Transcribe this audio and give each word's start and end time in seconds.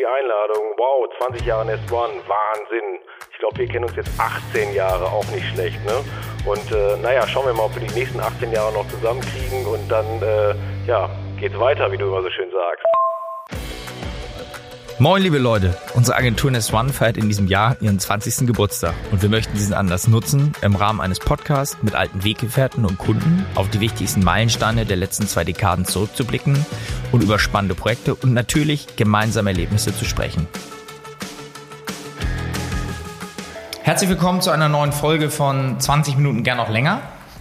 Die 0.00 0.06
Einladung. 0.06 0.72
Wow, 0.78 1.10
20 1.18 1.44
Jahre 1.44 1.66
Nest 1.66 1.92
One, 1.92 2.14
Wahnsinn. 2.26 3.00
Ich 3.32 3.38
glaube, 3.38 3.58
wir 3.58 3.66
kennen 3.66 3.84
uns 3.84 3.96
jetzt 3.96 4.08
18 4.18 4.72
Jahre, 4.72 5.04
auch 5.04 5.26
nicht 5.28 5.46
schlecht, 5.52 5.76
ne? 5.84 6.02
Und 6.46 6.72
äh, 6.72 6.96
naja, 7.02 7.26
schauen 7.26 7.44
wir 7.44 7.52
mal, 7.52 7.64
ob 7.64 7.74
wir 7.74 7.86
die 7.86 7.94
nächsten 7.94 8.18
18 8.18 8.50
Jahre 8.50 8.72
noch 8.72 8.88
zusammenkriegen 8.88 9.66
und 9.66 9.86
dann, 9.90 10.06
äh, 10.22 10.54
ja, 10.86 11.10
geht's 11.38 11.58
weiter, 11.58 11.92
wie 11.92 11.98
du 11.98 12.06
immer 12.06 12.22
so 12.22 12.30
schön 12.30 12.50
sagst. 12.50 12.86
Moin, 15.02 15.22
liebe 15.22 15.38
Leute. 15.38 15.78
Unsere 15.94 16.18
Agentur 16.18 16.50
Nest 16.50 16.74
One 16.74 16.92
feiert 16.92 17.16
in 17.16 17.26
diesem 17.26 17.46
Jahr 17.46 17.74
ihren 17.80 17.98
20. 17.98 18.46
Geburtstag 18.46 18.92
und 19.10 19.22
wir 19.22 19.30
möchten 19.30 19.54
diesen 19.54 19.72
Anlass 19.72 20.08
nutzen, 20.08 20.52
im 20.60 20.76
Rahmen 20.76 21.00
eines 21.00 21.20
Podcasts 21.20 21.78
mit 21.80 21.94
alten 21.94 22.22
Weggefährten 22.22 22.84
und 22.84 22.98
Kunden 22.98 23.46
auf 23.54 23.70
die 23.70 23.80
wichtigsten 23.80 24.22
Meilensteine 24.22 24.84
der 24.84 24.98
letzten 24.98 25.26
zwei 25.26 25.42
Dekaden 25.42 25.86
zurückzublicken 25.86 26.66
und 27.12 27.22
über 27.22 27.38
spannende 27.38 27.74
Projekte 27.74 28.14
und 28.14 28.34
natürlich 28.34 28.94
gemeinsame 28.96 29.48
Erlebnisse 29.52 29.96
zu 29.96 30.04
sprechen. 30.04 30.46
Herzlich 33.80 34.10
willkommen 34.10 34.42
zu 34.42 34.50
einer 34.50 34.68
neuen 34.68 34.92
Folge 34.92 35.30
von 35.30 35.80
20 35.80 36.18
Minuten 36.18 36.42
gern 36.42 36.58
noch 36.58 36.68
länger 36.68 37.00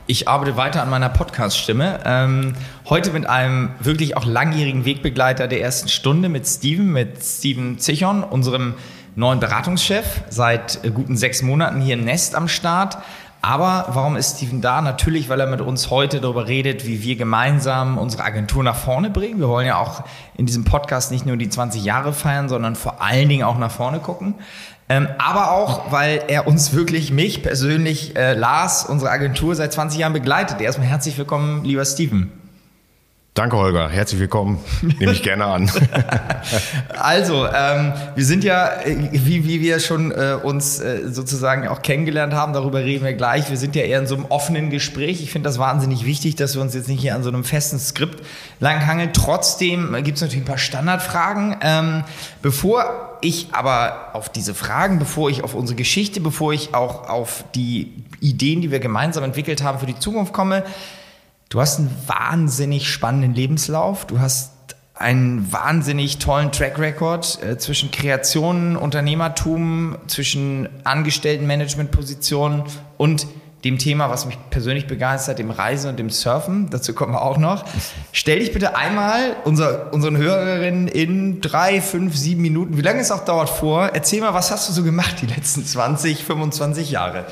ich 0.09 0.27
arbeite 0.27 0.57
weiter 0.57 0.81
an 0.81 0.89
meiner 0.89 1.09
Podcast-Stimme. 1.09 1.99
Ähm, 2.03 2.55
heute 2.89 3.11
mit 3.11 3.29
einem 3.29 3.69
wirklich 3.79 4.17
auch 4.17 4.25
langjährigen 4.25 4.83
Wegbegleiter 4.83 5.47
der 5.47 5.61
ersten 5.61 5.89
Stunde 5.89 6.27
mit 6.27 6.47
Steven, 6.47 6.91
mit 6.91 7.23
Steven 7.23 7.77
Zichon, 7.77 8.23
unserem 8.23 8.73
neuen 9.15 9.39
Beratungschef, 9.39 10.21
seit 10.29 10.83
äh, 10.83 10.89
guten 10.89 11.15
sechs 11.15 11.43
Monaten 11.43 11.81
hier 11.81 11.93
im 11.93 12.03
Nest 12.03 12.33
am 12.33 12.47
Start. 12.47 12.97
Aber 13.41 13.85
warum 13.89 14.17
ist 14.17 14.37
Steven 14.37 14.59
da? 14.59 14.81
Natürlich, 14.81 15.29
weil 15.29 15.39
er 15.39 15.47
mit 15.47 15.61
uns 15.61 15.91
heute 15.91 16.19
darüber 16.19 16.47
redet, 16.47 16.85
wie 16.85 17.03
wir 17.03 17.15
gemeinsam 17.15 17.97
unsere 17.97 18.23
Agentur 18.23 18.63
nach 18.63 18.75
vorne 18.75 19.09
bringen. 19.09 19.39
Wir 19.39 19.47
wollen 19.47 19.67
ja 19.67 19.77
auch 19.77 20.03
in 20.35 20.45
diesem 20.45 20.65
Podcast 20.65 21.11
nicht 21.11 21.25
nur 21.25 21.37
die 21.37 21.47
20 21.47 21.83
Jahre 21.83 22.11
feiern, 22.11 22.49
sondern 22.49 22.75
vor 22.75 23.01
allen 23.01 23.29
Dingen 23.29 23.43
auch 23.43 23.57
nach 23.57 23.71
vorne 23.71 23.99
gucken. 23.99 24.33
Ähm, 24.89 25.07
aber 25.19 25.51
auch, 25.51 25.91
weil 25.91 26.23
er 26.27 26.47
uns 26.47 26.73
wirklich, 26.73 27.11
mich 27.11 27.43
persönlich, 27.43 28.17
äh, 28.17 28.33
Lars, 28.33 28.83
unsere 28.83 29.11
Agentur 29.11 29.55
seit 29.55 29.71
20 29.71 29.99
Jahren 29.99 30.13
begleitet. 30.13 30.59
Erstmal 30.59 30.87
herzlich 30.87 31.17
willkommen, 31.17 31.63
lieber 31.63 31.85
Steven. 31.85 32.38
Danke, 33.39 33.55
Holger. 33.55 33.87
Herzlich 33.87 34.19
willkommen. 34.19 34.59
Nehme 34.81 35.13
ich 35.13 35.23
gerne 35.23 35.45
an. 35.45 35.71
also, 36.99 37.47
ähm, 37.47 37.93
wir 38.13 38.25
sind 38.25 38.43
ja, 38.43 38.67
äh, 38.83 38.97
wie, 39.13 39.45
wie 39.45 39.61
wir 39.61 39.79
schon 39.79 40.11
äh, 40.11 40.35
uns 40.43 40.81
äh, 40.81 41.07
sozusagen 41.09 41.65
auch 41.69 41.81
kennengelernt 41.81 42.33
haben, 42.33 42.51
darüber 42.51 42.79
reden 42.79 43.05
wir 43.05 43.13
gleich. 43.13 43.49
Wir 43.49 43.55
sind 43.55 43.77
ja 43.77 43.83
eher 43.83 43.99
in 43.99 44.07
so 44.07 44.15
einem 44.15 44.25
offenen 44.25 44.69
Gespräch. 44.69 45.23
Ich 45.23 45.31
finde 45.31 45.47
das 45.47 45.57
wahnsinnig 45.57 46.03
wichtig, 46.03 46.35
dass 46.35 46.55
wir 46.55 46.61
uns 46.61 46.73
jetzt 46.73 46.89
nicht 46.89 46.99
hier 46.99 47.15
an 47.15 47.23
so 47.23 47.29
einem 47.29 47.45
festen 47.45 47.79
Skript 47.79 48.25
langhangeln. 48.59 49.13
Trotzdem 49.13 49.93
gibt 50.03 50.17
es 50.17 50.21
natürlich 50.21 50.43
ein 50.43 50.45
paar 50.45 50.57
Standardfragen. 50.57 51.55
Ähm, 51.61 52.03
bevor 52.41 53.19
ich 53.21 53.47
aber 53.53 54.09
auf 54.11 54.27
diese 54.27 54.53
Fragen, 54.53 54.99
bevor 54.99 55.29
ich 55.29 55.45
auf 55.45 55.53
unsere 55.53 55.77
Geschichte, 55.77 56.19
bevor 56.19 56.51
ich 56.51 56.75
auch 56.75 57.07
auf 57.07 57.45
die 57.55 57.93
Ideen, 58.19 58.59
die 58.59 58.69
wir 58.69 58.79
gemeinsam 58.79 59.23
entwickelt 59.23 59.63
haben, 59.63 59.79
für 59.79 59.85
die 59.85 59.97
Zukunft 59.97 60.33
komme, 60.33 60.65
du 61.49 61.59
hast 61.59 61.79
einen 61.79 61.95
wahnsinnig 62.07 62.87
spannenden 62.87 63.33
Lebenslauf. 63.33 64.05
Du 64.05 64.19
hast 64.19 64.51
einen 64.93 65.51
wahnsinnig 65.51 66.17
tollen 66.17 66.51
Track 66.51 66.77
Record 66.77 67.41
äh, 67.41 67.57
zwischen 67.57 67.89
Kreationen, 67.89 68.75
Unternehmertum, 68.75 69.97
zwischen 70.07 70.67
Angestellten-Management-Positionen 70.83 72.63
und 72.97 73.25
dem 73.63 73.77
Thema, 73.77 74.09
was 74.09 74.25
mich 74.25 74.37
persönlich 74.49 74.87
begeistert, 74.87 75.39
dem 75.39 75.51
Reisen 75.51 75.89
und 75.89 75.99
dem 75.99 76.09
Surfen. 76.09 76.69
Dazu 76.69 76.93
kommen 76.93 77.13
wir 77.13 77.21
auch 77.21 77.37
noch. 77.37 77.65
Stell 78.13 78.39
dich 78.39 78.53
bitte 78.53 78.75
einmal 78.75 79.35
unser, 79.43 79.93
unseren 79.93 80.17
Hörerinnen 80.17 80.87
in 80.87 81.41
drei, 81.41 81.81
fünf, 81.81 82.15
sieben 82.15 82.41
Minuten, 82.41 82.77
wie 82.77 82.81
lange 82.81 82.99
es 82.99 83.11
auch 83.11 83.25
dauert, 83.25 83.49
vor. 83.49 83.91
Erzähl 83.93 84.21
mal, 84.21 84.33
was 84.33 84.51
hast 84.51 84.69
du 84.69 84.73
so 84.73 84.83
gemacht 84.83 85.15
die 85.21 85.25
letzten 85.27 85.65
20, 85.65 86.23
25 86.23 86.91
Jahre? 86.91 87.25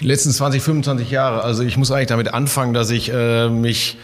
Die 0.00 0.06
letzten 0.06 0.30
20, 0.30 0.62
25 0.62 1.10
Jahre. 1.10 1.42
Also 1.42 1.62
ich 1.62 1.76
muss 1.76 1.90
eigentlich 1.90 2.06
damit 2.06 2.32
anfangen, 2.32 2.72
dass 2.72 2.88
ich 2.90 3.12
äh, 3.12 3.50
mich 3.50 3.98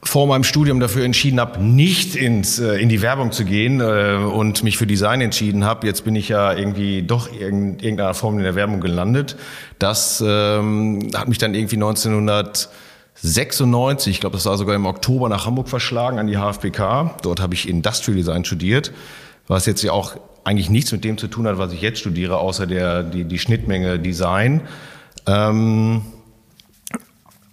vor 0.00 0.28
meinem 0.28 0.44
Studium 0.44 0.78
dafür 0.78 1.04
entschieden 1.04 1.40
habe, 1.40 1.60
nicht 1.60 2.14
ins, 2.14 2.60
äh, 2.60 2.76
in 2.76 2.88
die 2.88 3.02
Werbung 3.02 3.32
zu 3.32 3.44
gehen 3.44 3.80
äh, 3.80 4.14
und 4.14 4.62
mich 4.62 4.78
für 4.78 4.86
Design 4.86 5.20
entschieden 5.20 5.64
habe. 5.64 5.88
Jetzt 5.88 6.04
bin 6.04 6.14
ich 6.14 6.28
ja 6.28 6.52
irgendwie 6.52 7.02
doch 7.02 7.28
in 7.32 7.80
irgendeiner 7.80 8.14
Form 8.14 8.38
in 8.38 8.44
der 8.44 8.54
Werbung 8.54 8.80
gelandet. 8.80 9.34
Das 9.80 10.22
ähm, 10.24 11.10
hat 11.14 11.26
mich 11.26 11.38
dann 11.38 11.54
irgendwie 11.54 11.74
1996, 11.74 14.12
ich 14.12 14.20
glaube, 14.20 14.36
das 14.36 14.46
war 14.46 14.56
sogar 14.56 14.76
im 14.76 14.86
Oktober 14.86 15.28
nach 15.28 15.46
Hamburg 15.46 15.68
verschlagen 15.68 16.20
an 16.20 16.28
die 16.28 16.36
HFBK. 16.36 17.16
Dort 17.22 17.40
habe 17.40 17.54
ich 17.54 17.68
Industrial 17.68 18.16
Design 18.16 18.44
studiert, 18.44 18.92
was 19.48 19.66
jetzt 19.66 19.82
ja 19.82 19.90
auch 19.90 20.14
eigentlich 20.44 20.70
nichts 20.70 20.92
mit 20.92 21.02
dem 21.02 21.18
zu 21.18 21.26
tun 21.26 21.48
hat, 21.48 21.58
was 21.58 21.72
ich 21.72 21.82
jetzt 21.82 21.98
studiere, 21.98 22.38
außer 22.38 22.68
der, 22.68 23.02
die, 23.02 23.24
die 23.24 23.40
Schnittmenge 23.40 23.98
Design. 23.98 24.60
Ähm, 25.28 26.02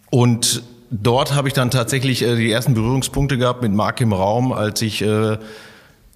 und 0.09 0.63
dort 0.89 1.35
habe 1.35 1.49
ich 1.49 1.53
dann 1.53 1.71
tatsächlich 1.71 2.21
äh, 2.21 2.35
die 2.35 2.51
ersten 2.51 2.73
Berührungspunkte 2.73 3.37
gehabt 3.37 3.61
mit 3.61 3.73
Mark 3.73 3.99
im 4.01 4.13
Raum, 4.13 4.53
als 4.53 4.81
ich 4.81 5.01
äh, 5.01 5.37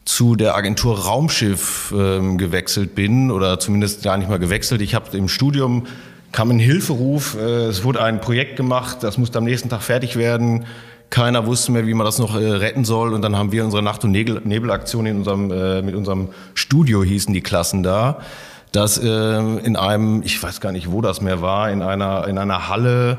zu 0.05 0.35
der 0.35 0.55
Agentur 0.55 0.97
Raumschiff 0.99 1.93
äh, 1.95 2.35
gewechselt 2.37 2.95
bin 2.95 3.29
oder 3.29 3.59
zumindest 3.59 4.03
gar 4.03 4.17
nicht 4.17 4.29
mal 4.29 4.39
gewechselt. 4.39 4.81
Ich 4.81 4.95
habe 4.95 5.15
im 5.17 5.27
Studium 5.27 5.85
kam 6.31 6.49
ein 6.51 6.59
Hilferuf, 6.59 7.35
äh, 7.35 7.65
es 7.65 7.83
wurde 7.83 8.01
ein 8.01 8.21
Projekt 8.21 8.55
gemacht, 8.55 8.99
das 9.01 9.17
musste 9.17 9.37
am 9.37 9.43
nächsten 9.43 9.69
Tag 9.69 9.81
fertig 9.81 10.15
werden. 10.15 10.65
Keiner 11.09 11.47
wusste 11.47 11.71
mehr, 11.71 11.87
wie 11.87 11.93
man 11.93 12.05
das 12.05 12.19
noch 12.19 12.39
äh, 12.39 12.45
retten 12.45 12.85
soll. 12.85 13.13
Und 13.13 13.23
dann 13.23 13.35
haben 13.35 13.51
wir 13.51 13.65
unsere 13.65 13.81
Nacht- 13.81 14.03
und 14.03 14.11
Nebelaktion 14.11 15.07
in 15.07 15.17
unserem, 15.17 15.51
äh, 15.51 15.81
mit 15.81 15.95
unserem 15.95 16.29
Studio 16.53 17.03
hießen 17.03 17.33
die 17.33 17.41
Klassen 17.41 17.81
da, 17.83 18.19
das 18.71 18.97
äh, 18.97 19.07
in 19.07 19.75
einem, 19.75 20.21
ich 20.23 20.41
weiß 20.41 20.61
gar 20.61 20.71
nicht, 20.71 20.91
wo 20.91 21.01
das 21.01 21.21
mehr 21.21 21.41
war, 21.41 21.71
in 21.71 21.81
einer, 21.81 22.27
in 22.27 22.37
einer 22.37 22.69
Halle 22.69 23.17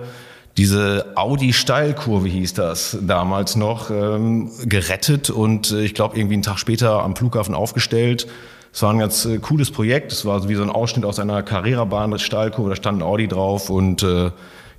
diese 0.56 1.12
Audi-Steilkurve 1.14 2.28
hieß 2.28 2.54
das 2.54 2.98
damals 3.00 3.56
noch, 3.56 3.90
ähm, 3.90 4.50
gerettet 4.64 5.30
und 5.30 5.70
äh, 5.70 5.82
ich 5.82 5.94
glaube 5.94 6.18
irgendwie 6.18 6.34
einen 6.34 6.42
Tag 6.42 6.58
später 6.58 7.02
am 7.02 7.16
Flughafen 7.16 7.54
aufgestellt. 7.54 8.26
Es 8.72 8.82
war 8.82 8.92
ein 8.92 8.98
ganz 8.98 9.24
äh, 9.24 9.38
cooles 9.38 9.70
Projekt. 9.70 10.12
Es 10.12 10.24
war 10.24 10.40
so 10.40 10.48
wie 10.48 10.54
so 10.54 10.62
ein 10.62 10.70
Ausschnitt 10.70 11.04
aus 11.04 11.18
einer 11.18 11.42
Carrera-Bahn, 11.42 12.18
Steilkurve, 12.18 12.70
da 12.70 12.76
stand 12.76 12.98
ein 12.98 13.02
Audi 13.02 13.26
drauf 13.28 13.70
und 13.70 14.02
äh, 14.02 14.30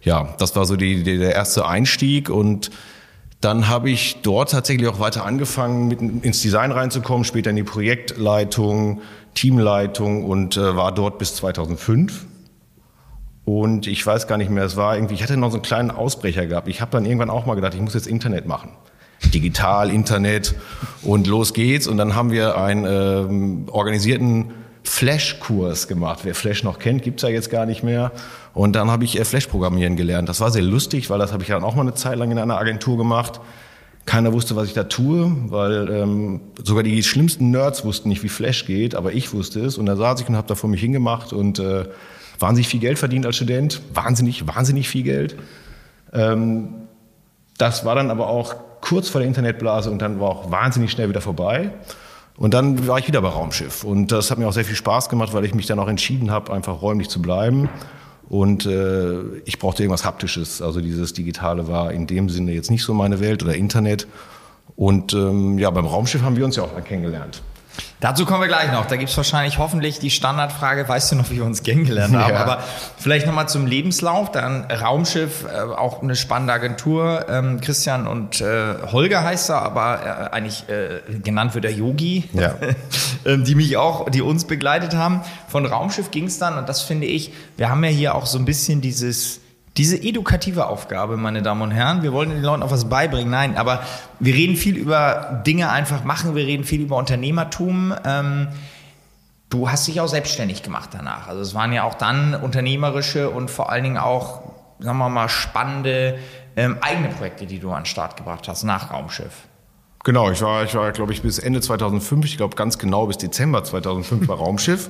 ja, 0.04 0.36
das 0.40 0.56
war 0.56 0.66
so 0.66 0.76
die, 0.76 1.04
die, 1.04 1.18
der 1.18 1.34
erste 1.34 1.66
Einstieg 1.66 2.30
und 2.30 2.72
dann 3.42 3.68
habe 3.68 3.90
ich 3.90 4.22
dort 4.22 4.52
tatsächlich 4.52 4.88
auch 4.88 5.00
weiter 5.00 5.26
angefangen, 5.26 5.88
mit 5.88 6.00
ins 6.00 6.42
Design 6.42 6.72
reinzukommen, 6.72 7.26
später 7.26 7.50
in 7.50 7.56
die 7.56 7.64
Projektleitung, 7.64 9.02
Teamleitung 9.34 10.26
und 10.26 10.58
äh, 10.58 10.76
war 10.76 10.94
dort 10.94 11.18
bis 11.18 11.36
2005. 11.36 12.28
Und 13.44 13.88
ich 13.88 14.06
weiß 14.06 14.28
gar 14.28 14.38
nicht 14.38 14.52
mehr, 14.52 14.64
es 14.64 14.78
war 14.78 14.96
irgendwie, 14.96 15.16
ich 15.16 15.24
hatte 15.24 15.36
noch 15.38 15.50
so 15.50 15.56
einen 15.56 15.64
kleinen 15.64 15.90
Ausbrecher 15.90 16.46
gehabt. 16.46 16.68
Ich 16.68 16.82
habe 16.82 16.92
dann 16.92 17.06
irgendwann 17.06 17.32
auch 17.32 17.48
mal 17.48 17.56
gedacht, 17.56 17.74
ich 17.74 17.82
muss 17.82 17.96
jetzt 17.96 18.08
Internet 18.08 18.46
machen. 18.46 18.70
Digital, 19.34 19.90
Internet 19.90 20.56
und 21.02 21.26
los 21.26 21.54
geht's. 21.54 21.88
Und 21.88 21.98
dann 21.98 22.16
haben 22.16 22.32
wir 22.32 22.58
einen 22.58 22.86
ähm, 22.86 23.66
organisierten 23.70 24.52
Flash-Kurs 24.84 25.88
gemacht. 25.88 26.20
Wer 26.24 26.36
Flash 26.36 26.64
noch 26.64 26.80
kennt, 26.80 27.04
gibt's 27.04 27.24
ja 27.24 27.30
jetzt 27.30 27.50
gar 27.50 27.66
nicht 27.66 27.84
mehr. 27.84 28.12
Und 28.54 28.74
dann 28.74 28.92
habe 28.92 29.04
ich 29.04 29.20
äh, 29.20 29.26
Flash-Programmieren 29.26 29.96
gelernt. 29.96 30.30
Das 30.30 30.42
war 30.42 30.52
sehr 30.52 30.62
lustig, 30.62 31.10
weil 31.10 31.20
das 31.20 31.32
habe 31.32 31.44
ich 31.44 31.50
dann 31.50 31.64
auch 31.64 31.76
mal 31.76 31.84
eine 31.84 31.94
Zeit 31.94 32.18
lang 32.18 32.32
in 32.32 32.38
einer 32.38 32.58
Agentur 32.58 32.98
gemacht. 32.98 33.40
Keiner 34.06 34.34
wusste, 34.34 34.56
was 34.56 34.68
ich 34.68 34.74
da 34.74 34.86
tue, 34.86 35.32
weil 35.50 35.90
ähm, 35.90 36.42
sogar 36.64 36.84
die 36.84 37.04
schlimmsten 37.04 37.52
Nerds 37.52 37.86
wussten 37.86 38.10
nicht, 38.10 38.24
wie 38.24 38.30
Flash 38.30 38.66
geht, 38.66 38.96
aber 38.96 39.14
ich 39.14 39.32
wusste 39.32 39.62
es. 39.62 39.78
Und 39.78 39.86
da 39.86 39.96
saß 39.96 40.22
ich 40.22 40.28
und 40.28 40.36
habe 40.36 40.48
da 40.48 40.56
vor 40.56 40.70
mich 40.70 40.82
hingemacht 40.82 41.34
und 41.34 41.60
äh, 41.60 41.86
wahnsinnig 42.40 42.68
viel 42.68 42.80
Geld 42.80 42.98
verdient 42.98 43.26
als 43.26 43.36
Student, 43.36 43.82
wahnsinnig, 43.94 44.48
wahnsinnig 44.48 44.90
viel 44.90 45.04
Geld. 45.04 45.36
Ähm, 46.12 46.70
das 47.58 47.86
war 47.86 47.94
dann 47.94 48.10
aber 48.10 48.28
auch 48.28 48.56
kurz 48.82 49.08
vor 49.08 49.22
der 49.22 49.28
Internetblase 49.28 49.92
und 49.92 50.02
dann 50.02 50.20
war 50.20 50.30
auch 50.30 50.52
wahnsinnig 50.52 50.92
schnell 50.92 51.08
wieder 51.08 51.22
vorbei. 51.22 51.72
Und 52.38 52.56
dann 52.56 52.88
war 52.88 52.98
ich 52.98 53.08
wieder 53.08 53.22
bei 53.22 53.30
Raumschiff. 53.30 53.84
Und 53.84 54.12
das 54.12 54.32
hat 54.32 54.40
mir 54.40 54.48
auch 54.48 54.54
sehr 54.54 54.66
viel 54.66 54.76
Spaß 54.76 55.10
gemacht, 55.10 55.34
weil 55.34 55.46
ich 55.46 55.54
mich 55.54 55.68
dann 55.68 55.78
auch 55.78 55.88
entschieden 55.88 56.32
habe, 56.32 56.52
einfach 56.52 56.82
räumlich 56.82 57.08
zu 57.08 57.22
bleiben. 57.22 57.70
Und 58.32 58.66
äh, 58.66 59.24
ich 59.44 59.60
brauchte 59.60 59.84
irgendwas 59.84 60.06
Haptisches. 60.06 60.62
Also 60.62 60.80
dieses 60.80 61.12
Digitale 61.12 61.68
war 61.68 61.92
in 61.92 62.08
dem 62.08 62.30
Sinne 62.30 62.54
jetzt 62.54 62.72
nicht 62.72 62.82
so 62.82 62.94
meine 62.94 63.20
Welt 63.20 63.44
oder 63.44 63.56
Internet. 63.56 64.08
Und 64.78 65.12
ähm, 65.12 65.60
ja, 65.60 65.70
beim 65.70 65.86
Raumschiff 65.86 66.22
haben 66.22 66.38
wir 66.38 66.46
uns 66.46 66.56
ja 66.56 66.64
auch 66.64 66.72
mal 66.72 66.80
kennengelernt. 66.80 67.42
Dazu 68.00 68.26
kommen 68.26 68.42
wir 68.42 68.48
gleich 68.48 68.72
noch. 68.72 68.88
Da 68.88 68.96
gibt 68.96 69.12
es 69.12 69.18
wahrscheinlich 69.18 69.60
hoffentlich 69.60 70.00
die 70.00 70.10
Standardfrage, 70.10 70.88
weißt 70.88 71.12
du 71.12 71.16
noch, 71.16 71.30
wie 71.30 71.36
wir 71.36 71.46
uns 71.46 71.62
kennengelernt 71.62 72.16
haben? 72.16 72.34
Ja. 72.34 72.40
Aber 72.40 72.64
vielleicht 72.98 73.28
nochmal 73.28 73.48
zum 73.48 73.68
Lebenslauf. 73.68 74.32
Dann 74.32 74.66
Raumschiff, 74.66 75.46
äh, 75.46 75.62
auch 75.62 76.02
eine 76.02 76.16
spannende 76.16 76.54
Agentur. 76.54 77.28
Ähm, 77.30 77.62
Christian 77.62 78.08
und 78.08 78.42
äh, 78.42 78.74
Holger 78.92 79.24
heißt 79.24 79.52
er, 79.52 79.62
aber 79.62 80.30
äh, 80.32 80.36
eigentlich 80.36 80.68
äh, 80.68 81.02
genannt 81.24 81.54
wird 81.54 81.64
der 81.64 81.74
Yogi, 81.74 82.30
ja. 82.34 82.56
Ähm, 83.24 83.44
die 83.44 83.54
mich 83.54 83.78
auch, 83.78 84.10
die 84.10 84.24
uns 84.24 84.46
begleitet 84.46 84.96
haben. 84.96 85.22
Von 85.48 85.68
Raumschiff 85.68 86.10
ging 86.10 86.26
es 86.26 86.40
dann, 86.40 86.58
und 86.58 86.68
das 86.68 86.82
finde 86.82 87.06
ich, 87.06 87.32
wir 87.56 87.70
haben 87.70 87.84
ja 87.84 87.92
hier 87.92 88.16
auch 88.16 88.26
so 88.26 88.40
ein 88.40 88.46
bisschen 88.46 88.82
dieses 88.82 89.42
Diese 89.78 89.96
edukative 89.96 90.68
Aufgabe, 90.68 91.16
meine 91.16 91.42
Damen 91.42 91.62
und 91.62 91.72
Herren, 91.72 92.04
wir 92.04 92.12
wollen 92.12 92.30
den 92.30 92.42
Leuten 92.42 92.62
auch 92.62 92.72
was 92.72 92.90
beibringen, 92.90 93.32
nein, 93.32 93.58
aber 93.58 93.84
wir 94.20 94.34
reden 94.34 94.58
viel 94.58 94.76
über 94.76 95.42
Dinge 95.48 95.70
einfach 95.70 96.04
machen, 96.04 96.36
wir 96.36 96.46
reden 96.46 96.66
viel 96.66 96.82
über 96.82 96.98
Unternehmertum. 96.98 97.94
Ähm, 98.04 98.50
du 99.50 99.70
hast 99.70 99.88
dich 99.88 100.02
auch 100.02 100.08
selbstständig 100.08 100.62
gemacht 100.64 100.90
danach. 100.92 101.30
Also 101.30 101.42
es 101.42 101.54
waren 101.54 101.72
ja 101.72 101.84
auch 101.84 101.94
dann 101.94 102.36
unternehmerische 102.36 103.30
und 103.30 103.50
vor 103.50 103.72
allen 103.72 103.84
Dingen 103.84 103.98
auch, 103.98 104.42
sagen 104.80 104.98
wir 104.98 105.10
mal, 105.10 105.30
spannende 105.30 106.18
ähm, 106.58 106.78
eigene 106.82 107.08
Projekte, 107.10 107.46
die 107.46 107.60
du 107.60 107.72
an 107.72 107.84
den 107.84 107.86
Start 107.86 108.18
gebracht 108.18 108.50
hast 108.50 108.64
nach 108.64 108.92
Raumschiff. 108.92 109.48
Genau, 110.04 110.32
ich 110.32 110.42
war, 110.42 110.64
ich 110.64 110.74
war, 110.74 110.92
glaube 110.92 111.14
ich, 111.14 111.22
bis 111.22 111.38
Ende 111.38 111.62
2005, 111.62 112.26
ich 112.26 112.38
glaube 112.38 112.56
ganz 112.56 112.78
genau 112.78 113.06
bis 113.06 113.20
Dezember 113.20 113.64
2005 113.64 114.28
bei 114.28 114.34
Raumschiff. 114.34 114.90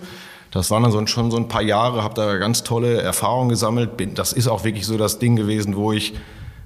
Das 0.51 0.69
waren 0.69 0.83
dann 0.83 1.07
schon 1.07 1.31
so 1.31 1.37
ein 1.37 1.47
paar 1.47 1.61
Jahre, 1.61 2.03
habe 2.03 2.13
da 2.13 2.35
ganz 2.35 2.63
tolle 2.63 3.01
Erfahrungen 3.01 3.49
gesammelt. 3.49 3.91
Das 4.15 4.33
ist 4.33 4.49
auch 4.49 4.65
wirklich 4.65 4.85
so 4.85 4.97
das 4.97 5.17
Ding 5.17 5.37
gewesen, 5.37 5.77
wo 5.77 5.93
ich, 5.93 6.13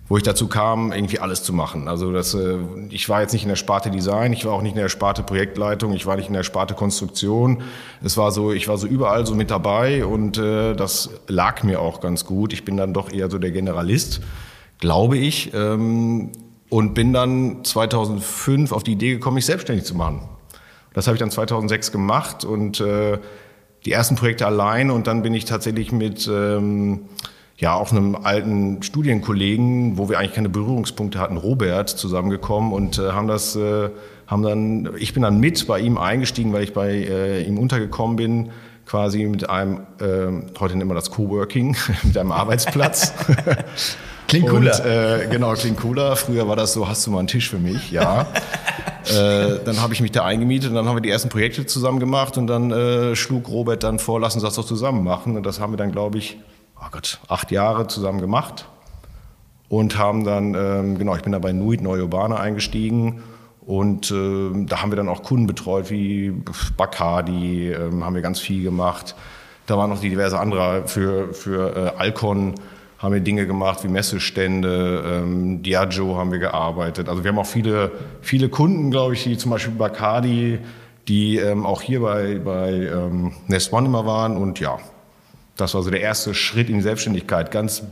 wo 0.10 0.18
ich 0.18 0.24
dazu 0.24 0.48
kam, 0.48 0.92
irgendwie 0.92 1.20
alles 1.20 1.44
zu 1.44 1.54
machen. 1.54 1.88
Also 1.88 2.12
das, 2.12 2.34
äh, 2.34 2.58
ich 2.90 3.08
war 3.10 3.22
jetzt 3.22 3.34
nicht 3.34 3.44
in 3.44 3.50
der 3.50 3.56
Sparte 3.56 3.92
Design, 3.92 4.34
ich 4.34 4.44
war 4.44 4.54
auch 4.54 4.64
nicht 4.64 4.74
in 4.74 4.82
der 4.82 4.90
Sparte 4.90 5.22
Projektleitung, 5.22 5.94
ich 5.94 6.08
war 6.08 6.16
nicht 6.16 6.30
in 6.30 6.34
der 6.34 6.42
Sparte 6.42 6.74
Konstruktion. 6.74 7.62
Es 8.04 8.18
war 8.18 8.32
so, 8.32 8.52
ich 8.52 8.68
war 8.68 8.78
so 8.78 8.88
überall 8.88 9.28
so 9.28 9.36
mit 9.36 9.52
dabei 9.52 10.04
und 10.04 10.40
äh, 10.40 10.74
das 10.74 11.12
lag 11.28 11.62
mir 11.62 11.80
auch 11.80 12.02
ganz 12.02 12.26
gut. 12.26 12.54
Ich 12.54 12.66
bin 12.66 12.78
dann 12.78 12.92
doch 12.92 13.12
eher 13.12 13.30
so 13.30 13.38
der 13.38 13.52
Generalist, 13.52 14.22
glaube 14.80 15.18
ich, 15.20 15.54
ähm, 15.54 16.32
und 16.70 16.96
bin 16.96 17.14
dann 17.14 17.64
2005 17.64 18.72
auf 18.72 18.82
die 18.82 18.94
Idee 18.94 19.12
gekommen, 19.12 19.36
mich 19.36 19.46
selbstständig 19.46 19.86
zu 19.86 19.94
machen. 19.94 20.28
Das 20.94 21.06
habe 21.06 21.16
ich 21.16 21.20
dann 21.20 21.30
2006 21.30 21.92
gemacht 21.92 22.46
und 22.46 22.80
äh, 22.80 23.20
die 23.86 23.92
ersten 23.92 24.16
Projekte 24.16 24.46
allein 24.46 24.92
und 24.92 25.08
dann 25.08 25.22
bin 25.22 25.34
ich 25.34 25.46
tatsächlich 25.46 25.92
mit 25.92 26.28
ähm, 26.32 27.02
ja 27.58 27.74
auch 27.74 27.92
einem 27.92 28.16
alten 28.16 28.84
Studienkollegen, 28.84 29.98
wo 29.98 30.10
wir 30.10 30.20
eigentlich 30.20 30.34
keine 30.34 30.50
Berührungspunkte 30.50 31.20
hatten, 31.20 31.38
Robert, 31.38 31.90
zusammengekommen 31.90 32.74
und 32.74 32.98
äh, 32.98 33.12
haben 33.12 33.28
das 33.28 33.56
äh, 33.56 33.90
haben 34.28 34.42
dann 34.42 34.90
ich 34.98 35.14
bin 35.14 35.24
dann 35.24 35.40
mit 35.40 35.68
bei 35.68 35.80
ihm 35.80 35.98
eingestiegen, 35.98 36.52
weil 36.52 36.64
ich 36.64 36.74
bei 36.74 36.92
äh, 36.92 37.44
ihm 37.44 37.58
untergekommen 37.58 38.16
bin 38.16 38.52
quasi 38.86 39.26
mit 39.26 39.50
einem, 39.50 39.82
äh, 40.00 40.60
heute 40.60 40.78
nennen 40.78 40.90
wir 40.90 40.96
das 40.96 41.12
Coworking, 41.12 41.76
mit 42.04 42.18
einem 42.18 42.32
Arbeitsplatz. 42.32 43.14
Klingt 44.28 44.50
cooler. 44.50 44.80
Und, 44.80 44.86
äh, 44.86 45.28
genau, 45.30 45.54
klingt 45.54 45.78
cooler. 45.78 46.16
Früher 46.16 46.48
war 46.48 46.56
das 46.56 46.74
so, 46.74 46.88
hast 46.88 47.06
du 47.06 47.12
mal 47.12 47.20
einen 47.20 47.28
Tisch 47.28 47.50
für 47.50 47.60
mich? 47.60 47.92
Ja. 47.92 48.26
äh, 49.10 49.64
dann 49.64 49.82
habe 49.82 49.94
ich 49.94 50.02
mich 50.02 50.12
da 50.12 50.26
eingemietet 50.26 50.70
und 50.70 50.76
dann 50.76 50.88
haben 50.88 50.96
wir 50.96 51.02
die 51.02 51.10
ersten 51.10 51.30
Projekte 51.30 51.66
zusammen 51.66 52.00
gemacht 52.00 52.38
und 52.38 52.48
dann 52.48 52.72
äh, 52.72 53.16
schlug 53.16 53.50
Robert 53.50 53.84
dann 53.84 54.00
vor, 54.00 54.20
lass 54.20 54.36
uns 54.36 54.44
das 54.44 54.56
doch 54.56 54.66
zusammen 54.66 55.04
machen. 55.04 55.38
Und 55.38 55.46
das 55.46 55.60
haben 55.60 55.74
wir 55.74 55.78
dann, 55.78 55.92
glaube 55.92 56.18
ich, 56.18 56.38
oh 56.80 56.88
Gott, 56.92 57.20
acht 57.28 57.52
Jahre 57.52 57.88
zusammen 57.88 58.22
gemacht 58.22 58.68
und 59.70 59.98
haben 59.98 60.24
dann, 60.24 60.56
ähm, 60.56 60.98
genau, 60.98 61.16
ich 61.16 61.24
bin 61.24 61.32
da 61.32 61.40
bei 61.40 61.52
Nuit 61.52 61.82
Neu-Urbane 61.82 62.40
eingestiegen 62.40 63.24
und 63.66 64.12
äh, 64.12 64.66
da 64.66 64.82
haben 64.82 64.92
wir 64.92 64.96
dann 64.96 65.10
auch 65.10 65.24
Kunden 65.24 65.48
betreut 65.48 65.90
wie 65.90 66.34
Bacardi, 66.78 67.72
äh, 67.72 67.92
haben 68.02 68.16
wir 68.16 68.22
ganz 68.22 68.40
viel 68.40 68.64
gemacht. 68.64 69.16
Da 69.66 69.78
waren 69.78 69.90
noch 69.90 70.00
die 70.00 70.10
diverse 70.10 70.40
andere 70.40 70.88
für, 70.88 71.34
für 71.34 71.76
äh, 71.76 72.00
Alcon 72.00 72.54
haben 72.98 73.14
wir 73.14 73.22
Dinge 73.22 73.46
gemacht 73.46 73.84
wie 73.84 73.88
Messestände, 73.88 75.04
ähm, 75.06 75.62
Diageo 75.62 76.18
haben 76.18 76.32
wir 76.32 76.40
gearbeitet. 76.40 77.10
Also 77.10 77.24
wir 77.24 77.32
haben 77.32 77.40
auch 77.40 77.46
viele, 77.46 77.92
viele 78.22 78.50
Kunden, 78.50 78.92
glaube 78.92 79.14
ich, 79.14 79.24
die 79.24 79.38
zum 79.38 79.52
Beispiel 79.52 79.74
Bacardi, 79.74 80.60
die 81.08 81.38
ähm, 81.38 81.66
auch 81.66 81.82
hier 81.82 82.02
bei, 82.02 82.40
bei 82.40 82.72
ähm, 82.72 83.34
Nest 83.48 83.74
One 83.74 83.88
immer 83.88 84.06
waren. 84.06 84.38
Und 84.38 84.60
ja, 84.60 84.80
das 85.58 85.74
war 85.74 85.84
so 85.84 85.92
der 85.92 86.02
erste 86.02 86.34
Schritt 86.34 86.70
in 86.70 86.76
die 86.76 86.82
Selbstständigkeit. 86.82 87.52
Ganz 87.52 87.84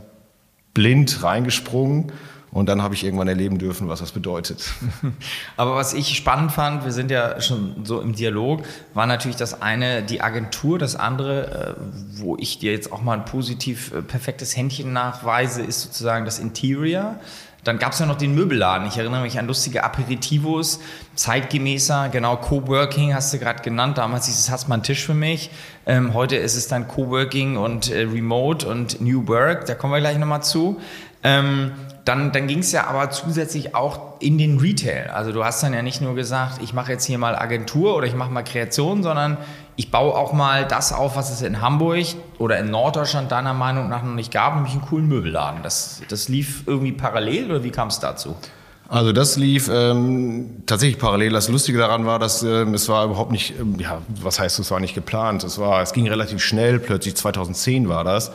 blind 0.74 1.24
reingesprungen 1.24 2.12
und 2.54 2.70
dann 2.70 2.84
habe 2.84 2.94
ich 2.94 3.04
irgendwann 3.04 3.28
erleben 3.28 3.58
dürfen, 3.58 3.90
was 3.90 4.00
das 4.00 4.12
bedeutet. 4.12 4.72
Aber 5.58 5.76
was 5.76 5.94
ich 5.94 6.16
spannend 6.16 6.52
fand, 6.52 6.86
wir 6.86 6.92
sind 6.92 7.10
ja 7.10 7.42
schon 7.42 7.84
so 7.84 8.00
im 8.00 8.14
Dialog, 8.14 8.62
war 8.94 9.08
natürlich 9.08 9.38
das 9.38 9.62
eine 9.62 10.04
die 10.04 10.22
Agentur, 10.22 10.78
das 10.78 10.96
andere, 10.96 11.76
äh, 11.78 12.20
wo 12.20 12.38
ich 12.38 12.60
dir 12.60 12.72
jetzt 12.72 12.92
auch 12.92 13.02
mal 13.02 13.18
ein 13.18 13.26
positiv 13.26 13.92
äh, 13.92 14.04
perfektes 14.04 14.56
Händchen 14.56 14.94
nachweise, 14.94 15.64
ist 15.64 15.82
sozusagen 15.82 16.26
das 16.26 16.38
Interior. 16.38 17.16
Dann 17.64 17.80
gab 17.80 17.94
es 17.94 18.00
ja 18.00 18.06
noch 18.06 18.18
den 18.18 18.36
Möbelladen. 18.36 18.88
Ich 18.88 18.98
erinnere 18.98 19.22
mich 19.22 19.40
an 19.40 19.48
lustige 19.48 19.84
Aperitivos, 19.84 20.80
zeitgemäßer, 21.16 22.10
genau, 22.10 22.36
Coworking 22.36 23.16
hast 23.16 23.34
du 23.34 23.40
gerade 23.40 23.64
genannt. 23.64 23.98
Damals 23.98 24.28
hieß 24.28 24.38
es, 24.38 24.52
hast 24.52 24.68
mal 24.68 24.76
einen 24.76 24.84
Tisch 24.84 25.04
für 25.04 25.14
mich. 25.16 25.50
Ähm, 25.88 26.14
heute 26.14 26.36
ist 26.36 26.56
es 26.56 26.68
dann 26.68 26.88
Coworking 26.88 27.58
und 27.58 27.90
äh, 27.90 28.02
Remote 28.02 28.68
und 28.68 29.02
New 29.02 29.28
Work, 29.28 29.66
da 29.66 29.74
kommen 29.74 29.94
wir 29.94 30.02
gleich 30.02 30.20
nochmal 30.20 30.44
zu. 30.44 30.80
Ähm, 31.24 31.72
dann, 32.06 32.34
dann 32.34 32.48
ging 32.48 32.60
es 32.60 32.72
ja 32.72 32.88
aber 32.88 33.10
zusätzlich 33.12 33.76
auch 33.76 34.20
in 34.20 34.38
den 34.38 34.60
Retail. 34.60 35.10
Also 35.12 35.32
du 35.32 35.44
hast 35.46 35.64
dann 35.64 35.74
ja 35.74 35.82
nicht 35.82 36.02
nur 36.02 36.16
gesagt, 36.16 36.62
ich 36.62 36.74
mache 36.74 36.92
jetzt 36.92 37.06
hier 37.06 37.18
mal 37.18 37.36
Agentur 37.36 37.96
oder 37.96 38.06
ich 38.08 38.16
mache 38.16 38.30
mal 38.30 38.44
Kreation, 38.44 39.04
sondern 39.04 39.38
ich 39.76 39.90
baue 39.90 40.14
auch 40.14 40.34
mal 40.34 40.66
das 40.66 40.92
auf, 40.92 41.16
was 41.16 41.32
es 41.32 41.42
in 41.42 41.62
Hamburg 41.62 42.06
oder 42.40 42.60
in 42.60 42.70
Norddeutschland 42.70 43.32
deiner 43.32 43.54
Meinung 43.54 43.88
nach 43.90 44.04
noch 44.04 44.16
nicht 44.16 44.32
gab, 44.32 44.56
nämlich 44.56 44.74
einen 44.74 44.82
coolen 44.82 45.08
Möbelladen. 45.08 45.64
Das, 45.64 46.02
das 46.10 46.28
lief 46.28 46.64
irgendwie 46.66 46.92
parallel 46.92 47.50
oder 47.50 47.64
wie 47.64 47.72
kam 47.72 47.88
es 47.88 48.00
dazu? 48.00 48.36
Also 48.90 49.14
das 49.14 49.38
lief 49.38 49.70
ähm, 49.74 50.64
tatsächlich 50.66 51.00
parallel. 51.00 51.32
Das 51.32 51.48
Lustige 51.48 51.80
daran 51.80 52.06
war, 52.06 52.20
dass 52.20 52.44
ähm, 52.44 52.74
es 52.74 52.90
war 52.90 53.06
überhaupt 53.06 53.32
nicht, 53.32 53.58
ähm, 53.60 53.80
ja, 53.80 54.02
was 54.22 54.40
heißt, 54.40 54.60
es 54.60 54.70
war 54.72 54.80
nicht 54.80 54.94
geplant. 54.94 55.44
Es 55.44 55.58
war, 55.58 55.82
es 55.82 55.94
ging 55.94 56.08
relativ 56.08 56.44
schnell. 56.44 56.80
Plötzlich 56.80 57.16
2010 57.16 57.88
war 57.88 58.04
das. 58.04 58.32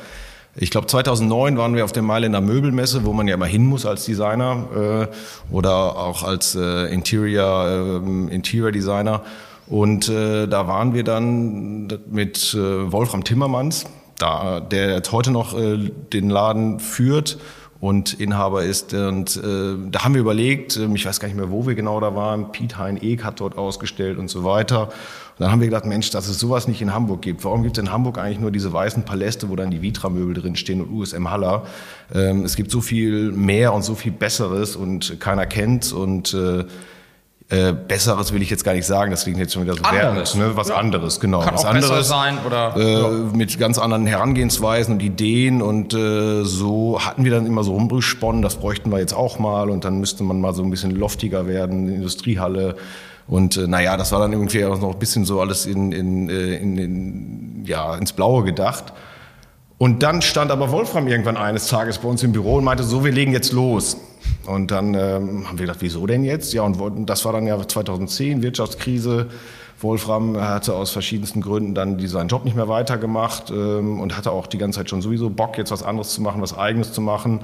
Ich 0.61 0.71
glaube, 0.71 0.89
2009 0.89 1.57
waren 1.57 1.77
wir 1.77 1.85
auf 1.85 1.93
der 1.93 2.03
Mailänder 2.03 2.41
Möbelmesse, 2.41 3.05
wo 3.05 3.13
man 3.13 3.29
ja 3.29 3.35
immer 3.35 3.47
hin 3.47 3.65
muss 3.65 3.87
als 3.87 4.05
Designer 4.05 5.09
äh, 5.13 5.55
oder 5.55 5.97
auch 5.97 6.25
als 6.25 6.57
äh, 6.57 6.93
Interior, 6.93 8.03
äh, 8.03 8.35
Interior 8.35 8.73
Designer. 8.73 9.23
Und 9.69 10.09
äh, 10.09 10.49
da 10.49 10.67
waren 10.67 10.95
wir 10.95 11.05
dann 11.05 11.87
mit 12.11 12.55
äh, 12.55 12.91
Wolfram 12.91 13.23
Timmermans, 13.23 13.85
da, 14.19 14.59
der 14.59 14.95
jetzt 14.95 15.13
heute 15.13 15.31
noch 15.31 15.57
äh, 15.57 15.91
den 16.13 16.29
Laden 16.29 16.81
führt 16.81 17.39
und 17.81 18.15
Inhaber 18.15 18.65
ist. 18.65 18.95
Und 18.95 19.37
äh, 19.37 19.77
da 19.91 20.05
haben 20.05 20.15
wir 20.15 20.21
überlegt, 20.21 20.77
äh, 20.77 20.87
ich 20.93 21.07
weiß 21.07 21.21
gar 21.21 21.29
nicht 21.29 21.37
mehr, 21.37 21.51
wo 21.51 21.67
wir 21.67 21.77
genau 21.77 22.01
da 22.01 22.17
waren, 22.17 22.51
Piet 22.51 22.79
Hein 22.79 22.99
Eek 23.01 23.23
hat 23.23 23.41
dort 23.41 23.57
ausgestellt 23.57 24.19
und 24.19 24.29
so 24.29 24.43
weiter. 24.43 24.89
Dann 25.38 25.52
haben 25.52 25.61
wir 25.61 25.69
gedacht, 25.69 25.87
Mensch, 25.87 26.11
dass 26.11 26.29
es 26.29 26.38
sowas 26.38 26.67
nicht 26.67 26.82
in 26.82 26.93
Hamburg 26.93 27.23
gibt. 27.23 27.45
Warum 27.45 27.62
gibt 27.62 27.78
es 27.78 27.85
in 27.85 27.92
Hamburg 27.92 28.18
eigentlich 28.18 28.40
nur 28.40 28.50
diese 28.50 28.73
weißen 28.73 29.04
Paläste, 29.04 29.49
wo 29.49 29.57
dann 29.57 29.71
die 29.71 29.83
Vitra-Möbel 29.83 30.35
drinstehen 30.35 30.80
und 30.80 30.90
USM 30.90 31.30
Haller? 31.30 31.64
Ähm, 32.14 32.45
es 32.45 32.57
gibt 32.57 32.71
so 32.71 32.80
viel 32.80 33.30
mehr 33.33 33.73
und 33.73 33.83
so 33.83 33.95
viel 33.95 34.12
Besseres 34.12 34.75
und 34.75 35.21
keiner 35.21 35.47
kennt 35.47 35.92
und 35.92 36.35
äh, 36.35 36.64
äh, 37.50 37.73
Besseres 37.73 38.35
will 38.35 38.42
ich 38.42 38.50
jetzt 38.50 38.62
gar 38.62 38.75
nicht 38.75 38.85
sagen, 38.85 39.11
das 39.11 39.23
klingt 39.23 39.38
jetzt 39.38 39.54
schon 39.54 39.62
wieder 39.62 39.75
so 39.75 39.83
anderes. 39.83 40.37
Wert, 40.37 40.49
ne? 40.49 40.57
was 40.57 40.68
ja. 40.68 40.76
anderes, 40.76 41.18
genau. 41.18 41.40
Kann 41.40 41.54
was 41.54 41.64
auch 41.64 41.71
anderes 41.71 42.07
sein 42.07 42.38
oder 42.47 42.76
äh, 42.76 43.00
ja. 43.00 43.09
mit 43.33 43.59
ganz 43.59 43.78
anderen 43.78 44.07
Herangehensweisen 44.07 44.95
und 44.95 45.02
Ideen 45.02 45.62
und 45.62 45.95
äh, 45.95 46.45
so 46.45 47.00
hatten 47.00 47.25
wir 47.25 47.30
dann 47.30 47.47
immer 47.47 47.64
so 47.64 47.73
rumgesponnen, 47.73 48.42
das 48.42 48.57
bräuchten 48.57 48.90
wir 48.92 48.99
jetzt 48.99 49.14
auch 49.14 49.38
mal 49.38 49.71
und 49.71 49.85
dann 49.85 49.99
müsste 49.99 50.25
man 50.25 50.42
mal 50.42 50.52
so 50.52 50.62
ein 50.62 50.68
bisschen 50.68 50.90
loftiger 50.90 51.47
werden, 51.47 51.88
Industriehalle 51.88 52.76
und 53.28 53.56
äh, 53.58 53.66
naja, 53.66 53.97
das 53.97 54.11
war 54.11 54.20
dann 54.20 54.32
irgendwie 54.32 54.64
auch 54.64 54.80
noch 54.80 54.92
ein 54.92 54.99
bisschen 54.99 55.25
so 55.25 55.40
alles 55.40 55.66
in, 55.66 55.92
in, 55.92 56.30
äh, 56.30 56.56
in, 56.56 56.78
in, 56.78 57.64
ja, 57.66 57.94
ins 57.94 58.12
Blaue 58.12 58.42
gedacht. 58.42 58.92
Und 59.76 60.02
dann 60.02 60.23
stand 60.23 60.50
aber 60.50 60.73
Wolfram 60.73 61.06
irgendwann 61.06 61.37
eines 61.37 61.68
Tages 61.68 61.99
bei 61.99 62.08
uns 62.08 62.23
im 62.25 62.32
Büro 62.32 62.56
und 62.56 62.64
meinte, 62.64 62.82
so, 62.82 63.04
wir 63.04 63.12
legen 63.12 63.32
jetzt 63.32 63.52
los. 63.52 63.99
Und 64.47 64.70
dann 64.70 64.94
ähm, 64.94 65.47
haben 65.47 65.58
wir 65.58 65.66
gedacht, 65.66 65.78
wieso 65.80 66.06
denn 66.06 66.25
jetzt? 66.25 66.52
Ja, 66.52 66.62
und 66.62 67.08
das 67.08 67.25
war 67.25 67.32
dann 67.32 67.47
ja 67.47 67.66
2010, 67.66 68.42
Wirtschaftskrise. 68.42 69.28
Wolfram 69.80 70.40
hatte 70.40 70.75
aus 70.75 70.90
verschiedensten 70.90 71.40
Gründen 71.40 71.75
dann 71.75 72.04
seinen 72.08 72.28
Job 72.28 72.44
nicht 72.44 72.56
mehr 72.56 72.66
weitergemacht 72.66 73.50
ähm, 73.50 74.00
und 74.00 74.16
hatte 74.16 74.32
auch 74.32 74.49
die 74.49 74.58
ganze 74.58 74.80
Zeit 74.80 74.90
schon 74.90 75.02
sowieso 75.02 75.30
Bock, 75.30 75.56
jetzt 75.58 75.70
was 75.70 75.85
anderes 75.85 76.14
zu 76.14 76.23
machen, 76.23 76.42
was 76.42 76.56
Eigenes 76.56 76.92
zu 76.92 77.00
machen. 77.00 77.40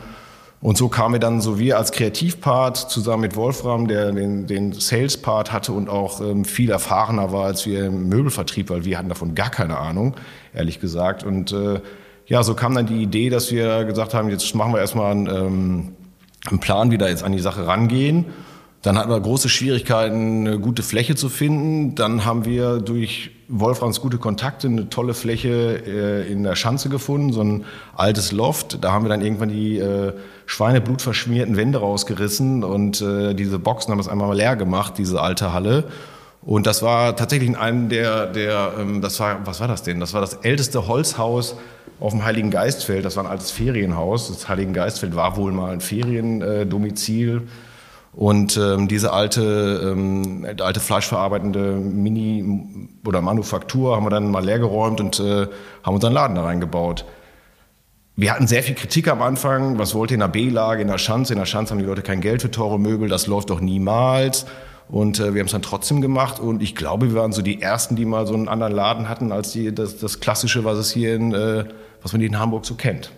Und 0.64 0.78
so 0.78 0.88
kamen 0.88 1.16
wir 1.16 1.20
dann 1.20 1.42
so 1.42 1.58
wir 1.58 1.76
als 1.76 1.92
Kreativpart 1.92 2.78
zusammen 2.78 3.20
mit 3.20 3.36
Wolfram, 3.36 3.86
der 3.86 4.12
den, 4.12 4.46
den 4.46 4.72
Sales-Part 4.72 5.52
hatte 5.52 5.72
und 5.72 5.90
auch 5.90 6.22
ähm, 6.22 6.46
viel 6.46 6.70
erfahrener 6.70 7.32
war 7.32 7.44
als 7.44 7.66
wir 7.66 7.84
im 7.84 8.08
Möbelvertrieb, 8.08 8.70
weil 8.70 8.86
wir 8.86 8.96
hatten 8.96 9.10
davon 9.10 9.34
gar 9.34 9.50
keine 9.50 9.76
Ahnung, 9.76 10.14
ehrlich 10.54 10.80
gesagt. 10.80 11.22
Und 11.22 11.52
äh, 11.52 11.80
ja, 12.24 12.42
so 12.42 12.54
kam 12.54 12.74
dann 12.74 12.86
die 12.86 13.02
Idee, 13.02 13.28
dass 13.28 13.52
wir 13.52 13.84
gesagt 13.84 14.14
haben, 14.14 14.30
jetzt 14.30 14.54
machen 14.54 14.72
wir 14.72 14.80
erstmal 14.80 15.10
einen, 15.10 15.26
ähm, 15.26 15.92
einen 16.46 16.60
Plan, 16.60 16.90
wie 16.90 16.96
da 16.96 17.08
jetzt 17.08 17.24
an 17.24 17.32
die 17.32 17.40
Sache 17.40 17.66
rangehen. 17.66 18.24
Dann 18.84 18.98
hatten 18.98 19.08
wir 19.08 19.18
große 19.18 19.48
Schwierigkeiten, 19.48 20.46
eine 20.46 20.58
gute 20.58 20.82
Fläche 20.82 21.14
zu 21.14 21.30
finden. 21.30 21.94
Dann 21.94 22.26
haben 22.26 22.44
wir 22.44 22.80
durch 22.80 23.30
Wolframs 23.48 24.02
gute 24.02 24.18
Kontakte 24.18 24.66
eine 24.66 24.90
tolle 24.90 25.14
Fläche 25.14 25.82
äh, 25.86 26.30
in 26.30 26.42
der 26.42 26.54
Schanze 26.54 26.90
gefunden, 26.90 27.32
so 27.32 27.40
ein 27.40 27.64
altes 27.96 28.30
Loft. 28.30 28.84
Da 28.84 28.92
haben 28.92 29.06
wir 29.06 29.08
dann 29.08 29.22
irgendwann 29.22 29.48
die 29.48 29.78
äh, 29.78 30.12
schweineblutverschmierten 30.44 31.56
Wände 31.56 31.78
rausgerissen 31.78 32.62
und 32.62 33.00
äh, 33.00 33.32
diese 33.32 33.58
Boxen 33.58 33.90
haben 33.90 34.00
es 34.00 34.08
einmal 34.08 34.28
mal 34.28 34.36
leer 34.36 34.54
gemacht, 34.54 34.98
diese 34.98 35.18
alte 35.22 35.54
Halle. 35.54 35.84
Und 36.42 36.66
das 36.66 36.82
war 36.82 37.16
tatsächlich 37.16 37.48
in 37.48 37.56
einem 37.56 37.88
der, 37.88 38.26
der 38.26 38.74
ähm, 38.78 39.00
das 39.00 39.18
war, 39.18 39.46
was 39.46 39.60
war 39.60 39.68
das 39.68 39.82
denn? 39.82 39.98
Das 39.98 40.12
war 40.12 40.20
das 40.20 40.34
älteste 40.34 40.86
Holzhaus 40.86 41.56
auf 42.00 42.12
dem 42.12 42.22
Heiligen 42.22 42.50
Geistfeld. 42.50 43.06
Das 43.06 43.16
war 43.16 43.24
ein 43.24 43.30
altes 43.30 43.50
Ferienhaus. 43.50 44.28
Das 44.28 44.46
Heiligen 44.46 44.74
Geistfeld 44.74 45.16
war 45.16 45.38
wohl 45.38 45.52
mal 45.52 45.72
ein 45.72 45.80
Feriendomizil. 45.80 47.44
Und 48.16 48.56
ähm, 48.56 48.86
diese 48.86 49.12
alte, 49.12 49.90
ähm, 49.92 50.46
alte 50.60 50.78
fleischverarbeitende 50.78 51.72
Mini- 51.72 52.88
oder 53.04 53.20
Manufaktur 53.20 53.96
haben 53.96 54.06
wir 54.06 54.10
dann 54.10 54.30
mal 54.30 54.44
leergeräumt 54.44 55.00
und 55.00 55.18
äh, 55.18 55.48
haben 55.82 55.94
unseren 55.94 56.12
Laden 56.12 56.36
da 56.36 56.44
reingebaut. 56.44 57.04
Wir 58.14 58.32
hatten 58.32 58.46
sehr 58.46 58.62
viel 58.62 58.76
Kritik 58.76 59.08
am 59.08 59.20
Anfang. 59.20 59.78
Was 59.78 59.96
wollt 59.96 60.12
ihr 60.12 60.14
in 60.14 60.20
der 60.20 60.28
B-Lage, 60.28 60.82
in 60.82 60.88
der 60.88 60.98
Schanze? 60.98 61.32
In 61.32 61.40
der 61.40 61.46
Schanze 61.46 61.72
haben 61.72 61.80
die 61.80 61.84
Leute 61.84 62.02
kein 62.02 62.20
Geld 62.20 62.42
für 62.42 62.50
teure 62.52 62.78
Möbel. 62.78 63.08
Das 63.08 63.26
läuft 63.26 63.50
doch 63.50 63.60
niemals. 63.60 64.46
Und 64.88 65.18
äh, 65.18 65.34
wir 65.34 65.40
haben 65.40 65.46
es 65.46 65.52
dann 65.52 65.62
trotzdem 65.62 66.00
gemacht. 66.00 66.38
Und 66.38 66.62
ich 66.62 66.76
glaube, 66.76 67.10
wir 67.10 67.20
waren 67.20 67.32
so 67.32 67.42
die 67.42 67.60
Ersten, 67.60 67.96
die 67.96 68.04
mal 68.04 68.28
so 68.28 68.34
einen 68.34 68.48
anderen 68.48 68.72
Laden 68.72 69.08
hatten 69.08 69.32
als 69.32 69.50
die, 69.50 69.74
das, 69.74 69.98
das 69.98 70.20
Klassische, 70.20 70.64
was 70.64 70.78
es 70.78 70.92
hier 70.92 71.16
in, 71.16 71.34
äh, 71.34 71.64
was 72.00 72.12
man 72.12 72.22
in 72.22 72.38
Hamburg 72.38 72.64
so 72.64 72.74
kennt. 72.76 73.10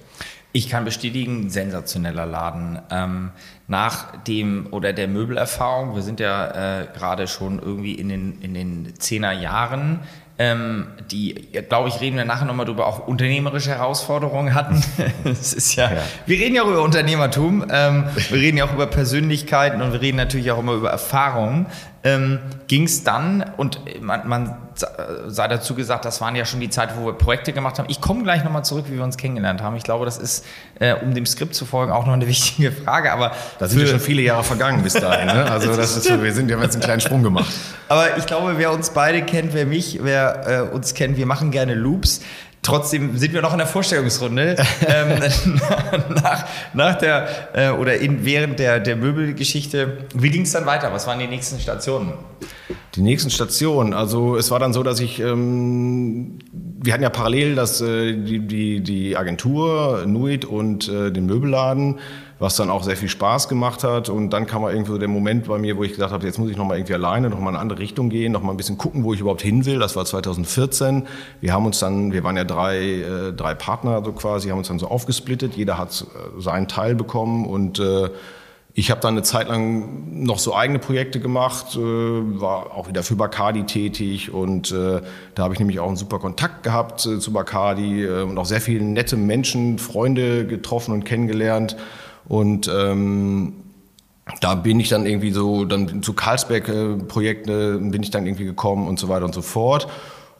Ich 0.57 0.71
kann 0.71 0.87
bestätigen, 0.87 1.51
sensationeller 1.51 2.25
Laden. 2.25 2.79
Ähm, 2.91 3.31
nach 3.69 4.17
dem 4.25 4.69
oder 4.71 4.95
der 4.95 5.07
Möbelerfahrung, 5.07 5.95
wir 5.95 6.01
sind 6.01 6.19
ja 6.19 6.81
äh, 6.81 6.87
gerade 6.97 7.29
schon 7.29 7.59
irgendwie 7.59 7.93
in 7.93 8.09
den, 8.09 8.41
in 8.41 8.55
den 8.55 8.95
Zehner 8.99 9.33
Jahren, 9.33 10.01
ähm, 10.39 10.87
die, 11.11 11.35
glaube 11.69 11.91
ich, 11.91 12.01
reden 12.01 12.17
wir 12.17 12.25
nachher 12.25 12.47
nochmal 12.47 12.65
drüber, 12.65 12.87
auch 12.87 13.07
unternehmerische 13.07 13.73
Herausforderungen 13.73 14.55
hatten. 14.55 14.83
Es 15.25 15.53
ist 15.53 15.75
ja, 15.75 15.93
ja, 15.93 16.03
wir 16.25 16.39
reden 16.39 16.55
ja 16.55 16.63
auch 16.63 16.69
über 16.69 16.83
Unternehmertum, 16.83 17.67
ähm, 17.71 18.05
wir 18.15 18.39
reden 18.39 18.57
ja 18.57 18.65
auch 18.65 18.73
über 18.73 18.87
Persönlichkeiten 18.87 19.83
und 19.83 19.93
wir 19.93 20.01
reden 20.01 20.17
natürlich 20.17 20.51
auch 20.53 20.59
immer 20.59 20.73
über 20.73 20.89
Erfahrungen. 20.89 21.67
Ähm, 22.07 22.39
Ging 22.69 22.85
es 22.85 23.03
dann, 23.03 23.45
und 23.57 23.81
man, 24.01 24.29
man 24.29 24.57
sei 25.27 25.49
dazu 25.49 25.75
gesagt, 25.75 26.05
das 26.05 26.21
waren 26.21 26.37
ja 26.37 26.45
schon 26.45 26.61
die 26.61 26.71
Zeit, 26.71 26.91
wo 26.97 27.07
wir 27.07 27.15
Projekte 27.15 27.53
gemacht 27.53 27.79
haben. 27.79 27.87
Ich 27.89 28.01
komme 28.01 28.23
gleich 28.23 28.45
nochmal 28.45 28.65
zurück, 28.65 28.85
wie 28.89 28.97
wir 28.97 29.05
uns 29.05 29.17
kennengelernt 29.17 29.63
haben. 29.63 29.75
Ich 29.77 29.83
glaube, 29.83 30.05
das 30.05 30.19
ist, 30.19 30.45
äh, 30.79 30.95
um 30.95 31.15
dem 31.15 31.27
Skript 31.27 31.55
zu 31.55 31.65
folgen, 31.65 31.91
auch 31.93 32.07
noch 32.07 32.13
eine 32.13 32.27
wichtige 32.29 32.71
Frage. 32.71 33.13
Aber 33.13 33.33
da 33.59 33.67
sind 33.67 33.81
ja 33.81 33.87
schon 33.87 34.01
viele 34.01 34.23
Jahre 34.23 34.45
vergangen 34.45 34.83
bis 34.83 34.93
dahin. 34.93 35.27
Ne? 35.27 35.51
Also 35.51 35.75
das 35.75 35.97
ist 35.97 36.23
wir 36.23 36.33
sind 36.33 36.51
ja 36.51 36.61
jetzt 36.61 36.75
einen 36.75 36.83
kleinen 36.83 37.01
Sprung 37.01 37.23
gemacht. 37.23 37.53
Aber 37.89 38.17
ich 38.19 38.27
glaube, 38.27 38.55
wer 38.57 38.73
uns 38.73 38.91
beide 38.91 39.23
kennt, 39.23 39.55
wer 39.55 39.67
mich, 39.67 40.01
wer 40.03 40.69
äh, 40.71 40.75
uns 40.75 40.95
kennt, 40.95 41.17
wir 41.17 41.27
machen 41.27 41.51
gerne 41.51 41.75
Loops. 41.75 42.21
Trotzdem 42.67 43.17
sind 43.17 43.33
wir 43.33 43.43
noch 43.43 43.53
in 43.53 43.59
der 43.59 43.67
Vorstellungsrunde. 43.69 44.57
ähm, 44.89 45.21
nach, 46.21 46.45
nach 46.75 46.95
der 46.97 47.29
äh, 47.53 47.71
oder 47.71 47.97
in, 47.99 48.25
während 48.25 48.59
der, 48.59 48.81
der 48.81 48.97
Möbelgeschichte. 48.97 49.99
Wie 50.13 50.31
ging 50.31 50.43
es 50.43 50.51
dann 50.51 50.67
weiter? 50.67 50.93
Was 50.93 51.07
waren 51.07 51.21
die 51.21 51.29
nächsten 51.29 51.61
Stationen? 51.61 52.15
Die 52.97 53.03
nächsten 53.03 53.31
Stationen, 53.31 53.95
also 53.95 54.37
es 54.37 54.51
war 54.51 54.59
dann 54.59 54.73
so, 54.73 54.83
dass 54.83 54.99
ich, 54.99 55.21
ähm, 55.21 56.41
wir 56.53 56.93
hatten 56.93 57.05
ja 57.05 57.11
parallel 57.11 57.55
das, 57.55 57.81
äh, 57.83 58.15
die, 58.15 58.41
die, 58.41 58.81
die 58.81 59.17
Agentur, 59.17 60.05
Nuit 60.05 60.45
und 60.45 60.89
äh, 60.89 61.13
den 61.13 61.27
Möbelladen 61.27 62.01
was 62.39 62.57
dann 62.57 62.69
auch 62.69 62.83
sehr 62.83 62.97
viel 62.97 63.09
Spaß 63.09 63.49
gemacht 63.49 63.83
hat. 63.83 64.09
Und 64.09 64.31
dann 64.31 64.47
kam 64.47 64.63
mal 64.63 64.73
irgendwie 64.73 64.93
so 64.93 64.99
der 64.99 65.09
Moment 65.09 65.47
bei 65.47 65.59
mir, 65.59 65.77
wo 65.77 65.85
ich 65.85 65.93
gesagt 65.93 66.13
habe, 66.13 66.27
jetzt 66.27 66.39
muss 66.39 66.51
ich 66.51 66.57
noch 66.57 66.67
mal 66.67 66.77
irgendwie 66.77 66.95
alleine 66.95 67.31
noch 67.31 67.39
mal 67.39 67.51
in 67.51 67.57
eine 67.57 67.61
andere 67.61 67.79
Richtung 67.79 68.11
gehen, 68.11 68.33
noch 68.33 68.43
mal 68.43 68.51
ein 68.51 68.57
bisschen 68.57 68.77
gucken, 68.77 69.05
wo 69.05 69.15
ich 69.15 69.21
überhaupt 69.21 69.43
hin 69.43 69.65
will. 69.65 69.79
Das 69.79 69.97
war 69.97 70.05
2014. 70.05 71.07
Wir 71.41 71.53
haben 71.53 71.65
uns 71.65 71.79
dann, 71.79 72.13
wir 72.13 72.25
waren 72.25 72.37
ja 72.37 72.45
drei, 72.45 72.79
äh, 72.79 73.33
drei 73.33 73.55
Partner 73.55 74.03
so 74.05 74.13
quasi, 74.13 74.49
haben 74.49 74.59
uns 74.59 74.69
dann 74.69 74.79
so 74.79 74.89
aufgesplittet. 74.89 75.55
Jeder 75.55 75.79
hat 75.79 76.03
äh, 76.03 76.41
seinen 76.41 76.69
Teil 76.69 76.95
bekommen 76.95 77.47
und 77.47 77.79
äh, 77.79 78.11
ich 78.79 78.91
habe 78.91 79.01
dann 79.01 79.15
eine 79.15 79.23
Zeit 79.23 79.49
lang 79.49 80.23
noch 80.23 80.39
so 80.39 80.55
eigene 80.55 80.79
Projekte 80.79 81.19
gemacht, 81.19 81.77
äh, 81.77 81.81
war 81.81 82.77
auch 82.77 82.89
wieder 82.89 83.03
für 83.03 83.17
Bacardi 83.17 83.65
tätig 83.65 84.35
und 84.35 84.71
äh, 84.71 85.01
da 85.35 85.45
habe 85.45 85.55
ich 85.55 85.61
nämlich 85.61 85.81
auch 85.81 85.87
einen 85.87 85.97
super 85.97 86.19
Kontakt 86.19 86.63
gehabt 86.63 87.07
äh, 87.07 87.19
zu 87.19 87.33
Bacardi 87.33 88.05
äh, 88.05 88.21
und 88.21 88.37
auch 88.37 88.45
sehr 88.45 88.61
viele 88.61 88.85
nette 88.85 89.17
Menschen, 89.17 89.79
Freunde 89.79 90.47
getroffen 90.47 90.93
und 90.93 91.07
kennengelernt. 91.07 91.75
Und 92.29 92.69
ähm, 92.69 93.53
da 94.41 94.55
bin 94.55 94.81
ich 94.81 94.89
dann 94.89 95.07
irgendwie 95.07 95.31
so, 95.31 95.65
dann 95.65 96.03
zu 96.03 96.13
Karlsberg-Projekte 96.13 97.79
bin 97.79 98.03
ich 98.03 98.11
dann 98.11 98.27
irgendwie 98.27 98.45
gekommen 98.45 98.89
und 98.89 98.99
so 98.99 99.09
weiter 99.09 99.25
und 99.25 99.35
so 99.35 99.43
fort. 99.43 99.89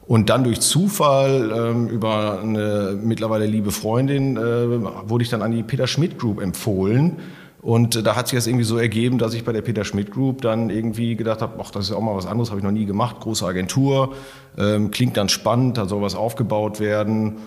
Und 0.07 0.29
dann 0.29 0.43
durch 0.43 0.61
Zufall 0.61 1.51
ähm, 1.53 1.87
über 1.89 2.39
eine 2.41 2.97
mittlerweile 3.01 3.45
liebe 3.45 3.71
Freundin 3.71 4.37
äh, 4.37 5.09
wurde 5.09 5.23
ich 5.23 5.29
dann 5.29 5.41
an 5.41 5.51
die 5.51 5.63
Peter 5.63 5.87
Schmidt 5.87 6.17
Group 6.17 6.41
empfohlen. 6.41 7.17
Und 7.61 7.97
äh, 7.97 8.03
da 8.03 8.15
hat 8.15 8.29
sich 8.29 8.37
das 8.37 8.47
irgendwie 8.47 8.63
so 8.63 8.77
ergeben, 8.77 9.17
dass 9.17 9.33
ich 9.33 9.43
bei 9.43 9.51
der 9.51 9.61
Peter 9.61 9.83
Schmidt 9.83 10.11
Group 10.11 10.41
dann 10.41 10.69
irgendwie 10.69 11.17
gedacht 11.17 11.41
habe, 11.41 11.61
ach, 11.61 11.71
das 11.71 11.85
ist 11.85 11.91
ja 11.91 11.97
auch 11.97 12.01
mal 12.01 12.15
was 12.15 12.25
anderes, 12.25 12.49
habe 12.49 12.59
ich 12.59 12.63
noch 12.63 12.71
nie 12.71 12.85
gemacht, 12.85 13.19
große 13.19 13.45
Agentur, 13.45 14.13
ähm, 14.57 14.91
klingt 14.91 15.17
dann 15.17 15.27
spannend, 15.27 15.77
da 15.77 15.85
soll 15.85 16.01
was 16.01 16.15
aufgebaut 16.15 16.79
werden. 16.79 17.37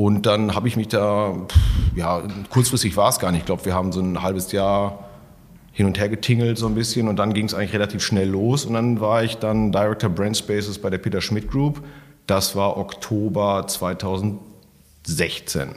Und 0.00 0.24
dann 0.24 0.54
habe 0.54 0.66
ich 0.66 0.76
mich 0.76 0.88
da, 0.88 1.34
ja, 1.94 2.22
kurzfristig 2.48 2.96
war 2.96 3.10
es 3.10 3.18
gar 3.18 3.32
nicht. 3.32 3.40
Ich 3.40 3.44
glaube, 3.44 3.66
wir 3.66 3.74
haben 3.74 3.92
so 3.92 4.00
ein 4.00 4.22
halbes 4.22 4.50
Jahr 4.50 5.10
hin 5.72 5.84
und 5.84 5.98
her 5.98 6.08
getingelt 6.08 6.56
so 6.56 6.66
ein 6.68 6.74
bisschen 6.74 7.06
und 7.06 7.16
dann 7.16 7.34
ging 7.34 7.44
es 7.44 7.52
eigentlich 7.52 7.74
relativ 7.74 8.02
schnell 8.02 8.30
los 8.30 8.64
und 8.64 8.72
dann 8.72 9.02
war 9.02 9.22
ich 9.22 9.36
dann 9.36 9.72
Director 9.72 10.08
Brand 10.08 10.38
Spaces 10.38 10.78
bei 10.78 10.88
der 10.88 10.96
Peter 10.96 11.20
Schmidt 11.20 11.50
Group. 11.50 11.84
Das 12.26 12.56
war 12.56 12.78
Oktober 12.78 13.66
2016, 13.66 15.74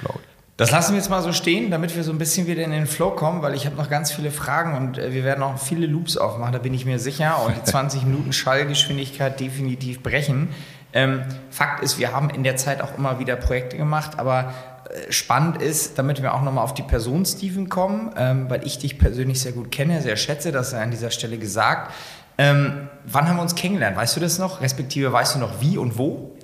glaube 0.00 0.18
ich. 0.20 0.28
Das 0.58 0.70
lassen 0.70 0.92
wir 0.92 0.98
jetzt 0.98 1.08
mal 1.08 1.22
so 1.22 1.32
stehen, 1.32 1.70
damit 1.70 1.96
wir 1.96 2.04
so 2.04 2.10
ein 2.10 2.18
bisschen 2.18 2.48
wieder 2.48 2.64
in 2.64 2.72
den 2.72 2.86
Flow 2.86 3.12
kommen, 3.12 3.40
weil 3.40 3.54
ich 3.54 3.64
habe 3.64 3.76
noch 3.76 3.88
ganz 3.88 4.12
viele 4.12 4.30
Fragen 4.30 4.76
und 4.76 4.98
äh, 4.98 5.14
wir 5.14 5.24
werden 5.24 5.42
auch 5.42 5.56
viele 5.56 5.86
Loops 5.86 6.18
aufmachen, 6.18 6.52
da 6.52 6.58
bin 6.58 6.74
ich 6.74 6.84
mir 6.84 6.98
sicher 6.98 7.42
und 7.46 7.56
die 7.56 7.62
20 7.62 8.04
Minuten 8.04 8.34
Schallgeschwindigkeit 8.34 9.40
definitiv 9.40 10.02
brechen. 10.02 10.48
Ähm, 10.92 11.22
Fakt 11.50 11.82
ist, 11.82 11.98
wir 11.98 12.12
haben 12.12 12.30
in 12.30 12.44
der 12.44 12.56
Zeit 12.56 12.80
auch 12.80 12.96
immer 12.96 13.18
wieder 13.18 13.36
Projekte 13.36 13.76
gemacht, 13.76 14.18
aber 14.18 14.54
äh, 14.88 15.12
spannend 15.12 15.60
ist, 15.60 15.98
damit 15.98 16.22
wir 16.22 16.34
auch 16.34 16.42
nochmal 16.42 16.64
auf 16.64 16.74
die 16.74 16.82
Person 16.82 17.26
Steven 17.26 17.68
kommen, 17.68 18.12
ähm, 18.16 18.48
weil 18.48 18.66
ich 18.66 18.78
dich 18.78 18.98
persönlich 18.98 19.40
sehr 19.40 19.52
gut 19.52 19.70
kenne, 19.70 20.00
sehr 20.00 20.16
schätze, 20.16 20.52
das 20.52 20.70
sei 20.70 20.82
an 20.82 20.90
dieser 20.90 21.10
Stelle 21.10 21.38
gesagt. 21.38 21.92
Ähm, 22.38 22.88
wann 23.04 23.28
haben 23.28 23.36
wir 23.36 23.42
uns 23.42 23.54
kennengelernt? 23.54 23.96
Weißt 23.96 24.16
du 24.16 24.20
das 24.20 24.38
noch? 24.38 24.60
Respektive 24.60 25.12
weißt 25.12 25.34
du 25.34 25.40
noch 25.40 25.60
wie 25.60 25.76
und 25.76 25.98
wo? 25.98 26.36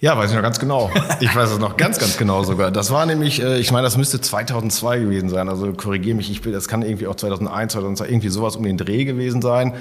Ja, 0.00 0.18
weiß 0.18 0.30
ich 0.30 0.36
noch 0.36 0.42
ganz 0.42 0.58
genau. 0.58 0.90
Ich 1.20 1.34
weiß 1.34 1.52
es 1.52 1.58
noch 1.58 1.78
ganz, 1.78 1.98
ganz 1.98 2.18
genau 2.18 2.42
sogar. 2.42 2.70
Das 2.70 2.90
war 2.90 3.06
nämlich, 3.06 3.40
äh, 3.40 3.58
ich 3.58 3.72
meine, 3.72 3.84
das 3.84 3.96
müsste 3.96 4.20
2002 4.20 4.98
gewesen 4.98 5.30
sein. 5.30 5.48
Also 5.48 5.72
korrigiere 5.72 6.16
mich, 6.16 6.30
ich 6.30 6.44
will, 6.44 6.52
das 6.52 6.68
kann 6.68 6.82
irgendwie 6.82 7.06
auch 7.06 7.14
2001, 7.14 7.72
2002, 7.72 8.08
irgendwie 8.08 8.28
sowas 8.28 8.56
um 8.56 8.64
den 8.64 8.76
Dreh 8.76 9.04
gewesen 9.04 9.40
sein. 9.40 9.72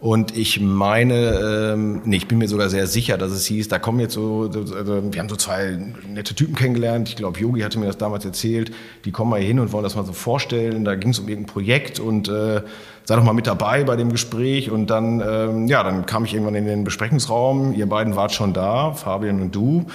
Und 0.00 0.36
ich 0.36 0.60
meine, 0.60 1.72
ähm, 1.72 2.02
nee, 2.04 2.16
ich 2.16 2.28
bin 2.28 2.38
mir 2.38 2.48
sogar 2.48 2.68
sehr 2.68 2.86
sicher, 2.86 3.16
dass 3.16 3.30
es 3.30 3.46
hieß, 3.46 3.68
da 3.68 3.78
kommen 3.78 4.00
jetzt 4.00 4.14
so, 4.14 4.50
also 4.52 5.12
wir 5.12 5.20
haben 5.20 5.28
so 5.28 5.36
zwei 5.36 5.78
nette 6.08 6.34
Typen 6.34 6.54
kennengelernt. 6.54 7.08
Ich 7.08 7.16
glaube, 7.16 7.38
Yogi 7.40 7.60
hatte 7.60 7.78
mir 7.78 7.86
das 7.86 7.96
damals 7.96 8.24
erzählt. 8.24 8.72
Die 9.04 9.12
kommen 9.12 9.30
mal 9.30 9.38
hier 9.38 9.48
hin 9.48 9.60
und 9.60 9.72
wollen 9.72 9.84
das 9.84 9.94
mal 9.94 10.04
so 10.04 10.12
vorstellen. 10.12 10.84
Da 10.84 10.94
ging 10.94 11.10
es 11.10 11.18
um 11.18 11.28
irgendein 11.28 11.52
Projekt 11.52 12.00
und 12.00 12.28
äh, 12.28 12.62
sei 13.04 13.16
doch 13.16 13.22
mal 13.22 13.34
mit 13.34 13.46
dabei 13.46 13.84
bei 13.84 13.96
dem 13.96 14.10
Gespräch. 14.10 14.70
Und 14.70 14.88
dann, 14.88 15.20
ähm, 15.20 15.66
ja, 15.66 15.82
dann 15.82 16.06
kam 16.06 16.24
ich 16.24 16.34
irgendwann 16.34 16.54
in 16.54 16.66
den 16.66 16.84
Besprechungsraum. 16.84 17.72
Ihr 17.74 17.88
beiden 17.88 18.16
wart 18.16 18.32
schon 18.32 18.52
da, 18.52 18.92
Fabian 18.92 19.40
und 19.40 19.54
du. 19.54 19.86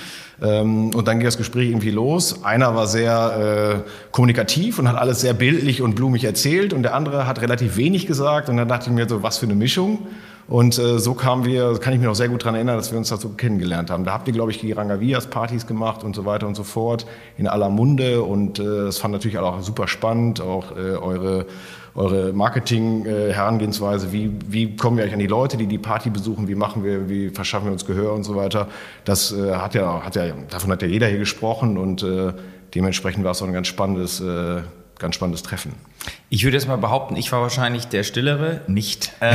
Ähm, 0.41 0.93
und 0.93 1.07
dann 1.07 1.17
ging 1.17 1.25
das 1.25 1.37
Gespräch 1.37 1.69
irgendwie 1.69 1.91
los. 1.91 2.43
Einer 2.43 2.75
war 2.75 2.87
sehr 2.87 3.83
äh, 3.85 3.89
kommunikativ 4.11 4.79
und 4.79 4.87
hat 4.87 4.95
alles 4.95 5.21
sehr 5.21 5.33
bildlich 5.33 5.81
und 5.81 5.95
blumig 5.95 6.23
erzählt 6.23 6.71
und 6.73 6.83
der 6.83 6.93
andere 6.93 7.27
hat 7.27 7.41
relativ 7.41 7.77
wenig 7.77 8.07
gesagt 8.07 8.49
und 8.49 8.57
dann 8.57 8.67
dachte 8.67 8.89
ich 8.89 8.95
mir 8.95 9.09
so, 9.09 9.23
was 9.23 9.39
für 9.39 9.45
eine 9.45 9.55
Mischung. 9.55 10.07
Und 10.49 10.79
äh, 10.79 10.97
so 10.97 11.13
kamen 11.13 11.45
wir, 11.45 11.77
kann 11.79 11.93
ich 11.93 11.99
mich 11.99 12.07
noch 12.07 12.15
sehr 12.15 12.27
gut 12.27 12.41
daran 12.41 12.55
erinnern, 12.55 12.75
dass 12.75 12.91
wir 12.91 12.97
uns 12.97 13.09
da 13.09 13.17
so 13.17 13.29
kennengelernt 13.29 13.91
haben. 13.91 14.03
Da 14.03 14.13
habt 14.13 14.27
ihr, 14.27 14.33
glaube 14.33 14.49
ich, 14.49 14.59
die 14.59 14.71
Rangavias-Partys 14.71 15.67
gemacht 15.67 16.03
und 16.03 16.15
so 16.15 16.25
weiter 16.25 16.47
und 16.47 16.55
so 16.55 16.63
fort 16.63 17.05
in 17.37 17.47
aller 17.47 17.69
Munde. 17.69 18.23
Und 18.23 18.57
äh, 18.57 18.63
das 18.63 18.97
fand 18.97 19.13
natürlich 19.13 19.37
auch 19.37 19.61
super 19.61 19.87
spannend, 19.87 20.41
auch 20.41 20.71
äh, 20.71 20.95
eure 20.95 21.45
eure 21.95 22.31
Marketing-Herangehensweise, 22.33 24.11
wie, 24.13 24.31
wie 24.47 24.75
kommen 24.75 24.97
wir 24.97 25.03
eigentlich 25.03 25.13
an 25.13 25.19
die 25.19 25.27
Leute, 25.27 25.57
die 25.57 25.67
die 25.67 25.77
Party 25.77 26.09
besuchen, 26.09 26.47
wie 26.47 26.55
machen 26.55 26.83
wir, 26.83 27.09
wie 27.09 27.29
verschaffen 27.29 27.65
wir 27.65 27.71
uns 27.73 27.85
Gehör 27.85 28.13
und 28.13 28.23
so 28.23 28.35
weiter. 28.35 28.67
Das 29.05 29.31
äh, 29.31 29.55
hat 29.55 29.73
ja, 29.75 30.01
hat 30.03 30.15
ja, 30.15 30.27
davon 30.49 30.71
hat 30.71 30.81
ja 30.81 30.87
jeder 30.87 31.07
hier 31.07 31.17
gesprochen 31.17 31.77
und 31.77 32.03
äh, 32.03 32.31
dementsprechend 32.73 33.23
war 33.25 33.31
es 33.31 33.41
auch 33.41 33.47
ein 33.47 33.53
ganz 33.53 33.67
spannendes, 33.67 34.21
äh, 34.21 34.61
ganz 34.97 35.15
spannendes 35.15 35.43
Treffen. 35.43 35.73
Ich 36.31 36.43
würde 36.43 36.57
jetzt 36.57 36.67
mal 36.67 36.77
behaupten, 36.77 37.15
ich 37.15 37.31
war 37.31 37.41
wahrscheinlich 37.41 37.87
der 37.87 38.03
Stillere, 38.03 38.61
nicht. 38.67 39.11
Äh. 39.19 39.33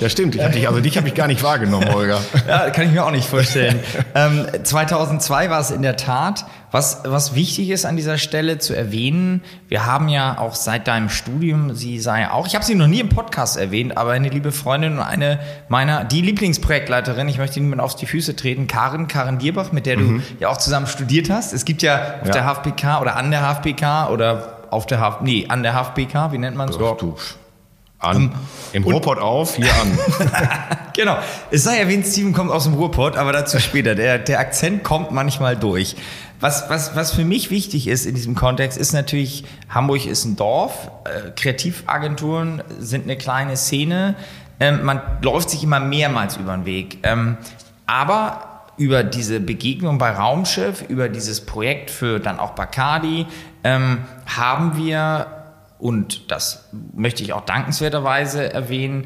ja, 0.00 0.08
stimmt. 0.08 0.34
Ich 0.34 0.42
dich, 0.42 0.66
also 0.66 0.80
dich 0.80 0.96
habe 0.96 1.06
ich 1.06 1.14
gar 1.14 1.28
nicht 1.28 1.42
wahrgenommen, 1.42 1.92
Holger. 1.92 2.20
ja, 2.48 2.70
kann 2.70 2.86
ich 2.86 2.92
mir 2.92 3.04
auch 3.04 3.12
nicht 3.12 3.28
vorstellen. 3.28 3.78
ähm, 4.14 4.46
2002 4.64 5.50
war 5.50 5.60
es 5.60 5.70
in 5.70 5.82
der 5.82 5.96
Tat. 5.96 6.46
Was, 6.72 7.02
was 7.04 7.34
wichtig 7.34 7.70
ist 7.70 7.84
an 7.84 7.96
dieser 7.96 8.16
Stelle 8.16 8.58
zu 8.58 8.74
erwähnen, 8.74 9.42
wir 9.68 9.86
haben 9.86 10.08
ja 10.08 10.38
auch 10.38 10.54
seit 10.54 10.88
deinem 10.88 11.08
Studium, 11.08 11.74
sie 11.74 11.98
sei 11.98 12.30
auch, 12.30 12.46
ich 12.46 12.54
habe 12.54 12.64
sie 12.64 12.74
noch 12.74 12.86
nie 12.86 13.00
im 13.00 13.08
Podcast 13.08 13.56
erwähnt, 13.56 13.96
aber 13.96 14.12
eine 14.12 14.28
liebe 14.28 14.52
Freundin 14.52 14.94
und 14.94 15.02
eine 15.02 15.40
meiner, 15.68 16.04
die 16.04 16.22
Lieblingsprojektleiterin, 16.22 17.28
ich 17.28 17.38
möchte 17.38 17.60
niemand 17.60 17.82
auf 17.82 17.96
die 17.96 18.06
Füße 18.06 18.36
treten, 18.36 18.66
Karin, 18.66 19.08
Karin 19.08 19.38
Dierbach, 19.38 19.72
mit 19.72 19.86
der 19.86 19.96
du 19.96 20.02
mhm. 20.02 20.22
ja 20.38 20.48
auch 20.48 20.58
zusammen 20.58 20.86
studiert 20.86 21.28
hast. 21.28 21.52
Es 21.52 21.64
gibt 21.64 21.82
ja 21.82 22.20
auf 22.20 22.28
ja. 22.28 22.32
der 22.32 22.44
HFPK 22.44 23.00
oder 23.00 23.16
an 23.16 23.30
der 23.30 23.40
HFPK 23.40 24.08
oder 24.10 24.59
auf 24.70 24.86
der 24.86 25.00
Haf 25.00 25.20
nee, 25.20 25.46
an 25.48 25.62
der 25.62 25.74
HFBK, 25.74 26.32
wie 26.32 26.38
nennt 26.38 26.56
man 26.56 26.68
es? 26.68 26.76
Ja, 26.78 26.92
du. 26.92 27.16
An. 27.98 28.32
Im 28.72 28.84
Ruhrpott 28.84 29.18
auf, 29.18 29.56
hier 29.56 29.68
an. 29.74 29.98
genau. 30.94 31.18
Es 31.50 31.64
sei 31.64 31.76
erwähnt, 31.76 32.06
Steven 32.06 32.32
kommt 32.32 32.50
aus 32.50 32.64
dem 32.64 32.72
Ruhrpott, 32.72 33.16
aber 33.16 33.32
dazu 33.32 33.58
später. 33.60 33.94
Der, 33.94 34.18
der 34.18 34.40
Akzent 34.40 34.84
kommt 34.84 35.10
manchmal 35.10 35.54
durch. 35.54 35.96
Was, 36.40 36.70
was, 36.70 36.96
was 36.96 37.12
für 37.12 37.26
mich 37.26 37.50
wichtig 37.50 37.88
ist 37.88 38.06
in 38.06 38.14
diesem 38.14 38.34
Kontext, 38.34 38.78
ist 38.78 38.94
natürlich, 38.94 39.44
Hamburg 39.68 40.06
ist 40.06 40.24
ein 40.24 40.36
Dorf, 40.36 40.90
äh, 41.04 41.30
Kreativagenturen 41.36 42.62
sind 42.78 43.04
eine 43.04 43.18
kleine 43.18 43.58
Szene, 43.58 44.14
ähm, 44.60 44.82
man 44.82 45.02
läuft 45.20 45.50
sich 45.50 45.62
immer 45.62 45.80
mehrmals 45.80 46.38
über 46.38 46.54
den 46.54 46.64
Weg. 46.64 46.98
Ähm, 47.02 47.36
aber 47.86 48.49
über 48.80 49.04
diese 49.04 49.40
Begegnung 49.40 49.98
bei 49.98 50.10
Raumschiff, 50.10 50.82
über 50.88 51.10
dieses 51.10 51.44
Projekt 51.44 51.90
für 51.90 52.18
dann 52.18 52.40
auch 52.40 52.52
Bacardi, 52.52 53.26
ähm, 53.62 54.06
haben 54.24 54.74
wir, 54.78 55.26
und 55.78 56.30
das 56.30 56.70
möchte 56.94 57.22
ich 57.22 57.34
auch 57.34 57.44
dankenswerterweise 57.44 58.50
erwähnen, 58.50 59.04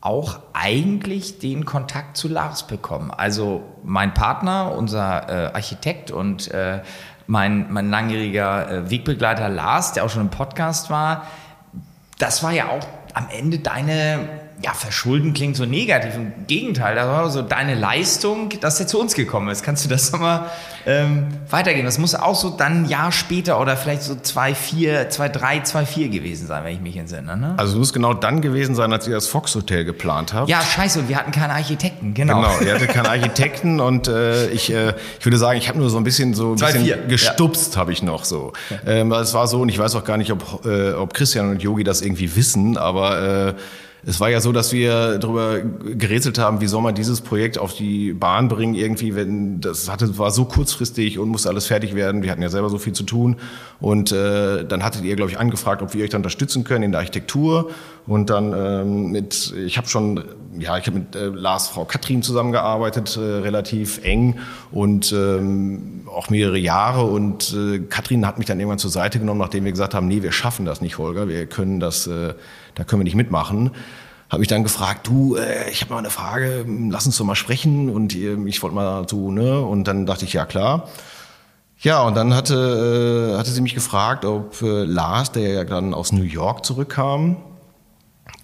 auch 0.00 0.40
eigentlich 0.54 1.38
den 1.38 1.64
Kontakt 1.64 2.16
zu 2.16 2.26
Lars 2.26 2.66
bekommen. 2.66 3.12
Also 3.12 3.62
mein 3.84 4.12
Partner, 4.12 4.74
unser 4.76 5.28
äh, 5.28 5.54
Architekt 5.54 6.10
und 6.10 6.50
äh, 6.50 6.80
mein, 7.28 7.72
mein 7.72 7.90
langjähriger 7.90 8.68
äh, 8.68 8.90
Wegbegleiter 8.90 9.48
Lars, 9.48 9.92
der 9.92 10.04
auch 10.04 10.10
schon 10.10 10.22
im 10.22 10.30
Podcast 10.30 10.90
war, 10.90 11.28
das 12.18 12.42
war 12.42 12.50
ja 12.50 12.70
auch 12.70 12.84
am 13.14 13.28
Ende 13.30 13.60
deine 13.60 14.28
ja, 14.64 14.74
verschulden 14.74 15.34
klingt 15.34 15.56
so 15.56 15.64
negativ. 15.64 16.14
Im 16.14 16.32
Gegenteil, 16.46 16.94
das 16.94 17.06
war 17.06 17.30
so 17.30 17.42
deine 17.42 17.74
Leistung, 17.74 18.48
dass 18.60 18.78
er 18.78 18.86
zu 18.86 19.00
uns 19.00 19.14
gekommen 19.14 19.48
ist. 19.48 19.64
Kannst 19.64 19.84
du 19.84 19.88
das 19.88 20.12
nochmal 20.12 20.50
ähm, 20.86 21.26
weitergehen? 21.50 21.84
Das 21.84 21.98
muss 21.98 22.14
auch 22.14 22.36
so 22.36 22.50
dann 22.50 22.84
ein 22.84 22.88
Jahr 22.88 23.10
später 23.10 23.60
oder 23.60 23.76
vielleicht 23.76 24.02
so 24.02 24.14
2,4, 24.14 25.10
2,3, 25.10 25.66
2,4 25.66 26.08
gewesen 26.10 26.46
sein, 26.46 26.64
wenn 26.64 26.74
ich 26.74 26.80
mich 26.80 26.96
entsinne. 26.96 27.36
Ne? 27.36 27.54
Also 27.56 27.76
muss 27.76 27.92
genau 27.92 28.14
dann 28.14 28.40
gewesen 28.40 28.76
sein, 28.76 28.92
als 28.92 29.08
ihr 29.08 29.14
das 29.14 29.26
Fox 29.26 29.54
Hotel 29.56 29.84
geplant 29.84 30.32
habt. 30.32 30.48
Ja, 30.48 30.60
scheiße, 30.60 31.00
und 31.00 31.08
wir 31.08 31.16
hatten 31.16 31.32
keine 31.32 31.54
Architekten, 31.54 32.14
genau. 32.14 32.42
Genau, 32.42 32.60
ihr 32.60 32.74
hattet 32.74 32.90
keine 32.90 33.08
Architekten 33.08 33.80
und 33.80 34.06
äh, 34.06 34.48
ich, 34.50 34.72
äh, 34.72 34.94
ich 35.18 35.26
würde 35.26 35.38
sagen, 35.38 35.58
ich 35.58 35.68
habe 35.68 35.78
nur 35.78 35.90
so 35.90 35.96
ein 35.96 36.04
bisschen 36.04 36.34
so 36.34 36.52
ein 36.52 36.56
bisschen 36.56 37.08
gestupst, 37.08 37.74
ja. 37.74 37.80
habe 37.80 37.92
ich 37.92 38.02
noch 38.02 38.24
so. 38.24 38.52
Ähm, 38.86 39.10
es 39.12 39.34
war 39.34 39.48
so, 39.48 39.60
und 39.60 39.68
ich 39.68 39.78
weiß 39.78 39.96
auch 39.96 40.04
gar 40.04 40.18
nicht, 40.18 40.30
ob, 40.30 40.64
äh, 40.64 40.92
ob 40.92 41.14
Christian 41.14 41.50
und 41.50 41.62
Yogi 41.62 41.82
das 41.82 42.00
irgendwie 42.00 42.36
wissen, 42.36 42.76
aber 42.76 43.48
äh, 43.48 43.54
es 44.04 44.18
war 44.18 44.30
ja 44.30 44.40
so, 44.40 44.50
dass 44.50 44.72
wir 44.72 45.18
darüber 45.18 45.60
gerätselt 45.60 46.38
haben, 46.38 46.60
wie 46.60 46.66
soll 46.66 46.82
man 46.82 46.94
dieses 46.94 47.20
Projekt 47.20 47.56
auf 47.56 47.72
die 47.74 48.12
Bahn 48.12 48.48
bringen 48.48 48.74
irgendwie, 48.74 49.14
wenn 49.14 49.60
das 49.60 49.88
hatte 49.88 50.18
war 50.18 50.32
so 50.32 50.44
kurzfristig 50.44 51.20
und 51.20 51.28
musste 51.28 51.48
alles 51.48 51.66
fertig 51.66 51.94
werden. 51.94 52.22
Wir 52.22 52.32
hatten 52.32 52.42
ja 52.42 52.48
selber 52.48 52.68
so 52.68 52.78
viel 52.78 52.94
zu 52.94 53.04
tun. 53.04 53.36
Und 53.80 54.10
äh, 54.10 54.64
dann 54.64 54.82
hattet 54.82 55.04
ihr 55.04 55.14
glaube 55.14 55.30
ich 55.30 55.38
angefragt, 55.38 55.82
ob 55.82 55.94
wir 55.94 56.02
euch 56.02 56.10
da 56.10 56.16
unterstützen 56.16 56.64
können 56.64 56.82
in 56.82 56.90
der 56.90 57.00
Architektur. 57.00 57.70
Und 58.08 58.30
dann 58.30 58.52
ähm, 58.56 59.12
mit 59.12 59.54
ich 59.64 59.78
habe 59.78 59.86
schon 59.86 60.24
ja 60.58 60.76
ich 60.78 60.86
habe 60.88 60.98
mit 60.98 61.14
äh, 61.14 61.26
Lars 61.26 61.68
Frau 61.68 61.84
Katrin 61.84 62.22
zusammengearbeitet 62.22 63.16
äh, 63.16 63.20
relativ 63.20 64.02
eng 64.02 64.40
und 64.72 65.12
ähm, 65.12 66.08
auch 66.12 66.28
mehrere 66.28 66.58
Jahre. 66.58 67.04
Und 67.04 67.54
äh, 67.54 67.78
Katrin 67.78 68.26
hat 68.26 68.38
mich 68.38 68.48
dann 68.48 68.58
irgendwann 68.58 68.80
zur 68.80 68.90
Seite 68.90 69.20
genommen, 69.20 69.38
nachdem 69.38 69.64
wir 69.64 69.70
gesagt 69.70 69.94
haben, 69.94 70.08
nee 70.08 70.24
wir 70.24 70.32
schaffen 70.32 70.64
das 70.64 70.80
nicht, 70.80 70.98
Holger, 70.98 71.28
wir 71.28 71.46
können 71.46 71.78
das 71.78 72.08
äh, 72.08 72.34
da 72.74 72.84
können 72.84 73.00
wir 73.00 73.04
nicht 73.04 73.14
mitmachen. 73.14 73.70
Habe 74.30 74.40
mich 74.40 74.48
dann 74.48 74.62
gefragt, 74.62 75.06
du, 75.06 75.36
äh, 75.36 75.70
ich 75.70 75.82
habe 75.82 75.92
mal 75.92 75.98
eine 75.98 76.08
Frage, 76.08 76.64
lass 76.88 77.04
uns 77.04 77.18
doch 77.18 77.24
mal 77.26 77.34
sprechen 77.34 77.90
und 77.90 78.14
äh, 78.14 78.36
ich 78.46 78.62
wollte 78.62 78.74
mal 78.74 79.06
so, 79.06 79.30
ne? 79.30 79.60
Und 79.60 79.84
dann 79.84 80.06
dachte 80.06 80.24
ich, 80.24 80.32
ja 80.32 80.46
klar. 80.46 80.88
Ja, 81.80 82.02
und 82.04 82.16
dann 82.16 82.34
hatte, 82.34 83.34
äh, 83.34 83.38
hatte 83.38 83.50
sie 83.50 83.60
mich 83.60 83.74
gefragt, 83.74 84.24
ob 84.24 84.62
äh, 84.62 84.84
Lars, 84.84 85.32
der 85.32 85.52
ja 85.52 85.64
dann 85.64 85.92
aus 85.92 86.12
New 86.12 86.22
York 86.22 86.64
zurückkam 86.64 87.36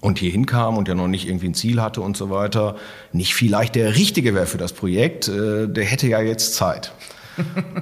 und 0.00 0.18
hier 0.18 0.30
hinkam 0.30 0.76
und 0.76 0.88
ja 0.88 0.94
noch 0.94 1.08
nicht 1.08 1.26
irgendwie 1.26 1.48
ein 1.48 1.54
Ziel 1.54 1.80
hatte 1.80 2.02
und 2.02 2.16
so 2.16 2.28
weiter, 2.28 2.76
nicht 3.12 3.34
vielleicht 3.34 3.74
der 3.74 3.94
Richtige 3.94 4.34
wäre 4.34 4.46
für 4.46 4.58
das 4.58 4.72
Projekt. 4.72 5.28
Der 5.28 5.84
hätte 5.84 6.06
ja 6.06 6.20
jetzt 6.20 6.54
Zeit 6.54 6.92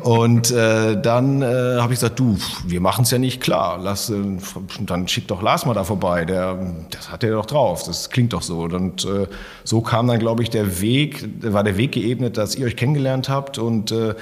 und 0.00 0.50
äh, 0.50 1.00
dann 1.00 1.42
äh, 1.42 1.44
habe 1.80 1.92
ich 1.92 2.00
gesagt, 2.00 2.18
du, 2.18 2.36
wir 2.66 2.80
machen 2.80 3.02
es 3.02 3.10
ja 3.10 3.18
nicht 3.18 3.40
klar. 3.40 3.78
Lass, 3.80 4.10
äh, 4.10 4.16
dann 4.80 5.08
schick 5.08 5.28
doch 5.28 5.42
Lars 5.42 5.66
mal 5.66 5.74
da 5.74 5.84
vorbei. 5.84 6.24
Der, 6.24 6.58
das 6.90 7.10
hat 7.10 7.24
er 7.24 7.32
doch 7.32 7.46
drauf. 7.46 7.84
Das 7.84 8.10
klingt 8.10 8.32
doch 8.32 8.42
so. 8.42 8.60
Und 8.60 9.04
äh, 9.04 9.26
so 9.64 9.80
kam 9.80 10.06
dann, 10.06 10.18
glaube 10.18 10.42
ich, 10.42 10.50
der 10.50 10.80
Weg, 10.80 11.28
war 11.42 11.64
der 11.64 11.76
Weg 11.76 11.92
geebnet, 11.92 12.36
dass 12.36 12.54
ihr 12.54 12.66
euch 12.66 12.76
kennengelernt 12.76 13.28
habt 13.28 13.58
und 13.58 13.92
äh, 13.92 14.14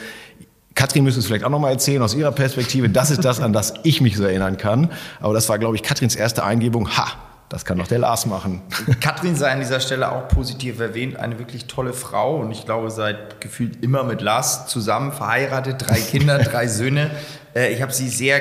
Katrin 0.74 1.04
müsste 1.04 1.20
es 1.20 1.26
vielleicht 1.26 1.44
auch 1.44 1.50
nochmal 1.50 1.72
erzählen 1.72 2.02
aus 2.02 2.14
ihrer 2.14 2.32
Perspektive. 2.32 2.88
Das 2.88 3.10
ist 3.10 3.24
das, 3.24 3.40
an 3.40 3.52
das 3.52 3.74
ich 3.84 4.00
mich 4.00 4.16
so 4.16 4.24
erinnern 4.24 4.56
kann. 4.56 4.90
Aber 5.20 5.32
das 5.32 5.48
war, 5.48 5.58
glaube 5.58 5.76
ich, 5.76 5.82
Katrins 5.82 6.16
erste 6.16 6.42
Eingebung. 6.42 6.88
Ha, 6.96 7.12
das 7.48 7.64
kann 7.64 7.78
doch 7.78 7.87
der 7.87 7.98
Lars 7.98 8.26
machen. 8.26 8.62
Katrin 9.00 9.37
sei 9.37 9.50
an 9.50 9.61
dieser 9.61 9.80
Stelle 9.80 10.11
auch 10.11 10.28
positiv 10.28 10.80
erwähnt, 10.80 11.16
eine 11.16 11.38
wirklich 11.38 11.66
tolle 11.66 11.92
Frau 11.92 12.37
und 12.37 12.50
ich 12.50 12.64
glaube, 12.64 12.90
seit 12.90 13.40
gefühlt 13.40 13.83
immer 13.83 14.04
mit 14.04 14.20
Lars 14.20 14.66
zusammen, 14.66 15.12
verheiratet, 15.12 15.87
drei 15.87 16.00
Kinder, 16.00 16.38
drei 16.38 16.68
Söhne. 16.68 17.11
Äh, 17.54 17.72
ich 17.72 17.83
habe 17.83 17.92
sie 17.92 18.09
sehr 18.09 18.40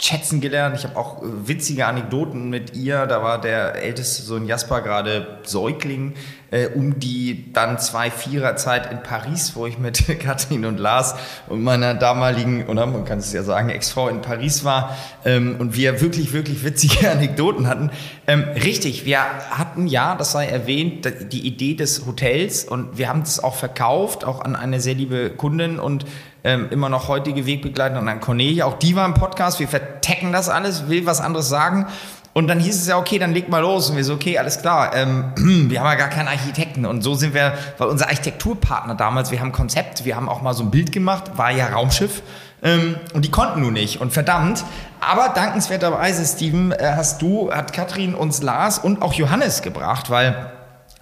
schätzen 0.00 0.40
gelernt. 0.40 0.76
Ich 0.76 0.84
habe 0.84 0.96
auch 0.96 1.22
äh, 1.22 1.26
witzige 1.46 1.86
Anekdoten 1.86 2.50
mit 2.50 2.74
ihr. 2.74 3.06
Da 3.06 3.22
war 3.22 3.40
der 3.40 3.76
älteste 3.76 4.22
Sohn 4.22 4.46
Jasper 4.46 4.80
gerade 4.80 5.38
Säugling 5.44 6.14
äh, 6.50 6.68
um 6.68 6.98
die 6.98 7.52
dann 7.52 7.78
zwei 7.78 8.10
Vierer 8.10 8.56
Zeit 8.56 8.90
in 8.90 9.02
Paris, 9.02 9.52
wo 9.54 9.66
ich 9.66 9.78
mit 9.78 10.04
Katrin 10.20 10.64
und 10.64 10.78
Lars 10.78 11.14
und 11.48 11.62
meiner 11.62 11.94
damaligen, 11.94 12.66
oder 12.66 12.86
man 12.86 13.04
kann 13.04 13.18
es 13.18 13.32
ja 13.32 13.42
sagen, 13.42 13.70
Ex-Frau 13.70 14.08
in 14.08 14.20
Paris 14.20 14.64
war 14.64 14.96
ähm, 15.24 15.56
und 15.58 15.76
wir 15.76 16.00
wirklich, 16.00 16.32
wirklich 16.32 16.64
witzige 16.64 17.10
Anekdoten 17.10 17.66
hatten. 17.66 17.90
Ähm, 18.26 18.44
richtig, 18.62 19.04
wir 19.04 19.20
hatten 19.50 19.86
ja, 19.86 20.14
das 20.14 20.32
sei 20.32 20.46
erwähnt, 20.46 21.08
die 21.32 21.46
Idee 21.46 21.74
des 21.74 22.06
Hotels 22.06 22.64
und 22.64 22.98
wir 22.98 23.08
haben 23.08 23.22
es 23.22 23.42
auch 23.42 23.54
verkauft, 23.54 24.24
auch 24.24 24.40
an 24.40 24.56
eine 24.56 24.80
sehr 24.80 24.94
liebe 24.94 25.30
Kundin 25.30 25.78
und 25.78 26.04
ähm, 26.44 26.68
immer 26.70 26.88
noch 26.88 27.08
heutige 27.08 27.46
Wegbegleiter 27.46 27.98
und 27.98 28.08
an 28.08 28.20
Cornelia. 28.20 28.64
Auch 28.64 28.78
die 28.78 28.96
war 28.96 29.06
im 29.06 29.14
Podcast. 29.14 29.60
Wir 29.60 29.68
vertecken 29.68 30.32
das 30.32 30.48
alles, 30.48 30.88
will 30.88 31.06
was 31.06 31.20
anderes 31.20 31.48
sagen. 31.48 31.86
Und 32.32 32.46
dann 32.46 32.60
hieß 32.60 32.76
es 32.76 32.86
ja, 32.86 32.96
okay, 32.96 33.18
dann 33.18 33.32
leg 33.32 33.48
mal 33.48 33.58
los. 33.58 33.90
Und 33.90 33.96
wir 33.96 34.04
so, 34.04 34.14
okay, 34.14 34.38
alles 34.38 34.60
klar. 34.60 34.94
Ähm, 34.94 35.32
wir 35.36 35.80
haben 35.80 35.86
ja 35.86 35.96
gar 35.96 36.08
keinen 36.08 36.28
Architekten. 36.28 36.86
Und 36.86 37.02
so 37.02 37.14
sind 37.14 37.34
wir, 37.34 37.54
weil 37.78 37.88
unser 37.88 38.06
Architekturpartner 38.06 38.94
damals, 38.94 39.30
wir 39.30 39.40
haben 39.40 39.52
Konzept, 39.52 40.04
wir 40.04 40.16
haben 40.16 40.28
auch 40.28 40.42
mal 40.42 40.54
so 40.54 40.62
ein 40.62 40.70
Bild 40.70 40.92
gemacht, 40.92 41.36
war 41.36 41.50
ja 41.50 41.66
Raumschiff. 41.66 42.22
Ähm, 42.62 42.96
und 43.14 43.24
die 43.24 43.30
konnten 43.30 43.60
nun 43.60 43.72
nicht. 43.72 44.00
Und 44.00 44.12
verdammt. 44.12 44.64
Aber 45.00 45.30
dankenswerterweise, 45.30 46.24
Steven, 46.24 46.72
äh, 46.72 46.92
hast 46.94 47.20
du, 47.20 47.50
hat 47.50 47.72
Katrin 47.72 48.14
uns 48.14 48.42
Lars 48.42 48.78
und 48.78 49.02
auch 49.02 49.14
Johannes 49.14 49.62
gebracht, 49.62 50.10
weil 50.10 50.52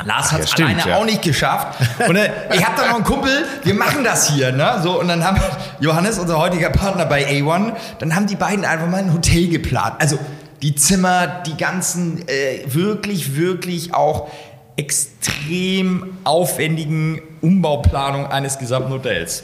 Lars 0.05 0.31
hat 0.31 0.43
es 0.43 0.53
ja, 0.57 0.67
alleine 0.67 0.89
ja. 0.89 0.97
auch 0.97 1.05
nicht 1.05 1.23
geschafft. 1.23 1.77
Und 2.07 2.15
äh, 2.15 2.31
ich 2.55 2.65
habe 2.65 2.77
da 2.81 2.87
noch 2.87 2.97
einen 2.97 3.05
Kumpel, 3.05 3.45
wir 3.65 3.75
machen 3.75 4.05
das 4.05 4.31
hier. 4.31 4.53
Ne? 4.53 4.79
So, 4.81 5.01
und 5.01 5.09
dann 5.09 5.25
haben 5.25 5.41
Johannes, 5.81 6.21
unser 6.21 6.39
heutiger 6.39 6.71
Partner 6.71 7.05
bei 7.05 7.27
A1, 7.27 7.73
dann 7.99 8.15
haben 8.15 8.29
die 8.29 8.37
beiden 8.37 8.65
einfach 8.65 8.87
mal 8.87 8.99
ein 8.99 9.13
Hotel 9.13 9.49
geplant. 9.49 9.97
Also 9.99 10.17
die 10.63 10.77
Zimmer, 10.77 11.43
die 11.47 11.57
ganzen 11.57 12.29
äh, 12.29 12.63
wirklich, 12.67 13.35
wirklich 13.37 13.93
auch 13.93 14.29
extrem 14.77 16.17
aufwendigen 16.23 17.21
Umbauplanung 17.41 18.29
eines 18.29 18.59
gesamten 18.59 18.91
Hotels. 18.91 19.43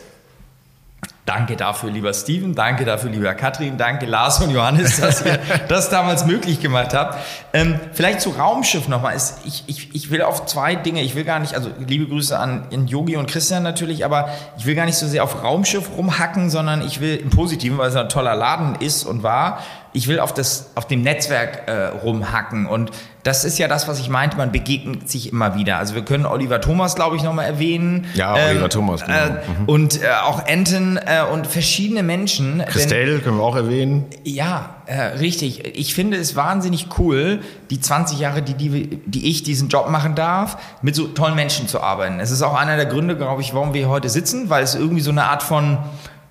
Danke 1.26 1.56
dafür, 1.56 1.90
lieber 1.90 2.12
Steven. 2.12 2.54
Danke 2.54 2.84
dafür, 2.84 3.08
lieber 3.08 3.32
Katrin. 3.34 3.78
Danke, 3.78 4.04
Lars 4.04 4.40
und 4.40 4.50
Johannes, 4.50 5.00
dass 5.00 5.24
ihr 5.24 5.38
das 5.68 5.88
damals 5.88 6.26
möglich 6.26 6.60
gemacht 6.60 6.92
habt. 6.92 7.18
Ähm, 7.54 7.80
vielleicht 7.94 8.20
zu 8.20 8.30
Raumschiff 8.30 8.88
nochmal. 8.88 9.16
Ich, 9.46 9.64
ich, 9.66 9.94
ich 9.94 10.10
will 10.10 10.20
auf 10.20 10.44
zwei 10.44 10.74
Dinge, 10.74 11.00
ich 11.00 11.14
will 11.14 11.24
gar 11.24 11.38
nicht, 11.38 11.54
also 11.54 11.70
liebe 11.78 12.06
Grüße 12.06 12.38
an 12.38 12.66
Yogi 12.88 13.16
und 13.16 13.26
Christian 13.26 13.62
natürlich, 13.62 14.04
aber 14.04 14.28
ich 14.58 14.66
will 14.66 14.74
gar 14.74 14.84
nicht 14.84 14.98
so 14.98 15.06
sehr 15.06 15.24
auf 15.24 15.42
Raumschiff 15.42 15.96
rumhacken, 15.96 16.50
sondern 16.50 16.86
ich 16.86 17.00
will 17.00 17.16
im 17.16 17.30
Positiven, 17.30 17.78
weil 17.78 17.88
es 17.88 17.96
ein 17.96 18.10
toller 18.10 18.34
Laden 18.34 18.74
ist 18.74 19.04
und 19.04 19.22
war, 19.22 19.60
ich 19.94 20.08
will 20.08 20.20
auf, 20.20 20.34
das, 20.34 20.72
auf 20.74 20.86
dem 20.86 21.00
Netzwerk 21.00 21.68
äh, 21.68 21.86
rumhacken. 21.86 22.66
Und 22.66 22.90
das 23.24 23.44
ist 23.44 23.58
ja 23.58 23.68
das, 23.68 23.88
was 23.88 23.98
ich 23.98 24.10
meinte, 24.10 24.36
man 24.36 24.52
begegnet 24.52 25.08
sich 25.08 25.32
immer 25.32 25.56
wieder. 25.56 25.78
Also 25.78 25.94
wir 25.94 26.04
können 26.04 26.26
Oliver 26.26 26.60
Thomas, 26.60 26.94
glaube 26.94 27.16
ich, 27.16 27.22
nochmal 27.22 27.46
erwähnen. 27.46 28.04
Ja, 28.14 28.36
ähm, 28.36 28.50
Oliver 28.50 28.68
Thomas. 28.68 29.02
Genau. 29.02 29.16
Äh, 29.16 29.30
mhm. 29.30 29.64
Und 29.66 30.02
äh, 30.02 30.08
auch 30.24 30.46
Enten 30.46 30.98
äh, 30.98 31.22
und 31.32 31.46
verschiedene 31.46 32.02
Menschen. 32.02 32.62
Christelle 32.68 33.20
können 33.20 33.38
wir 33.38 33.42
auch 33.42 33.56
erwähnen. 33.56 34.04
Ja, 34.24 34.76
äh, 34.84 35.00
richtig. 35.18 35.74
Ich 35.74 35.94
finde 35.94 36.18
es 36.18 36.36
wahnsinnig 36.36 36.88
cool, 36.98 37.40
die 37.70 37.80
20 37.80 38.18
Jahre, 38.18 38.42
die, 38.42 38.54
die, 38.54 39.00
die 39.06 39.30
ich 39.30 39.42
diesen 39.42 39.68
Job 39.70 39.88
machen 39.88 40.14
darf, 40.14 40.58
mit 40.82 40.94
so 40.94 41.06
tollen 41.06 41.34
Menschen 41.34 41.66
zu 41.66 41.80
arbeiten. 41.80 42.20
Es 42.20 42.30
ist 42.30 42.42
auch 42.42 42.54
einer 42.54 42.76
der 42.76 42.86
Gründe, 42.86 43.16
glaube 43.16 43.40
ich, 43.40 43.54
warum 43.54 43.72
wir 43.72 43.80
hier 43.80 43.88
heute 43.88 44.10
sitzen, 44.10 44.50
weil 44.50 44.62
es 44.62 44.74
irgendwie 44.74 45.00
so 45.00 45.10
eine 45.10 45.24
Art 45.24 45.42
von 45.42 45.78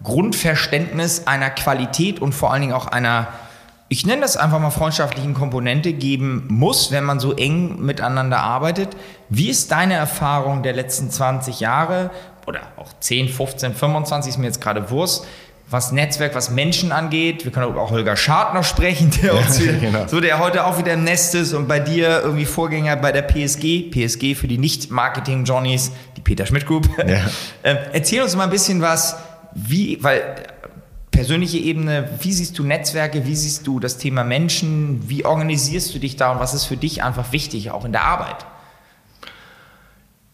Grundverständnis 0.04 1.26
einer 1.26 1.50
Qualität 1.50 2.22
und 2.22 2.34
vor 2.34 2.52
allen 2.52 2.62
Dingen 2.62 2.74
auch 2.74 2.86
einer 2.86 3.30
ich 3.94 4.08
nenne 4.08 4.24
das 4.24 4.38
einfach 4.38 4.58
mal 4.58 4.72
freundschaftlichen 4.72 5.36
Komponente 5.36 5.94
geben 5.94 6.48
muss, 6.50 6.92
wenn 6.92 7.04
man 7.04 7.20
so 7.20 7.36
eng 7.36 7.80
miteinander 7.80 8.40
arbeitet. 8.40 8.90
Wie 9.30 9.52
ist 9.52 9.72
deine 9.72 9.94
Erfahrung 9.94 10.64
der 10.64 10.74
letzten 10.74 11.12
20 11.12 11.60
Jahre 11.60 12.10
oder 12.48 12.62
auch 12.78 12.90
10, 13.00 13.30
15, 13.30 13.76
25 13.76 14.32
ist 14.32 14.38
mir 14.40 14.48
jetzt 14.48 14.62
gerade 14.62 14.90
Wurst? 14.90 15.28
was 15.70 15.92
Netzwerk, 15.92 16.36
was 16.36 16.52
Menschen 16.52 16.92
angeht. 16.92 17.46
Wir 17.46 17.52
können 17.52 17.76
auch 17.76 17.90
Holger 17.90 18.16
Schad 18.16 18.54
noch 18.54 18.64
sprechen, 18.64 19.10
der, 19.24 19.34
uns 19.34 19.60
wieder, 19.60 19.74
genau. 19.82 20.06
so, 20.08 20.20
der 20.20 20.38
heute 20.38 20.66
auch 20.66 20.78
wieder 20.78 20.94
im 20.94 21.04
Nest 21.04 21.34
ist 21.34 21.54
und 21.54 21.68
bei 21.68 21.80
dir 21.80 22.22
irgendwie 22.22 22.46
Vorgänger 22.46 22.96
bei 22.96 23.12
der 23.12 23.24
PSG, 23.24 23.90
PSG 23.90 24.36
für 24.36 24.48
die 24.48 24.60
Nicht-Marketing-Johnnies, 24.60 25.92
die 26.16 26.22
Peter 26.22 26.46
Schmidt 26.46 26.68
Group. 26.68 26.88
Ja. 26.98 27.22
Ähm, 27.66 27.78
erzähl 27.94 28.22
uns 28.22 28.36
mal 28.36 28.44
ein 28.44 28.50
bisschen 28.50 28.82
was, 28.82 29.16
wie, 29.54 29.98
weil 30.04 30.36
persönliche 31.14 31.58
Ebene, 31.58 32.10
wie 32.20 32.34
siehst 32.34 32.60
du 32.60 32.64
Netzwerke, 32.64 33.26
wie 33.26 33.36
siehst 33.36 33.66
du 33.66 33.80
das 33.80 33.98
Thema 33.98 34.26
Menschen, 34.26 35.02
wie 35.08 35.24
organisierst 35.24 35.96
du 35.96 36.00
dich 36.00 36.18
da 36.18 36.34
und 36.34 36.40
was 36.40 36.54
ist 36.54 36.66
für 36.66 36.76
dich 36.76 37.04
einfach 37.04 37.32
wichtig, 37.32 37.72
auch 37.72 37.86
in 37.86 37.94
der 37.94 38.04
Arbeit? 38.04 38.46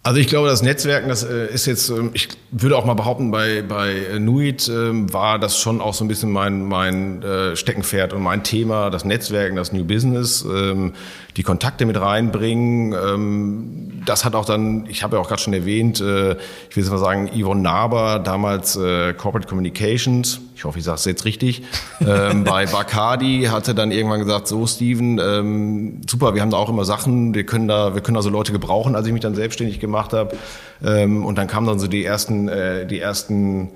Also 0.02 0.22
ich 0.22 0.28
glaube, 0.28 0.48
das 0.48 0.62
Netzwerken, 0.62 1.10
das 1.10 1.24
äh, 1.24 1.54
ist 1.54 1.66
jetzt, 1.66 1.90
ähm, 1.90 2.12
ich 2.14 2.30
würde 2.52 2.78
auch 2.78 2.86
mal 2.86 2.94
behaupten, 2.94 3.32
bei, 3.32 3.62
bei 3.62 3.92
äh, 3.92 4.20
Nuit 4.20 4.70
ähm, 4.70 5.12
war 5.12 5.38
das 5.38 5.60
schon 5.60 5.82
auch 5.82 5.94
so 5.94 6.06
ein 6.06 6.08
bisschen 6.08 6.32
mein, 6.32 6.64
mein 6.64 7.22
äh, 7.22 7.58
Steckenpferd 7.58 8.14
und 8.14 8.22
mein 8.22 8.44
Thema, 8.44 8.92
das 8.92 9.04
Netzwerken, 9.04 9.58
das 9.58 9.74
New 9.74 9.84
Business, 9.84 10.46
ähm, 10.50 10.94
die 11.36 11.44
Kontakte 11.44 11.86
mit 11.86 12.00
reinbringen. 12.00 14.02
Das 14.06 14.24
hat 14.24 14.36
auch 14.36 14.46
dann, 14.46 14.86
ich 14.90 15.04
habe 15.04 15.18
ja 15.18 15.22
auch 15.22 15.28
gerade 15.28 15.42
schon 15.42 15.54
erwähnt, 15.54 16.00
ich 16.00 16.06
will 16.06 16.38
jetzt 16.76 16.90
mal 16.90 16.98
sagen, 16.98 17.30
Yvonne 17.30 17.62
Naber, 17.62 18.20
damals 18.20 18.74
Corporate 18.74 19.48
Communications, 19.48 20.42
ich 20.60 20.66
hoffe, 20.66 20.80
ich 20.80 20.86
sage 20.86 20.96
es 20.96 21.06
jetzt 21.06 21.26
richtig, 21.26 21.64
bei 22.00 22.66
Bacardi 22.66 23.48
hatte 23.52 23.76
dann 23.76 23.92
irgendwann 23.92 24.20
gesagt, 24.20 24.48
so 24.48 24.66
Steven, 24.68 26.02
super, 26.08 26.34
wir 26.36 26.42
haben 26.42 26.52
da 26.52 26.58
auch 26.58 26.70
immer 26.70 26.86
Sachen, 26.86 27.34
wir 27.34 27.46
können 27.46 27.68
da, 27.68 27.96
wir 27.96 28.02
können 28.02 28.16
da 28.16 28.22
so 28.22 28.30
Leute 28.30 28.52
gebrauchen, 28.52 28.96
als 28.96 29.08
ich 29.08 29.14
mich 29.14 29.22
dann 29.22 29.36
selbstständig 29.36 29.80
gemacht 29.80 29.90
gemacht 29.90 30.14
habe. 30.14 30.38
Ähm, 30.84 31.26
und 31.26 31.38
dann 31.38 31.48
kamen 31.48 31.68
dann 31.68 31.80
so 31.80 31.88
die 31.88 32.06
ersten, 32.06 32.48
äh, 32.48 32.86
die 32.86 33.00
ersten 33.00 33.70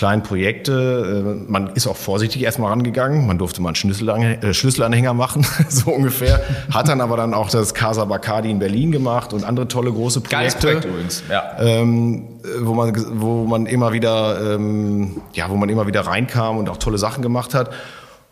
kleinen 0.00 0.22
Projekte. 0.22 1.44
Äh, 1.46 1.50
man 1.50 1.74
ist 1.74 1.86
auch 1.86 1.96
vorsichtig 1.96 2.42
erstmal 2.42 2.70
rangegangen. 2.70 3.26
Man 3.26 3.36
durfte 3.36 3.60
mal 3.60 3.68
einen 3.68 3.76
Schlüsselanhänger, 3.76 4.42
äh, 4.42 4.54
Schlüsselanhänger 4.54 5.12
machen, 5.12 5.46
so 5.68 5.90
ungefähr. 5.90 6.40
Hat 6.72 6.88
dann 6.88 7.02
aber 7.02 7.18
dann 7.18 7.34
auch 7.34 7.50
das 7.50 7.74
Casa 7.74 8.06
Bacardi 8.06 8.50
in 8.50 8.60
Berlin 8.60 8.92
gemacht 8.92 9.34
und 9.34 9.44
andere 9.44 9.68
tolle 9.68 9.92
große 9.92 10.22
Projekte. 10.22 10.36
Geiles 10.36 10.54
Projekt 10.54 10.84
übrigens, 10.86 11.22
ja. 11.30 11.54
Ähm, 11.58 12.24
wo 12.60 12.72
man, 12.72 13.20
wo 13.20 13.44
man 13.44 13.66
immer 13.66 13.92
wieder, 13.92 14.54
ähm, 14.54 15.20
ja, 15.34 15.50
wo 15.50 15.56
man 15.56 15.68
immer 15.68 15.86
wieder 15.86 16.00
reinkam 16.00 16.56
und 16.56 16.70
auch 16.70 16.78
tolle 16.78 16.96
Sachen 16.96 17.20
gemacht 17.20 17.52
hat. 17.52 17.70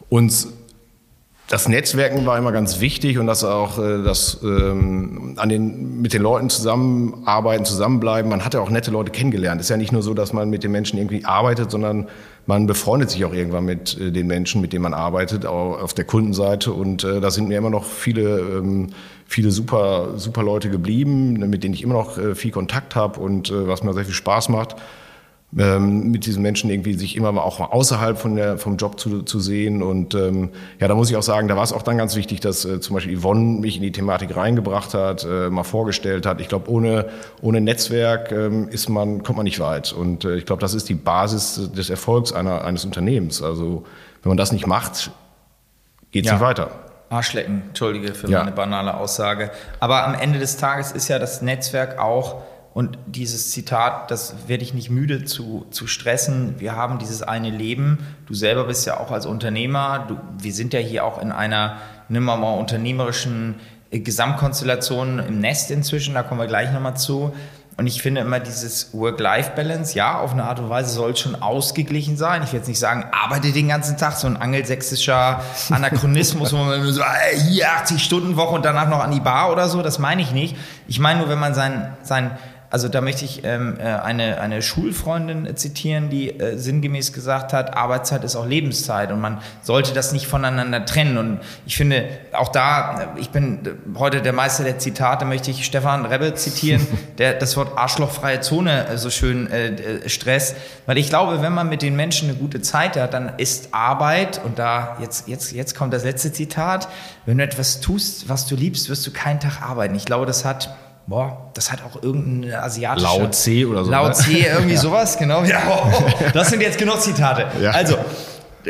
Und 0.09 0.48
das 1.48 1.66
Netzwerken 1.66 2.26
war 2.26 2.37
immer 2.37 2.52
ganz 2.52 2.80
wichtig 2.80 3.18
und 3.18 3.26
dass 3.26 3.42
auch 3.42 3.78
äh, 3.78 4.02
das 4.02 4.38
ähm, 4.42 5.32
an 5.37 5.48
den 5.48 6.02
mit 6.02 6.12
den 6.12 6.20
Leuten 6.20 6.50
zusammenarbeiten, 6.50 7.64
zusammenbleiben. 7.64 8.30
Man 8.30 8.44
hat 8.44 8.52
ja 8.52 8.61
auch 8.61 8.68
nette 8.68 8.90
Leute 8.90 9.11
kennengelernt. 9.11 9.58
Ist 9.61 9.70
ja 9.70 9.78
nicht 9.78 9.90
nur 9.90 10.02
so, 10.02 10.12
dass 10.12 10.34
man 10.34 10.50
mit 10.50 10.62
den 10.62 10.72
Menschen 10.72 10.98
irgendwie 10.98 11.24
arbeitet, 11.24 11.70
sondern 11.70 12.06
man 12.44 12.66
befreundet 12.66 13.11
sich 13.11 13.24
auch 13.24 13.32
irgendwann 13.32 13.64
mit 13.64 13.98
äh, 13.98 14.12
den 14.12 14.26
Menschen, 14.26 14.61
mit 14.61 14.74
denen 14.74 14.82
man 14.82 14.92
arbeitet, 14.92 15.46
auch 15.46 15.80
auf 15.80 15.94
der 15.94 16.04
Kundenseite. 16.04 16.70
Und 16.72 17.02
äh, 17.04 17.20
da 17.20 17.30
sind 17.30 17.48
mir 17.48 17.56
immer 17.56 17.70
noch 17.70 17.87
viele 17.87 18.40
ähm, 18.40 18.90
viele 19.26 19.50
super 19.50 20.18
super 20.18 20.42
Leute 20.42 20.68
geblieben, 20.68 21.32
mit 21.48 21.64
denen 21.64 21.72
ich 21.72 21.82
immer 21.82 21.94
noch 21.94 22.18
äh, 22.18 22.34
viel 22.34 22.50
Kontakt 22.50 22.94
habe 22.94 23.20
und 23.20 23.48
äh, 23.48 23.66
was 23.66 23.82
mir 23.82 23.94
sehr 23.94 24.04
viel 24.04 24.14
Spaß 24.14 24.50
macht 24.50 24.76
ähm, 25.56 26.11
mit 26.11 26.26
diesen 26.26 26.42
Menschen 26.42 26.68
irgendwie 26.68 26.92
sich 26.94 27.16
immer 27.16 27.32
mal 27.32 27.40
auch 27.40 27.61
außerhalb 27.61 28.18
von 28.18 28.37
der, 28.37 28.58
vom 28.58 28.76
Job 28.76 29.00
zu, 29.00 29.22
zu 29.22 29.40
sehen. 29.40 29.82
Und 29.82 30.14
ähm, 30.14 30.50
ja, 30.78 30.88
da 30.88 30.94
muss 30.94 31.08
ich 31.08 31.16
auch 31.16 31.22
sagen, 31.22 31.48
da 31.48 31.56
war 31.56 31.62
es 31.62 31.72
auch 31.72 31.82
dann 31.82 31.96
ganz 31.96 32.16
wichtig, 32.16 32.40
dass 32.40 32.64
äh, 32.66 32.80
zum 32.80 32.94
Beispiel 32.94 33.18
Yvonne 33.18 33.61
mich 33.61 33.76
in 33.76 33.82
die 33.82 33.92
Thematik 33.92 34.37
reingebracht 34.37 34.92
hat, 34.92 35.24
äh, 35.24 35.48
mal 35.48 35.64
vorgestellt 35.64 36.26
hat. 36.26 36.40
Ich 36.42 36.48
glaube, 36.48 36.70
ohne, 36.70 37.06
ohne 37.40 37.62
Netzwerk 37.62 38.30
ähm, 38.30 38.68
ist 38.68 38.90
man, 38.90 39.22
kommt 39.22 39.38
man 39.38 39.44
nicht 39.44 39.61
weit. 39.61 39.92
Und 39.92 40.24
äh, 40.24 40.37
ich 40.37 40.44
glaube, 40.44 40.61
das 40.61 40.74
ist 40.74 40.88
die 40.88 40.94
Basis 40.94 41.70
des 41.72 41.88
Erfolgs 41.88 42.32
einer, 42.32 42.64
eines 42.64 42.84
Unternehmens. 42.84 43.42
Also 43.42 43.84
wenn 44.22 44.30
man 44.30 44.37
das 44.37 44.52
nicht 44.52 44.66
macht, 44.66 45.11
geht 46.11 46.24
es 46.24 46.30
ja. 46.30 46.34
nicht 46.34 46.42
weiter. 46.42 46.70
Arschlecken, 47.08 47.62
entschuldige 47.68 48.12
für 48.12 48.28
ja. 48.28 48.40
meine 48.40 48.52
banale 48.52 48.94
Aussage. 48.94 49.50
Aber 49.80 50.06
am 50.06 50.14
Ende 50.14 50.38
des 50.38 50.58
Tages 50.58 50.92
ist 50.92 51.08
ja 51.08 51.18
das 51.18 51.40
Netzwerk 51.40 51.98
auch 51.98 52.42
und 52.78 52.96
dieses 53.06 53.50
Zitat, 53.50 54.08
das 54.12 54.46
werde 54.46 54.62
ich 54.62 54.72
nicht 54.72 54.88
müde 54.88 55.24
zu, 55.24 55.66
zu 55.72 55.88
stressen. 55.88 56.60
Wir 56.60 56.76
haben 56.76 57.00
dieses 57.00 57.22
eine 57.22 57.50
Leben. 57.50 57.98
Du 58.26 58.34
selber 58.34 58.62
bist 58.62 58.86
ja 58.86 59.00
auch 59.00 59.10
als 59.10 59.26
Unternehmer. 59.26 60.04
Du, 60.06 60.16
wir 60.40 60.52
sind 60.52 60.72
ja 60.72 60.78
hier 60.78 61.04
auch 61.04 61.20
in 61.20 61.32
einer, 61.32 61.78
nimm 62.08 62.22
mal, 62.22 62.36
mal 62.36 62.52
unternehmerischen 62.52 63.56
äh, 63.90 63.98
Gesamtkonstellation 63.98 65.18
im 65.18 65.40
Nest 65.40 65.72
inzwischen. 65.72 66.14
Da 66.14 66.22
kommen 66.22 66.38
wir 66.40 66.46
gleich 66.46 66.72
nochmal 66.72 66.96
zu. 66.96 67.32
Und 67.76 67.88
ich 67.88 68.00
finde 68.00 68.20
immer 68.20 68.38
dieses 68.38 68.94
Work-Life-Balance, 68.94 69.96
ja, 69.96 70.18
auf 70.20 70.32
eine 70.32 70.44
Art 70.44 70.60
und 70.60 70.68
Weise 70.68 70.90
soll 70.90 71.16
schon 71.16 71.34
ausgeglichen 71.34 72.16
sein. 72.16 72.44
Ich 72.44 72.52
will 72.52 72.60
jetzt 72.60 72.68
nicht 72.68 72.78
sagen, 72.78 73.06
arbeite 73.10 73.50
den 73.50 73.68
ganzen 73.68 73.96
Tag, 73.96 74.12
so 74.14 74.28
ein 74.28 74.36
angelsächsischer 74.36 75.42
Anachronismus, 75.70 76.52
wo 76.52 76.58
man 76.58 76.92
so, 76.92 77.02
hier 77.48 77.72
80 77.72 78.02
Stunden 78.02 78.36
Woche 78.36 78.54
und 78.54 78.64
danach 78.64 78.88
noch 78.88 79.00
an 79.00 79.10
die 79.10 79.20
Bar 79.20 79.50
oder 79.50 79.68
so, 79.68 79.82
das 79.82 79.98
meine 79.98 80.22
ich 80.22 80.30
nicht. 80.30 80.56
Ich 80.86 81.00
meine 81.00 81.20
nur, 81.20 81.28
wenn 81.28 81.38
man 81.38 81.54
sein, 81.54 81.96
sein 82.02 82.32
also 82.70 82.88
da 82.88 83.00
möchte 83.00 83.24
ich 83.24 83.44
ähm, 83.44 83.78
äh, 83.78 83.85
eine, 83.85 84.40
eine 84.40 84.61
Schulfreundin 84.61 85.57
zitieren, 85.57 86.11
die 86.11 86.38
äh, 86.38 86.59
sinngemäß 86.59 87.14
gesagt 87.14 87.54
hat, 87.54 87.74
Arbeitszeit 87.74 88.24
ist 88.24 88.37
auch 88.37 88.46
Lebenszeit 88.46 89.11
und 89.11 89.20
man 89.20 89.40
sollte 89.62 89.94
das 89.94 90.12
nicht 90.12 90.26
voneinander 90.26 90.85
trennen. 90.85 91.16
Und 91.16 91.40
ich 91.64 91.76
finde, 91.76 92.09
auch 92.33 92.48
da, 92.48 93.14
äh, 93.16 93.20
ich 93.20 93.31
bin 93.31 93.61
heute 93.96 94.20
der 94.20 94.35
Meister 94.35 94.64
der 94.64 94.78
Zitate, 94.78 95.24
möchte 95.24 95.50
ich 95.50 95.64
Stefan 95.64 96.04
Rebbe 96.04 96.35
zitieren, 96.35 96.87
der 97.18 97.35
das 97.35 97.57
Wort 97.57 97.78
arschlochfreie 97.78 98.40
Zone 98.40 98.87
äh, 98.87 98.98
so 98.98 99.09
schön 99.09 99.50
äh, 99.50 99.68
äh, 99.68 100.09
stresst. 100.09 100.57
Weil 100.85 100.98
ich 100.98 101.09
glaube, 101.09 101.40
wenn 101.40 101.54
man 101.54 101.70
mit 101.70 101.81
den 101.81 101.96
Menschen 101.96 102.28
eine 102.28 102.37
gute 102.37 102.61
Zeit 102.61 102.98
hat, 102.98 103.14
dann 103.14 103.33
ist 103.38 103.72
Arbeit, 103.72 104.42
und 104.44 104.59
da 104.59 104.98
jetzt, 105.00 105.26
jetzt, 105.26 105.52
jetzt 105.52 105.74
kommt 105.74 105.94
das 105.94 106.04
letzte 106.04 106.35
Zitat, 106.35 106.88
wenn 107.24 107.38
du 107.38 107.44
etwas 107.44 107.81
tust, 107.81 108.28
was 108.28 108.46
du 108.46 108.57
liebst, 108.57 108.90
wirst 108.90 109.07
du 109.07 109.11
keinen 109.11 109.40
Tag 109.40 109.62
arbeiten. 109.62 109.94
Ich 109.94 110.04
glaube, 110.04 110.26
das 110.26 110.44
hat 110.44 110.76
boah, 111.09 111.51
das 111.55 111.73
hat 111.73 111.83
auch 111.83 112.03
irgendein 112.03 112.53
asiatischer... 112.55 113.18
Lao 113.18 113.31
C 113.31 113.64
oder 113.64 113.85
so. 113.85 113.90
Lao 113.90 114.09
ne? 114.09 114.14
C, 114.14 114.47
irgendwie 114.47 114.75
ja. 114.75 114.81
sowas, 114.81 115.18
genau. 115.18 115.42
Ja, 115.42 115.62
oh, 115.68 115.90
das 116.35 116.51
sind 116.51 116.61
jetzt 116.61 116.79
genug 116.79 117.01
Zitate. 117.01 117.47
Ja. 117.61 117.71
Also, 117.71 117.97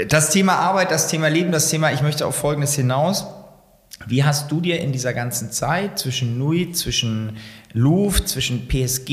das 0.09 0.31
Thema 0.31 0.55
Arbeit, 0.55 0.90
das 0.90 1.09
Thema 1.09 1.29
Leben, 1.29 1.51
das 1.51 1.68
Thema, 1.68 1.92
ich 1.92 2.01
möchte 2.01 2.27
auf 2.27 2.37
Folgendes 2.37 2.74
hinaus. 2.74 3.27
Wie 4.07 4.22
hast 4.22 4.51
du 4.53 4.61
dir 4.61 4.81
in 4.81 4.92
dieser 4.92 5.12
ganzen 5.12 5.51
Zeit 5.51 5.98
zwischen 5.98 6.38
Nui, 6.38 6.70
zwischen 6.70 7.37
Louvre, 7.72 8.24
zwischen 8.24 8.68
PSG, 8.68 9.11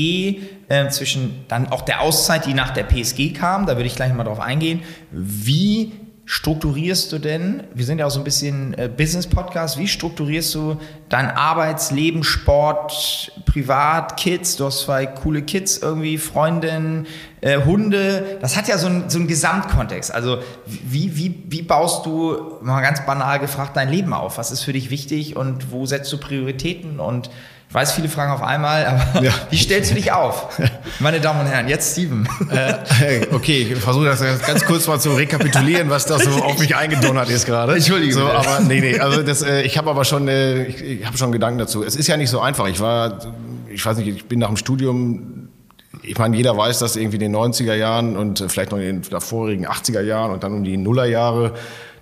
äh, 0.68 0.88
zwischen 0.90 1.44
dann 1.48 1.66
auch 1.68 1.82
der 1.82 2.02
Auszeit, 2.02 2.46
die 2.46 2.54
nach 2.54 2.70
der 2.70 2.84
PSG 2.84 3.34
kam, 3.34 3.66
da 3.66 3.76
würde 3.76 3.88
ich 3.88 3.96
gleich 3.96 4.14
mal 4.14 4.22
drauf 4.22 4.38
eingehen, 4.38 4.82
wie 5.10 5.92
strukturierst 6.28 7.12
du 7.12 7.20
denn, 7.20 7.62
wir 7.72 7.84
sind 7.84 7.98
ja 7.98 8.06
auch 8.06 8.10
so 8.10 8.18
ein 8.18 8.24
bisschen 8.24 8.74
äh, 8.74 8.88
Business-Podcast, 8.88 9.78
wie 9.78 9.86
strukturierst 9.86 10.56
du 10.56 10.76
dein 11.08 11.30
Arbeitsleben, 11.30 12.24
Sport, 12.24 13.30
Privat, 13.46 14.16
Kids, 14.16 14.56
du 14.56 14.66
hast 14.66 14.80
zwei 14.80 15.06
coole 15.06 15.42
Kids 15.42 15.78
irgendwie, 15.78 16.18
Freundinnen, 16.18 17.06
äh, 17.42 17.64
Hunde, 17.64 18.38
das 18.40 18.56
hat 18.56 18.66
ja 18.66 18.76
so 18.76 18.88
einen 18.88 19.08
so 19.08 19.20
einen 19.20 19.28
Gesamtkontext. 19.28 20.12
Also 20.12 20.38
wie, 20.66 21.16
wie, 21.16 21.44
wie 21.46 21.62
baust 21.62 22.04
du, 22.06 22.56
mal 22.60 22.80
ganz 22.80 23.06
banal 23.06 23.38
gefragt, 23.38 23.76
dein 23.76 23.88
Leben 23.88 24.12
auf? 24.12 24.36
Was 24.36 24.50
ist 24.50 24.62
für 24.62 24.72
dich 24.72 24.90
wichtig 24.90 25.36
und 25.36 25.70
wo 25.70 25.86
setzt 25.86 26.12
du 26.12 26.18
Prioritäten 26.18 26.98
und 26.98 27.30
ich 27.68 27.74
weiß 27.74 27.92
viele 27.92 28.08
Fragen 28.08 28.32
auf 28.32 28.42
einmal, 28.42 28.86
aber 28.86 29.22
ja. 29.24 29.32
wie 29.50 29.56
stellst 29.56 29.90
du 29.90 29.94
dich 29.94 30.12
auf? 30.12 30.58
Meine 31.00 31.20
Damen 31.20 31.40
und 31.40 31.46
Herren, 31.46 31.68
jetzt 31.68 31.92
Steven. 31.92 32.28
Äh, 32.50 33.26
okay, 33.32 33.72
ich 33.72 33.78
versuche 33.78 34.06
das 34.06 34.20
ganz 34.46 34.64
kurz 34.64 34.86
mal 34.86 35.00
zu 35.00 35.12
rekapitulieren, 35.12 35.90
was 35.90 36.06
da 36.06 36.18
so 36.18 36.30
auf 36.44 36.58
mich 36.58 36.76
eingedonnert 36.76 37.28
ist 37.28 37.44
gerade. 37.44 37.74
Entschuldigung. 37.74 38.22
So, 38.22 38.28
aber 38.28 38.60
nee, 38.60 38.80
nee, 38.80 38.98
also 38.98 39.22
das, 39.22 39.42
äh, 39.42 39.62
ich 39.62 39.76
habe 39.76 39.90
aber 39.90 40.04
schon, 40.04 40.28
äh, 40.28 40.64
ich, 40.64 40.82
ich 40.82 41.06
habe 41.06 41.18
schon 41.18 41.32
Gedanken 41.32 41.58
dazu. 41.58 41.82
Es 41.82 41.96
ist 41.96 42.06
ja 42.06 42.16
nicht 42.16 42.30
so 42.30 42.40
einfach. 42.40 42.68
Ich 42.68 42.80
war, 42.80 43.18
ich 43.68 43.84
weiß 43.84 43.96
nicht, 43.98 44.08
ich 44.08 44.26
bin 44.26 44.38
nach 44.38 44.48
dem 44.48 44.56
Studium 44.56 45.32
ich 46.02 46.18
meine, 46.18 46.36
jeder 46.36 46.56
weiß, 46.56 46.78
dass 46.78 46.96
irgendwie 46.96 47.16
in 47.16 47.32
den 47.32 47.36
90er 47.36 47.74
Jahren 47.74 48.16
und 48.16 48.44
vielleicht 48.48 48.70
noch 48.70 48.78
in 48.78 49.02
den 49.02 49.20
vorigen 49.20 49.66
80er 49.66 50.02
Jahren 50.02 50.30
und 50.30 50.44
dann 50.44 50.52
um 50.52 50.62
die 50.62 50.76
Nullerjahre 50.76 51.54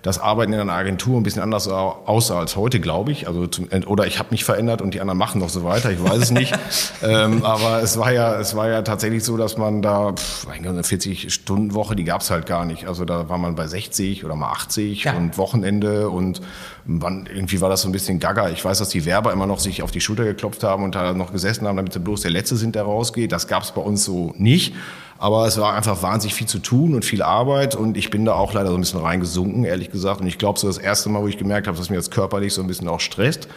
das 0.05 0.19
Arbeiten 0.19 0.53
in 0.53 0.59
einer 0.59 0.73
Agentur 0.73 1.19
ein 1.19 1.23
bisschen 1.23 1.41
anders 1.41 1.67
aussah 1.67 2.37
als 2.37 2.55
heute, 2.55 2.79
glaube 2.79 3.11
ich. 3.11 3.27
Also 3.27 3.47
zum, 3.47 3.67
oder 3.87 4.05
ich 4.05 4.19
habe 4.19 4.29
mich 4.29 4.43
verändert 4.43 4.83
und 4.83 4.93
die 4.93 5.01
anderen 5.01 5.17
machen 5.17 5.41
noch 5.41 5.49
so 5.49 5.63
weiter. 5.63 5.89
Ich 5.89 6.03
weiß 6.03 6.17
es 6.17 6.29
nicht. 6.29 6.53
ähm, 7.01 7.43
aber 7.43 7.81
es 7.81 7.97
war 7.97 8.13
ja, 8.13 8.39
es 8.39 8.55
war 8.55 8.69
ja 8.69 8.83
tatsächlich 8.83 9.23
so, 9.23 9.35
dass 9.35 9.57
man 9.57 9.81
da 9.81 10.13
pff, 10.13 10.47
eine 10.47 10.83
40 10.83 11.33
Stunden 11.33 11.73
Woche, 11.73 11.95
die 11.95 12.03
gab 12.03 12.21
es 12.21 12.29
halt 12.29 12.45
gar 12.45 12.65
nicht. 12.65 12.87
Also 12.87 13.03
da 13.03 13.29
war 13.29 13.39
man 13.39 13.55
bei 13.55 13.65
60 13.65 14.23
oder 14.23 14.35
mal 14.35 14.51
80 14.51 15.05
ja. 15.05 15.13
und 15.13 15.39
Wochenende 15.39 16.07
und 16.11 16.39
wann, 16.85 17.25
irgendwie 17.25 17.59
war 17.61 17.69
das 17.69 17.81
so 17.81 17.89
ein 17.89 17.91
bisschen 17.91 18.19
gaga. 18.19 18.49
Ich 18.49 18.63
weiß, 18.63 18.77
dass 18.77 18.89
die 18.89 19.05
Werber 19.05 19.33
immer 19.33 19.47
noch 19.47 19.59
sich 19.59 19.81
auf 19.81 19.89
die 19.89 20.01
Schulter 20.01 20.23
geklopft 20.23 20.63
haben 20.63 20.83
und 20.83 20.93
da 20.93 21.13
noch 21.13 21.31
gesessen 21.31 21.67
haben, 21.67 21.77
damit 21.77 21.93
sie 21.93 21.99
bloß 21.99 22.21
der 22.21 22.31
Letzte 22.31 22.57
sind, 22.57 22.75
der 22.75 22.83
rausgeht. 22.83 23.31
Das 23.31 23.47
gab 23.47 23.63
es 23.63 23.71
bei 23.71 23.81
uns 23.81 24.03
so 24.03 24.35
nicht. 24.37 24.75
Aber 25.17 25.47
es 25.47 25.57
war 25.59 25.73
einfach 25.73 26.01
wahnsinnig 26.03 26.33
viel 26.33 26.47
zu 26.47 26.59
tun 26.59 26.93
und 26.93 27.05
viel 27.05 27.21
Arbeit 27.21 27.75
und 27.75 27.95
ich 27.95 28.09
bin 28.09 28.25
da 28.25 28.33
auch 28.33 28.53
leider 28.53 28.69
so 28.69 28.75
ein 28.75 28.81
bisschen 28.81 28.99
reingesunken, 28.99 29.63
ehrlich 29.63 29.89
gesagt. 29.89 30.19
Und 30.21 30.27
ich 30.27 30.37
glaube, 30.37 30.59
so 30.59 30.67
das 30.67 30.77
erste 30.77 31.09
Mal, 31.09 31.21
wo 31.21 31.27
ich 31.27 31.37
gemerkt 31.37 31.67
habe, 31.67 31.77
dass 31.77 31.89
mir 31.89 31.95
jetzt 31.95 32.11
körperlich 32.11 32.53
so 32.53 32.61
ein 32.61 32.67
bisschen 32.67 32.89
auch 32.89 32.99
stresst, 32.99 33.47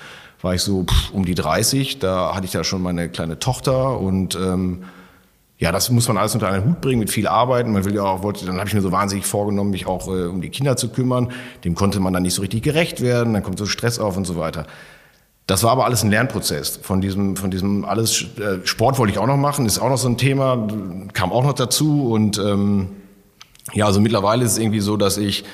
war 0.41 0.55
ich 0.55 0.63
so 0.63 0.85
pff, 0.85 1.11
um 1.13 1.25
die 1.25 1.35
30. 1.35 1.99
Da 1.99 2.35
hatte 2.35 2.47
ich 2.47 2.53
da 2.53 2.63
schon 2.63 2.81
meine 2.83 3.09
kleine 3.09 3.39
Tochter 3.41 3.99
und 3.99 4.37
ähm, 4.37 4.85
ja, 5.59 5.73
das 5.73 5.91
muss 5.91 6.07
man 6.07 6.17
alles 6.17 6.35
unter 6.35 6.49
einen 6.49 6.65
Hut 6.65 6.81
bringen, 6.81 7.01
mit 7.01 7.11
viel 7.11 7.27
Arbeiten. 7.27 7.73
Man 7.73 7.85
will 7.85 7.95
ja 7.95 8.03
auch, 8.03 8.23
wollte, 8.23 8.47
dann 8.47 8.59
habe 8.59 8.69
ich 8.69 8.75
mir 8.75 8.81
so 8.81 8.93
wahnsinnig 8.93 9.27
vorgenommen, 9.27 9.71
mich 9.71 9.87
auch 9.87 10.07
äh, 10.07 10.27
um 10.27 10.41
die 10.41 10.51
Kinder 10.51 10.77
zu 10.77 10.91
kümmern. 10.91 11.33
Dem 11.65 11.75
konnte 11.75 11.99
man 11.99 12.13
dann 12.13 12.23
nicht 12.23 12.35
so 12.35 12.43
richtig 12.43 12.63
gerecht 12.63 13.01
werden, 13.01 13.33
dann 13.33 13.43
kommt 13.43 13.59
so 13.59 13.67
Stress 13.67 13.99
auf 13.99 14.17
und 14.17 14.25
so 14.25 14.37
weiter. 14.37 14.67
Das 15.49 15.63
war 15.63 15.73
aber 15.73 15.87
alles 15.87 16.05
ein 16.05 16.11
Lernprozess. 16.11 16.79
Von 16.83 17.01
diesem, 17.01 17.35
von 17.35 17.51
diesem 17.51 17.87
alles 17.87 18.27
äh, 18.39 18.65
Sport 18.65 18.99
wollte 18.99 19.15
ich 19.15 19.19
auch 19.19 19.27
noch 19.27 19.39
machen, 19.39 19.65
ist 19.65 19.79
auch 19.79 19.89
noch 19.89 19.97
so 19.97 20.07
ein 20.07 20.19
Thema, 20.19 20.69
kam 21.15 21.33
auch 21.33 21.43
noch 21.43 21.55
dazu. 21.55 22.13
Und 22.13 22.39
ähm, 22.39 22.89
ja, 23.73 23.87
also 23.87 23.99
mittlerweile 23.99 24.45
ist 24.45 24.53
es 24.53 24.59
irgendwie 24.59 24.81
so, 24.81 24.97
dass 24.97 25.17
ich 25.17 25.45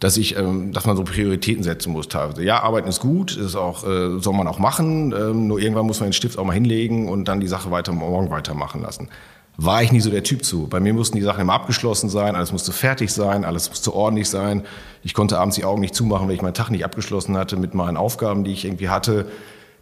dass 0.00 0.16
ich, 0.16 0.36
ähm, 0.36 0.72
dass 0.72 0.86
man 0.86 0.96
so 0.96 1.04
Prioritäten 1.04 1.62
setzen 1.62 1.92
muss 1.92 2.08
teilweise. 2.08 2.42
Ja, 2.42 2.62
arbeiten 2.62 2.88
ist 2.88 3.00
gut, 3.00 3.36
ist 3.36 3.54
auch, 3.54 3.86
äh, 3.86 4.18
soll 4.18 4.34
man 4.34 4.48
auch 4.48 4.58
machen, 4.58 5.14
ähm, 5.16 5.46
nur 5.46 5.60
irgendwann 5.60 5.86
muss 5.86 6.00
man 6.00 6.08
den 6.08 6.12
Stift 6.14 6.36
auch 6.36 6.44
mal 6.44 6.52
hinlegen 6.52 7.08
und 7.08 7.26
dann 7.26 7.40
die 7.40 7.46
Sache 7.46 7.70
weiter 7.70 7.92
morgen 7.92 8.28
weitermachen 8.30 8.82
lassen 8.82 9.08
war 9.56 9.82
ich 9.82 9.92
nie 9.92 10.00
so 10.00 10.10
der 10.10 10.24
Typ 10.24 10.44
zu. 10.44 10.66
Bei 10.66 10.80
mir 10.80 10.92
mussten 10.92 11.16
die 11.16 11.22
Sachen 11.22 11.40
immer 11.40 11.52
abgeschlossen 11.52 12.08
sein, 12.08 12.34
alles 12.34 12.52
musste 12.52 12.72
fertig 12.72 13.12
sein, 13.12 13.44
alles 13.44 13.68
musste 13.68 13.94
ordentlich 13.94 14.28
sein. 14.28 14.64
Ich 15.02 15.14
konnte 15.14 15.38
abends 15.38 15.56
die 15.56 15.64
Augen 15.64 15.80
nicht 15.80 15.94
zumachen, 15.94 16.28
wenn 16.28 16.34
ich 16.34 16.42
meinen 16.42 16.54
Tag 16.54 16.70
nicht 16.70 16.84
abgeschlossen 16.84 17.36
hatte 17.36 17.56
mit 17.56 17.74
meinen 17.74 17.96
Aufgaben, 17.96 18.44
die 18.44 18.52
ich 18.52 18.64
irgendwie 18.64 18.88
hatte. 18.88 19.26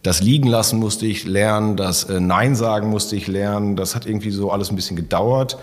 Das 0.03 0.21
Liegen 0.21 0.49
lassen 0.49 0.79
musste 0.79 1.07
ich 1.07 1.25
lernen, 1.25 1.77
das 1.77 2.05
äh, 2.05 2.21
Nein 2.21 2.55
sagen 2.55 2.91
musste 2.91 3.17
ich 3.17 3.29
lernen. 3.29 3.77
Das 3.77 3.95
hat 3.95 4.05
irgendwie 4.05 4.31
so 4.31 4.51
alles 4.51 4.71
ein 4.71 4.77
bisschen 4.77 4.97
gedauert. 4.97 5.59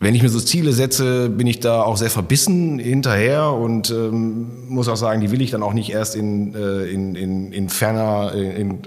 Wenn 0.00 0.16
ich 0.16 0.22
mir 0.22 0.30
so 0.30 0.40
Ziele 0.40 0.72
setze, 0.72 1.28
bin 1.28 1.46
ich 1.46 1.60
da 1.60 1.82
auch 1.82 1.96
sehr 1.96 2.10
verbissen 2.10 2.80
hinterher 2.80 3.52
und 3.52 3.90
ähm, 3.90 4.66
muss 4.68 4.88
auch 4.88 4.96
sagen, 4.96 5.20
die 5.20 5.30
will 5.30 5.40
ich 5.40 5.52
dann 5.52 5.62
auch 5.62 5.74
nicht 5.74 5.90
erst 5.90 6.16
in, 6.16 6.56
äh, 6.56 6.86
in, 6.86 7.14
in, 7.14 7.52
in 7.52 7.68
ferner, 7.68 8.34
in, 8.34 8.80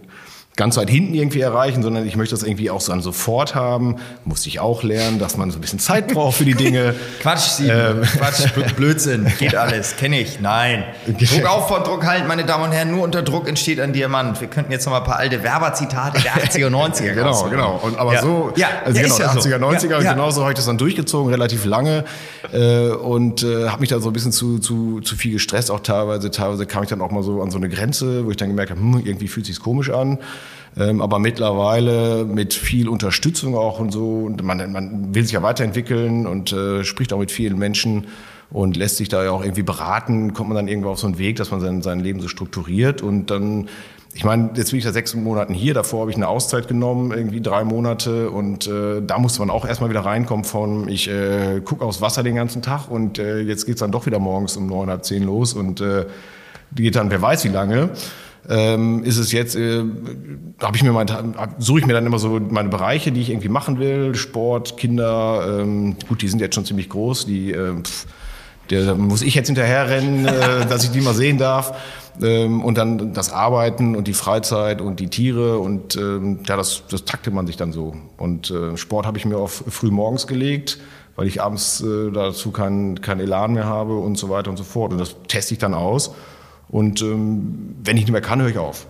ganz 0.55 0.77
weit 0.77 0.89
hinten 0.89 1.13
irgendwie 1.13 1.41
erreichen, 1.41 1.83
sondern 1.83 2.07
ich 2.07 2.15
möchte 2.15 2.33
das 2.33 2.43
irgendwie 2.43 2.69
auch 2.69 2.79
so 2.79 2.93
an 2.93 3.01
sofort 3.01 3.55
haben. 3.55 3.97
Muss 4.23 4.45
ich 4.45 4.59
auch 4.59 4.83
lernen, 4.83 5.19
dass 5.19 5.35
man 5.35 5.51
so 5.51 5.57
ein 5.57 5.61
bisschen 5.61 5.79
Zeit 5.79 6.07
braucht 6.07 6.37
für 6.37 6.45
die 6.45 6.53
Dinge. 6.53 6.95
Quatsch, 7.21 7.49
Sieben. 7.57 7.69
Ähm. 7.71 8.01
Quatsch, 8.03 8.53
Blödsinn. 8.75 9.31
Geht 9.37 9.55
alles. 9.55 9.97
Kenne 9.97 10.21
ich. 10.21 10.39
Nein. 10.39 10.83
Druck 11.07 11.45
auf 11.45 11.67
von 11.67 11.83
Druck 11.83 12.05
halten, 12.05 12.27
meine 12.27 12.45
Damen 12.45 12.65
und 12.65 12.71
Herren. 12.71 12.91
Nur 12.91 13.03
unter 13.03 13.21
Druck 13.21 13.49
entsteht 13.49 13.79
ein 13.79 13.91
Diamant. 13.91 14.39
Wir 14.39 14.47
könnten 14.47 14.71
jetzt 14.71 14.85
noch 14.85 14.93
mal 14.93 14.99
ein 14.99 15.03
paar 15.05 15.17
alte 15.17 15.43
Werberzitate 15.43 16.21
der 16.21 16.33
80er 16.35 16.67
und 16.67 16.75
90er 16.75 17.13
Genau, 17.13 17.27
rausholen. 17.27 17.51
genau. 17.51 17.79
Und 17.83 17.97
aber 17.97 18.13
ja. 18.13 18.21
so, 18.21 18.53
ja, 18.55 18.67
also 18.85 19.01
genau, 19.01 19.17
ja 19.17 19.31
80er, 19.31 19.57
90er, 19.57 19.89
ja, 19.89 20.01
ja. 20.01 20.13
genauso 20.13 20.41
habe 20.41 20.51
ich 20.51 20.55
das 20.57 20.65
dann 20.65 20.77
durchgezogen, 20.77 21.31
relativ 21.31 21.65
lange. 21.65 22.05
Äh, 22.53 22.89
und 22.89 23.43
äh, 23.43 23.67
habe 23.67 23.81
mich 23.81 23.89
da 23.89 23.99
so 23.99 24.09
ein 24.09 24.13
bisschen 24.13 24.31
zu, 24.31 24.59
zu, 24.59 25.01
zu 25.01 25.15
viel 25.15 25.33
gestresst, 25.33 25.69
auch 25.69 25.81
teilweise. 25.81 26.31
Teilweise 26.31 26.65
kam 26.65 26.83
ich 26.83 26.89
dann 26.89 27.01
auch 27.01 27.11
mal 27.11 27.23
so 27.23 27.41
an 27.41 27.51
so 27.51 27.57
eine 27.57 27.67
Grenze, 27.67 28.25
wo 28.25 28.31
ich 28.31 28.37
dann 28.37 28.49
gemerkt 28.49 28.71
habe, 28.71 28.79
hm, 28.79 29.01
irgendwie 29.03 29.27
fühlt 29.27 29.45
sich 29.45 29.59
komisch 29.59 29.89
an. 29.89 30.19
Ähm, 30.77 31.01
aber 31.01 31.19
mittlerweile 31.19 32.25
mit 32.25 32.53
viel 32.53 32.89
Unterstützung 32.89 33.55
auch 33.55 33.79
und 33.79 33.91
so. 33.91 34.23
Und 34.25 34.43
man, 34.43 34.71
man 34.71 35.15
will 35.15 35.23
sich 35.23 35.33
ja 35.33 35.43
weiterentwickeln 35.43 36.27
und 36.27 36.51
äh, 36.51 36.83
spricht 36.83 37.13
auch 37.13 37.19
mit 37.19 37.31
vielen 37.31 37.57
Menschen 37.57 38.07
und 38.51 38.77
lässt 38.77 38.97
sich 38.97 39.09
da 39.09 39.23
ja 39.23 39.31
auch 39.31 39.41
irgendwie 39.41 39.63
beraten, 39.63 40.33
kommt 40.33 40.49
man 40.49 40.55
dann 40.55 40.67
irgendwo 40.67 40.89
auf 40.89 40.99
so 40.99 41.07
einen 41.07 41.17
Weg, 41.17 41.37
dass 41.37 41.51
man 41.51 41.61
sein, 41.61 41.81
sein 41.81 41.99
Leben 41.99 42.19
so 42.19 42.27
strukturiert 42.27 43.01
und 43.01 43.31
dann 43.31 43.69
ich 44.13 44.23
meine, 44.23 44.51
jetzt 44.55 44.69
bin 44.69 44.77
ich 44.77 44.85
seit 44.85 44.93
sechs 44.93 45.13
Monaten 45.13 45.53
hier, 45.53 45.73
davor 45.73 45.99
habe 45.99 46.09
ich 46.09 46.15
eine 46.15 46.29
Auszeit 46.29 46.69
genommen, 46.69 47.11
irgendwie 47.11 47.41
drei 47.41 47.65
Monate. 47.65 48.29
Und 48.29 48.65
äh, 48.65 49.01
da 49.01 49.19
musste 49.19 49.39
man 49.39 49.49
auch 49.49 49.65
erstmal 49.65 49.89
wieder 49.89 50.05
reinkommen 50.05 50.45
von, 50.45 50.87
ich 50.87 51.09
äh, 51.09 51.59
gucke 51.59 51.83
aufs 51.83 51.99
Wasser 51.99 52.23
den 52.23 52.35
ganzen 52.35 52.61
Tag 52.61 52.89
und 52.89 53.19
äh, 53.19 53.41
jetzt 53.41 53.65
geht's 53.65 53.81
dann 53.81 53.91
doch 53.91 54.05
wieder 54.05 54.19
morgens 54.19 54.55
um 54.55 54.67
neun, 54.67 54.89
halb 54.89 55.03
zehn 55.03 55.21
los 55.21 55.53
und 55.53 55.81
äh, 55.81 56.05
geht 56.73 56.95
dann 56.95 57.11
wer 57.11 57.21
weiß 57.21 57.43
wie 57.43 57.49
lange 57.49 57.89
ähm, 58.49 59.03
ist 59.03 59.17
es 59.17 59.31
jetzt, 59.31 59.55
äh, 59.55 59.83
habe 60.61 60.77
ich 60.77 60.83
mir 60.83 60.91
mein, 60.91 61.07
suche 61.57 61.79
ich 61.79 61.85
mir 61.85 61.93
dann 61.93 62.05
immer 62.05 62.19
so 62.19 62.39
meine 62.39 62.69
Bereiche, 62.69 63.11
die 63.11 63.21
ich 63.21 63.29
irgendwie 63.29 63.49
machen 63.49 63.79
will, 63.79 64.15
Sport, 64.15 64.77
Kinder, 64.77 65.59
ähm, 65.61 65.95
gut, 66.07 66.21
die 66.21 66.27
sind 66.27 66.39
jetzt 66.39 66.55
schon 66.55 66.65
ziemlich 66.65 66.89
groß, 66.89 67.25
die 67.25 67.51
äh, 67.51 67.73
pff, 67.81 68.05
der, 68.69 68.85
da 68.85 68.95
muss 68.95 69.21
ich 69.21 69.35
jetzt 69.35 69.47
hinterherrennen, 69.47 70.25
äh, 70.25 70.65
dass 70.69 70.83
ich 70.83 70.91
die 70.91 71.01
mal 71.01 71.13
sehen 71.13 71.37
darf. 71.37 71.77
Ähm, 72.21 72.63
und 72.63 72.77
dann 72.77 73.13
das 73.13 73.31
Arbeiten 73.31 73.95
und 73.95 74.07
die 74.07 74.13
Freizeit 74.13 74.79
und 74.79 74.99
die 74.99 75.09
Tiere 75.09 75.59
und 75.59 75.97
ähm, 75.97 76.39
ja, 76.47 76.55
das, 76.55 76.83
das 76.89 77.03
taktet 77.03 77.33
man 77.33 77.45
sich 77.45 77.57
dann 77.57 77.73
so. 77.73 77.95
Und 78.17 78.51
äh, 78.51 78.77
Sport 78.77 79.05
habe 79.05 79.17
ich 79.17 79.25
mir 79.25 79.37
auf 79.37 79.65
früh 79.67 79.91
morgens 79.91 80.25
gelegt, 80.25 80.79
weil 81.15 81.27
ich 81.27 81.41
abends 81.41 81.81
äh, 81.81 82.11
dazu 82.11 82.51
keinen 82.51 83.01
kein 83.01 83.19
Elan 83.19 83.53
mehr 83.53 83.65
habe 83.65 83.97
und 83.97 84.17
so 84.17 84.29
weiter 84.29 84.49
und 84.49 84.57
so 84.57 84.63
fort. 84.63 84.93
Und 84.93 84.99
das 84.99 85.15
teste 85.27 85.53
ich 85.53 85.59
dann 85.59 85.73
aus. 85.73 86.13
Und 86.75 87.01
ähm, 87.01 87.73
wenn 87.85 87.95
ich 87.95 88.03
nicht 88.03 88.11
mehr 88.11 88.19
kann, 88.19 88.41
höre 88.41 88.49
ich 88.49 88.57
auf. 88.57 88.87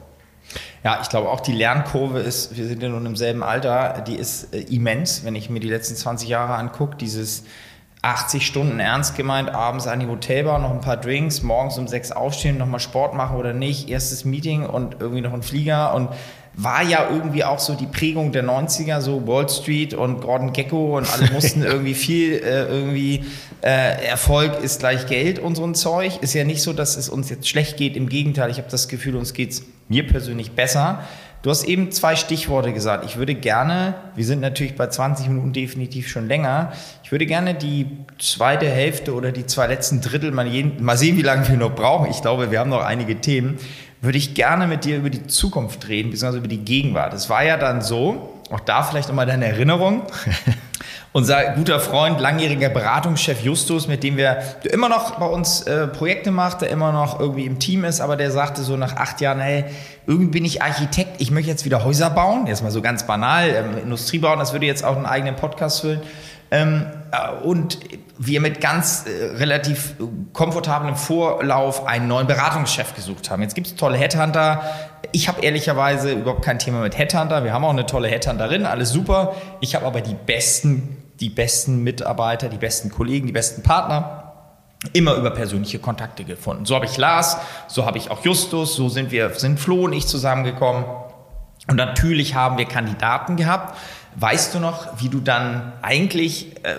Ja, 0.83 1.01
ich 1.03 1.09
glaube 1.09 1.29
auch 1.29 1.39
die 1.39 1.51
Lernkurve 1.51 2.17
ist, 2.17 2.57
wir 2.57 2.65
sind 2.65 2.81
ja 2.81 2.89
nun 2.89 3.05
im 3.05 3.15
selben 3.15 3.43
Alter, 3.43 4.03
die 4.07 4.15
ist 4.15 4.55
äh, 4.55 4.61
immens, 4.61 5.23
wenn 5.23 5.35
ich 5.35 5.51
mir 5.51 5.59
die 5.59 5.69
letzten 5.69 5.95
20 5.95 6.27
Jahre 6.27 6.55
angucke. 6.55 6.95
Dieses 6.95 7.43
80 8.01 8.43
Stunden 8.43 8.79
ernst 8.79 9.15
gemeint, 9.15 9.53
abends 9.53 9.85
an 9.85 9.99
die 9.99 10.07
Hotelbar, 10.07 10.57
noch 10.57 10.71
ein 10.71 10.81
paar 10.81 10.97
Drinks, 10.97 11.43
morgens 11.43 11.77
um 11.77 11.87
sechs 11.87 12.11
aufstehen, 12.11 12.57
nochmal 12.57 12.79
Sport 12.79 13.13
machen 13.13 13.37
oder 13.37 13.53
nicht, 13.53 13.87
erstes 13.87 14.25
Meeting 14.25 14.65
und 14.65 14.97
irgendwie 14.99 15.21
noch 15.21 15.33
ein 15.33 15.43
Flieger 15.43 15.93
und 15.93 16.09
war 16.57 16.83
ja 16.83 17.09
irgendwie 17.11 17.43
auch 17.43 17.59
so 17.59 17.73
die 17.73 17.85
Prägung 17.85 18.31
der 18.31 18.45
90er, 18.45 19.01
so 19.01 19.27
Wall 19.27 19.49
Street 19.49 19.93
und 19.93 20.21
Gordon 20.21 20.53
Gecko 20.53 20.97
und 20.97 21.11
alle 21.11 21.31
mussten 21.31 21.63
irgendwie 21.63 21.93
viel, 21.93 22.33
äh, 22.35 22.65
irgendwie 22.67 23.25
äh, 23.61 24.05
Erfolg 24.05 24.61
ist 24.63 24.79
gleich 24.79 25.05
Geld 25.07 25.39
und 25.39 25.55
so 25.55 25.65
ein 25.65 25.75
Zeug. 25.75 26.19
Ist 26.21 26.33
ja 26.33 26.43
nicht 26.43 26.61
so, 26.61 26.71
dass 26.71 26.95
es 26.95 27.09
uns 27.09 27.29
jetzt 27.29 27.49
schlecht 27.49 27.77
geht, 27.77 27.97
im 27.97 28.07
Gegenteil, 28.07 28.49
ich 28.49 28.57
habe 28.57 28.69
das 28.69 28.87
Gefühl, 28.87 29.15
uns 29.15 29.33
geht's 29.33 29.63
mir 29.89 30.07
persönlich 30.07 30.51
besser. 30.51 31.03
Du 31.41 31.51
hast 31.51 31.65
eben 31.65 31.91
zwei 31.91 32.15
Stichworte 32.15 32.73
gesagt. 32.73 33.05
Ich 33.05 33.17
würde 33.17 33.35
gerne, 33.35 33.93
wir 34.15 34.25
sind 34.25 34.41
natürlich 34.41 34.75
bei 34.75 34.87
20 34.87 35.27
Minuten 35.27 35.53
definitiv 35.53 36.07
schon 36.07 36.27
länger, 36.27 36.71
ich 37.03 37.11
würde 37.11 37.27
gerne 37.27 37.53
die 37.53 37.85
zweite 38.17 38.65
Hälfte 38.67 39.13
oder 39.13 39.31
die 39.31 39.45
zwei 39.45 39.67
letzten 39.67 40.01
Drittel 40.01 40.31
mal, 40.31 40.47
jeden, 40.47 40.83
mal 40.83 40.97
sehen, 40.97 41.17
wie 41.17 41.21
lange 41.21 41.47
wir 41.47 41.55
noch 41.55 41.75
brauchen. 41.75 42.09
Ich 42.09 42.21
glaube, 42.21 42.49
wir 42.49 42.59
haben 42.59 42.71
noch 42.71 42.83
einige 42.83 43.21
Themen 43.21 43.59
würde 44.05 44.17
ich 44.17 44.33
gerne 44.33 44.67
mit 44.67 44.85
dir 44.85 44.97
über 44.97 45.09
die 45.09 45.27
Zukunft 45.27 45.87
reden, 45.87 46.11
beziehungsweise 46.11 46.39
über 46.39 46.47
die 46.47 46.63
Gegenwart. 46.63 47.13
Es 47.13 47.29
war 47.29 47.43
ja 47.43 47.57
dann 47.57 47.81
so, 47.81 48.33
auch 48.51 48.59
da 48.59 48.83
vielleicht 48.83 49.09
nochmal 49.09 49.25
deine 49.25 49.45
Erinnerung. 49.45 50.03
Unser 51.11 51.53
guter 51.53 51.79
Freund, 51.79 52.19
langjähriger 52.19 52.67
Beratungschef 52.67 53.41
Justus, 53.41 53.87
mit 53.87 54.03
dem 54.03 54.17
wir 54.17 54.43
der 54.65 54.73
immer 54.73 54.89
noch 54.89 55.11
bei 55.11 55.25
uns 55.25 55.61
äh, 55.61 55.87
Projekte 55.87 56.29
macht, 56.29 56.61
der 56.61 56.69
immer 56.69 56.91
noch 56.91 57.21
irgendwie 57.21 57.45
im 57.45 57.57
Team 57.57 57.85
ist, 57.85 58.01
aber 58.01 58.17
der 58.17 58.31
sagte 58.31 58.63
so 58.63 58.75
nach 58.75 58.97
acht 58.97 59.21
Jahren, 59.21 59.39
hey, 59.39 59.63
irgendwie 60.07 60.27
bin 60.27 60.45
ich 60.45 60.61
Architekt, 60.61 61.21
ich 61.21 61.31
möchte 61.31 61.49
jetzt 61.49 61.63
wieder 61.63 61.85
Häuser 61.85 62.09
bauen. 62.09 62.47
Jetzt 62.47 62.63
mal 62.63 62.71
so 62.71 62.81
ganz 62.81 63.07
banal, 63.07 63.49
ähm, 63.49 63.77
Industrie 63.83 64.19
bauen, 64.19 64.39
das 64.39 64.51
würde 64.51 64.65
jetzt 64.65 64.83
auch 64.83 64.97
einen 64.97 65.05
eigenen 65.05 65.37
Podcast 65.37 65.81
füllen. 65.81 66.01
Ähm, 66.51 66.85
äh, 67.11 67.45
und 67.45 67.79
wir 68.17 68.41
mit 68.41 68.61
ganz 68.61 69.05
äh, 69.05 69.35
relativ 69.35 69.95
komfortablem 70.33 70.95
Vorlauf 70.95 71.85
einen 71.85 72.07
neuen 72.07 72.27
Beratungschef 72.27 72.95
gesucht 72.95 73.29
haben. 73.29 73.41
Jetzt 73.41 73.55
gibt 73.55 73.67
es 73.67 73.75
tolle 73.75 73.97
Headhunter. 73.97 74.63
Ich 75.11 75.27
habe 75.27 75.41
ehrlicherweise 75.41 76.13
überhaupt 76.13 76.43
kein 76.43 76.59
Thema 76.59 76.81
mit 76.81 76.97
Headhunter. 76.97 77.43
Wir 77.43 77.53
haben 77.53 77.63
auch 77.65 77.69
eine 77.69 77.85
tolle 77.85 78.07
Headhunterin, 78.07 78.65
alles 78.65 78.89
super. 78.89 79.35
Ich 79.59 79.75
habe 79.75 79.85
aber 79.85 80.01
die 80.01 80.15
besten, 80.15 80.97
die 81.19 81.29
besten 81.29 81.83
Mitarbeiter, 81.83 82.49
die 82.49 82.57
besten 82.57 82.89
Kollegen, 82.89 83.27
die 83.27 83.33
besten 83.33 83.63
Partner 83.63 84.21
immer 84.93 85.15
über 85.15 85.31
persönliche 85.31 85.79
Kontakte 85.79 86.23
gefunden. 86.23 86.65
So 86.65 86.75
habe 86.75 86.85
ich 86.85 86.97
Lars, 86.97 87.37
so 87.67 87.85
habe 87.85 87.97
ich 87.97 88.11
auch 88.11 88.23
Justus, 88.23 88.75
so 88.75 88.89
sind 88.89 89.11
wir, 89.11 89.31
sind 89.31 89.59
Flo 89.59 89.85
und 89.85 89.93
ich 89.93 90.07
zusammengekommen. 90.07 90.85
Und 91.67 91.77
natürlich 91.77 92.35
haben 92.35 92.57
wir 92.57 92.65
Kandidaten 92.65 93.35
gehabt. 93.35 93.77
Weißt 94.15 94.53
du 94.53 94.59
noch, 94.59 95.01
wie 95.01 95.09
du 95.09 95.19
dann 95.19 95.73
eigentlich, 95.81 96.55
äh, 96.63 96.75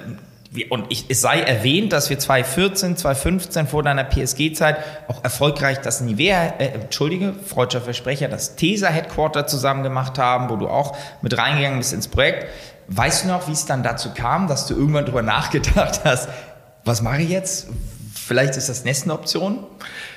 und 0.64 0.86
ich, 0.88 1.06
es 1.08 1.20
sei 1.20 1.40
erwähnt, 1.40 1.92
dass 1.92 2.10
wir 2.10 2.18
2014, 2.18 2.96
2015 2.96 3.66
vor 3.66 3.82
deiner 3.82 4.04
PSG-Zeit 4.04 4.78
auch 5.08 5.22
erfolgreich 5.22 5.78
das 5.80 6.00
Nivea, 6.00 6.54
äh, 6.58 6.68
entschuldige, 6.68 7.34
freudscher 7.34 7.80
Versprecher, 7.80 8.28
das 8.28 8.56
TESA 8.56 8.88
Headquarter 8.88 9.46
zusammen 9.46 9.82
gemacht 9.82 10.18
haben, 10.18 10.48
wo 10.48 10.56
du 10.56 10.68
auch 10.68 10.96
mit 11.22 11.36
reingegangen 11.36 11.78
bist 11.78 11.92
ins 11.92 12.08
Projekt. 12.08 12.46
Weißt 12.88 13.24
du 13.24 13.28
noch, 13.28 13.48
wie 13.48 13.52
es 13.52 13.66
dann 13.66 13.82
dazu 13.82 14.10
kam, 14.14 14.46
dass 14.48 14.66
du 14.66 14.74
irgendwann 14.74 15.04
drüber 15.04 15.22
nachgedacht 15.22 16.00
hast, 16.04 16.28
was 16.84 17.02
mache 17.02 17.22
ich 17.22 17.30
jetzt? 17.30 17.68
Vielleicht 18.14 18.56
ist 18.56 18.68
das 18.68 18.84
Nest 18.84 19.04
eine 19.04 19.14
Option? 19.14 19.64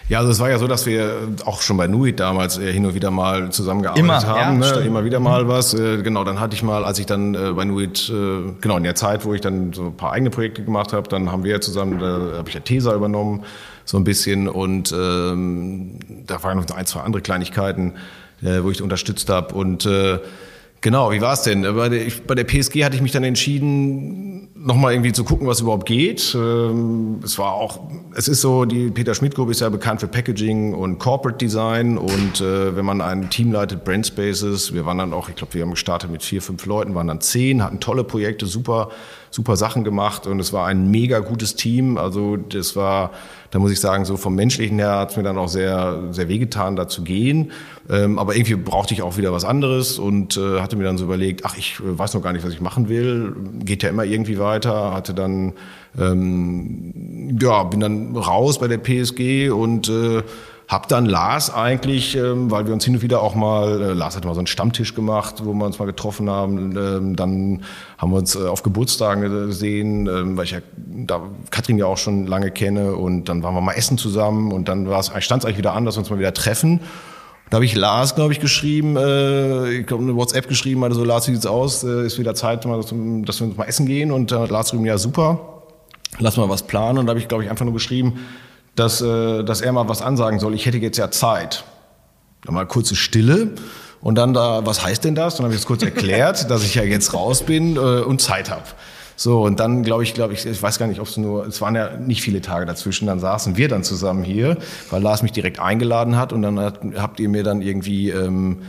Ja, 0.10 0.20
also 0.20 0.32
es 0.32 0.40
war 0.40 0.50
ja 0.50 0.58
so, 0.58 0.66
dass 0.66 0.88
wir 0.88 1.14
auch 1.46 1.62
schon 1.62 1.78
bei 1.78 1.86
Nuit 1.86 2.20
damals 2.20 2.58
äh, 2.58 2.74
hin 2.74 2.86
und 2.86 2.96
wieder 2.96 3.12
mal 3.12 3.52
zusammengearbeitet 3.52 4.04
immer, 4.04 4.24
haben. 4.24 4.62
Ja, 4.62 4.78
ne? 4.78 4.80
Immer 4.82 5.06
wieder 5.06 5.20
mal 5.20 5.46
mhm. 5.46 5.48
was. 5.50 5.76
Äh, 5.76 6.02
genau, 6.02 6.24
dann 6.24 6.40
hatte 6.40 6.56
ich 6.56 6.64
mal, 6.64 6.84
als 6.84 6.98
ich 6.98 7.06
dann 7.06 7.36
äh, 7.36 7.54
bei 7.54 7.64
Nuit, 7.64 8.12
genau 8.60 8.78
in 8.78 8.84
der 8.84 8.96
Zeit, 8.96 9.24
wo 9.24 9.34
ich 9.36 9.42
dann 9.42 9.72
so 9.72 9.86
ein 9.86 9.98
paar 9.98 10.12
eigene 10.12 10.32
Projekte 10.32 10.64
gemacht 10.64 10.94
habe, 10.94 11.08
dann 11.08 11.32
haben 11.32 11.44
wir 11.44 11.52
ja 11.52 11.62
zusammen, 11.62 12.00
da 12.00 12.38
habe 12.38 12.50
ich 12.50 12.56
ja 12.56 12.62
Tesa 12.62 12.94
übernommen, 12.94 13.44
so 13.86 13.98
ein 13.98 14.04
bisschen. 14.04 14.48
Und 14.48 14.92
ähm, 14.92 16.00
da 16.26 16.42
waren 16.44 16.58
noch 16.58 16.70
ein, 16.76 16.86
zwei 16.88 17.02
andere 17.02 17.22
Kleinigkeiten, 17.22 17.94
äh, 18.42 18.64
wo 18.64 18.72
ich 18.72 18.82
unterstützt 18.82 19.30
habe. 19.30 19.54
Und 19.54 19.86
äh, 19.86 20.20
Genau, 20.82 21.12
wie 21.12 21.20
war 21.20 21.34
es 21.34 21.42
denn? 21.42 21.64
Bei 21.64 21.90
der, 21.90 22.06
ich, 22.06 22.24
bei 22.24 22.36
der, 22.36 22.46
PSG 22.46 22.86
hatte 22.86 22.96
ich 22.96 23.02
mich 23.02 23.12
dann 23.12 23.26
entschieden, 23.26 24.29
nochmal 24.62 24.94
irgendwie 24.94 25.14
zu 25.14 25.24
gucken, 25.24 25.48
was 25.48 25.62
überhaupt 25.62 25.86
geht. 25.86 26.36
Ähm, 26.36 27.20
es 27.24 27.38
war 27.38 27.54
auch, 27.54 27.80
es 28.16 28.28
ist 28.28 28.42
so, 28.42 28.66
die 28.66 28.90
Peter 28.90 29.16
Schmidt 29.16 29.36
Group 29.36 29.50
ist 29.50 29.62
ja 29.62 29.70
bekannt 29.70 30.02
für 30.02 30.08
Packaging 30.08 30.74
und 30.74 31.00
Corporate 31.00 31.38
Design 31.38 31.98
und 31.98 32.42
äh, 32.42 32.76
wenn 32.76 32.86
man 32.86 33.02
ein 33.02 33.30
Team 33.30 33.52
leitet, 33.52 33.84
Brand 33.86 34.08
Spaces, 34.08 34.74
wir 34.74 34.86
waren 34.86 34.98
dann 34.98 35.14
auch, 35.14 35.30
ich 35.30 35.36
glaube, 35.36 35.54
wir 35.54 35.62
haben 35.62 35.72
gestartet 35.72 36.12
mit 36.12 36.24
vier, 36.24 36.42
fünf 36.42 36.66
Leuten, 36.66 36.94
waren 36.96 37.08
dann 37.08 37.22
zehn, 37.22 37.64
hatten 37.64 37.80
tolle 37.80 38.04
Projekte, 38.04 38.46
super, 38.46 38.90
super 39.32 39.56
Sachen 39.56 39.84
gemacht 39.84 40.28
und 40.28 40.40
es 40.40 40.52
war 40.52 40.68
ein 40.68 40.92
mega 40.92 41.20
gutes 41.20 41.56
Team. 41.56 41.98
Also 41.98 42.36
das 42.36 42.76
war, 42.76 43.12
da 43.52 43.60
muss 43.60 43.72
ich 43.72 43.80
sagen, 43.80 44.06
so 44.06 44.18
vom 44.18 44.36
menschlichen 44.36 44.78
her 44.78 44.98
hat 44.98 45.12
es 45.12 45.18
mir 45.18 45.24
dann 45.24 45.38
auch 45.38 45.48
sehr, 45.48 46.04
sehr 46.12 46.28
wehgetan, 46.28 46.76
da 46.76 46.88
zu 46.88 47.04
gehen. 47.04 47.52
Ähm, 47.90 48.20
aber 48.20 48.36
irgendwie 48.36 48.56
brauchte 48.56 48.94
ich 48.94 49.02
auch 49.02 49.18
wieder 49.18 49.32
was 49.32 49.46
anderes 49.46 49.98
und 49.98 50.38
äh, 50.38 50.62
hatte 50.62 50.76
mir 50.76 50.84
dann 50.84 50.98
so 50.98 51.06
überlegt, 51.06 51.46
ach, 51.46 51.58
ich 51.58 51.80
äh, 51.80 51.98
weiß 51.98 52.14
noch 52.14 52.22
gar 52.22 52.34
nicht, 52.34 52.46
was 52.46 52.54
ich 52.54 52.62
machen 52.62 52.90
will. 52.90 53.36
Geht 53.64 53.82
ja 53.82 53.90
immer 53.90 54.04
irgendwie 54.04 54.38
weiter. 54.38 54.94
Hatte 54.94 55.14
dann, 55.14 55.54
ähm, 55.98 57.38
ja, 57.42 57.64
bin 57.64 57.80
dann 57.80 58.16
raus 58.16 58.60
bei 58.60 58.68
der 58.68 58.78
PSG 58.78 59.50
und 59.50 59.90
äh, 59.90 60.22
hab 60.70 60.88
dann 60.88 61.08
Lars 61.08 61.52
eigentlich, 61.52 62.16
ähm, 62.16 62.52
weil 62.52 62.68
wir 62.68 62.74
uns 62.74 62.86
hin 62.86 62.94
und 62.94 63.02
wieder 63.02 63.24
auch 63.24 63.34
mal, 63.34 63.82
äh, 63.82 63.94
Lars 63.94 64.16
hat 64.16 64.24
mal 64.24 64.36
so 64.36 64.40
einen 64.40 64.46
Stammtisch 64.46 64.94
gemacht, 64.94 65.44
wo 65.44 65.52
wir 65.54 65.66
uns 65.66 65.80
mal 65.80 65.86
getroffen 65.86 66.30
haben. 66.30 66.78
Ähm, 66.78 67.16
dann 67.16 67.64
haben 67.98 68.12
wir 68.12 68.18
uns 68.18 68.36
äh, 68.36 68.46
auf 68.46 68.62
Geburtstagen 68.62 69.48
gesehen, 69.48 70.06
ähm, 70.06 70.38
weil 70.38 70.46
ich 70.46 70.52
ja 70.52 70.60
da 70.78 71.24
Katrin 71.50 71.80
ja 71.80 71.88
auch 71.88 71.98
schon 71.98 72.28
lange 72.28 72.52
kenne. 72.52 72.96
Und 72.96 73.30
dann 73.30 73.42
waren 73.42 73.56
wir 73.56 73.62
mal 73.62 73.74
essen 73.74 73.98
zusammen 73.98 74.52
und 74.52 74.70
dann 74.70 74.88
stand 75.20 75.42
es 75.42 75.46
eigentlich 75.46 75.58
wieder 75.58 75.74
an, 75.74 75.86
dass 75.86 75.96
wir 75.96 76.02
uns 76.02 76.12
mal 76.12 76.20
wieder 76.20 76.36
treffen. 76.36 76.82
Da 77.50 77.56
habe 77.56 77.66
ich 77.66 77.74
Lars, 77.74 78.14
glaube 78.14 78.32
ich, 78.32 78.40
geschrieben, 78.40 78.96
äh, 78.96 79.72
ich 79.72 79.88
glaube 79.88 80.04
eine 80.04 80.16
WhatsApp 80.16 80.48
geschrieben, 80.48 80.82
meinte 80.82 80.96
so, 80.96 81.04
Lars, 81.04 81.28
wie 81.28 81.34
sieht's 81.34 81.48
aus? 81.48 81.84
Äh, 81.84 82.06
ist 82.06 82.20
wieder 82.20 82.36
Zeit, 82.36 82.64
mal, 82.68 82.78
dass 82.78 82.92
wir 82.92 83.48
uns 83.48 83.58
mal 83.58 83.66
essen 83.66 83.88
gehen. 83.88 84.12
Und 84.12 84.32
äh, 84.32 84.46
Lars 84.46 84.68
geschrieben, 84.68 84.86
ja 84.86 85.00
super, 85.00 85.64
lass 86.20 86.38
mal 86.38 86.48
was 86.48 86.62
planen. 86.62 87.00
Und 87.00 87.08
da 87.08 87.10
habe 87.10 87.20
ich, 87.20 87.28
glaube 87.28 87.44
ich, 87.44 87.50
einfach 87.50 87.66
nur 87.66 87.74
geschrieben, 87.74 88.20
dass, 88.80 89.02
äh, 89.02 89.44
dass 89.44 89.62
er 89.62 89.72
mal 89.72 89.90
was 89.90 90.02
ansagen 90.02 90.40
soll. 90.40 90.54
Ich 90.54 90.66
hätte 90.66 90.78
jetzt 90.78 90.98
ja 90.98 91.12
Zeit. 91.12 91.64
Dann 92.46 92.56
mal 92.56 92.66
kurze 92.66 92.96
Stille. 92.96 93.52
Und 94.02 94.16
dann 94.16 94.34
da, 94.34 94.66
was 94.66 94.84
heißt 94.84 95.04
denn 95.04 95.16
das? 95.16 95.36
Dann 95.36 95.44
habe 95.44 95.54
ich 95.54 95.60
es 95.60 95.68
kurz 95.68 95.84
erklärt, 95.84 96.50
dass 96.50 96.64
ich 96.64 96.76
ja 96.76 96.84
jetzt 96.84 97.14
raus 97.14 97.44
bin 97.44 97.76
äh, 97.76 97.80
und 97.80 98.22
Zeit 98.22 98.50
habe. 98.50 98.64
So, 99.18 99.44
und 99.44 99.60
dann 99.60 99.84
glaube 99.84 100.04
ich, 100.04 100.14
glaube 100.14 100.34
ich, 100.34 100.46
ich 100.46 100.64
weiß 100.64 100.80
gar 100.80 100.88
nicht, 100.88 101.02
ob 101.02 101.08
es 101.08 101.18
nur, 101.18 101.46
es 101.46 101.60
waren 101.60 101.76
ja 101.76 101.98
nicht 101.98 102.22
viele 102.22 102.40
Tage 102.40 102.66
dazwischen, 102.66 103.06
dann 103.06 103.20
saßen 103.20 103.58
wir 103.58 103.68
dann 103.68 103.84
zusammen 103.84 104.24
hier, 104.24 104.56
weil 104.92 105.02
Lars 105.02 105.24
mich 105.24 105.34
direkt 105.34 105.60
eingeladen 105.60 106.16
hat 106.16 106.32
und 106.32 106.42
dann 106.42 106.58
hat, 106.58 106.80
habt 106.96 107.20
ihr 107.20 107.28
mir 107.28 107.44
dann 107.44 107.62
irgendwie 107.62 108.12
ähm, 108.12 108.60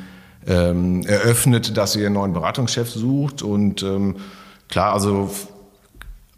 ähm, 0.49 1.07
eröffnet, 1.07 1.77
dass 1.77 1.95
ihr 1.95 2.07
einen 2.07 2.17
neuen 2.17 2.33
Beratungschef 2.33 2.91
sucht 2.91 3.43
und 3.43 3.85
ähm, 3.85 4.17
klar, 4.69 4.93
also 4.93 5.31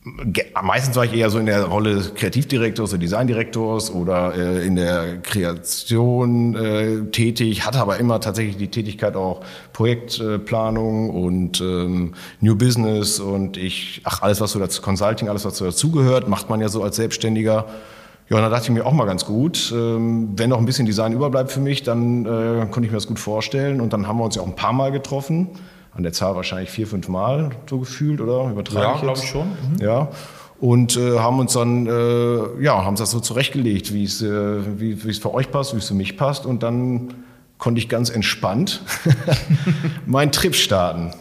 Meistens 0.04 0.96
war 0.96 1.04
ich 1.04 1.14
eher 1.14 1.30
so 1.30 1.38
in 1.38 1.46
der 1.46 1.62
Rolle 1.62 2.02
Kreativdirektors 2.16 2.90
oder 2.90 2.98
Designdirektors 2.98 3.92
oder 3.92 4.34
äh, 4.34 4.66
in 4.66 4.74
der 4.74 5.18
Kreation 5.22 6.56
äh, 6.56 7.10
tätig, 7.12 7.64
hatte 7.64 7.78
aber 7.78 7.98
immer 7.98 8.18
tatsächlich 8.18 8.56
die 8.56 8.66
Tätigkeit 8.66 9.14
auch 9.14 9.42
Projektplanung 9.72 11.08
äh, 11.08 11.12
und 11.12 11.60
ähm, 11.60 12.14
New 12.40 12.56
Business 12.56 13.20
und 13.20 13.56
ich, 13.56 14.00
ach, 14.02 14.22
alles 14.22 14.40
was 14.40 14.50
so 14.50 14.58
dazu, 14.58 14.82
Consulting, 14.82 15.28
alles 15.28 15.44
was 15.44 15.56
so 15.56 15.64
dazugehört, 15.66 16.26
macht 16.26 16.50
man 16.50 16.60
ja 16.60 16.68
so 16.68 16.82
als 16.82 16.96
Selbstständiger. 16.96 17.66
Ja, 18.28 18.38
und 18.38 18.42
da 18.42 18.48
dachte 18.48 18.64
ich 18.64 18.70
mir 18.70 18.84
auch 18.84 18.92
mal 18.92 19.06
ganz 19.06 19.24
gut, 19.24 19.72
ähm, 19.72 20.30
wenn 20.34 20.50
noch 20.50 20.58
ein 20.58 20.66
bisschen 20.66 20.86
Design 20.86 21.12
überbleibt 21.12 21.52
für 21.52 21.60
mich, 21.60 21.84
dann 21.84 22.26
äh, 22.26 22.66
konnte 22.72 22.86
ich 22.86 22.90
mir 22.90 22.96
das 22.96 23.06
gut 23.06 23.20
vorstellen 23.20 23.80
und 23.80 23.92
dann 23.92 24.08
haben 24.08 24.18
wir 24.18 24.24
uns 24.24 24.34
ja 24.34 24.42
auch 24.42 24.48
ein 24.48 24.56
paar 24.56 24.72
Mal 24.72 24.90
getroffen 24.90 25.50
an 25.94 26.02
der 26.02 26.12
Zahl 26.12 26.34
wahrscheinlich 26.36 26.70
vier, 26.70 26.86
fünf 26.86 27.08
Mal 27.08 27.50
so 27.68 27.78
gefühlt, 27.78 28.20
oder? 28.20 28.50
Übertrage 28.50 28.86
ja, 28.86 29.00
glaube 29.00 29.18
ich 29.18 29.28
schon. 29.28 29.48
Mhm. 29.48 29.78
Ja. 29.80 30.08
Und 30.60 30.96
äh, 30.96 31.18
haben 31.18 31.40
uns 31.40 31.54
dann, 31.54 31.86
äh, 31.86 32.62
ja, 32.62 32.84
haben 32.84 32.94
das 32.96 33.10
so 33.10 33.18
zurechtgelegt, 33.18 33.92
wie 33.92 34.04
es, 34.04 34.22
äh, 34.22 34.80
wie 34.80 34.92
es 34.92 35.18
für 35.18 35.34
euch 35.34 35.50
passt, 35.50 35.74
wie 35.74 35.78
es 35.78 35.88
für 35.88 35.94
mich 35.94 36.16
passt. 36.16 36.46
Und 36.46 36.62
dann 36.62 37.14
konnte 37.58 37.80
ich 37.80 37.88
ganz 37.88 38.10
entspannt 38.10 38.82
meinen 40.06 40.30
Trip 40.30 40.54
starten. 40.54 41.12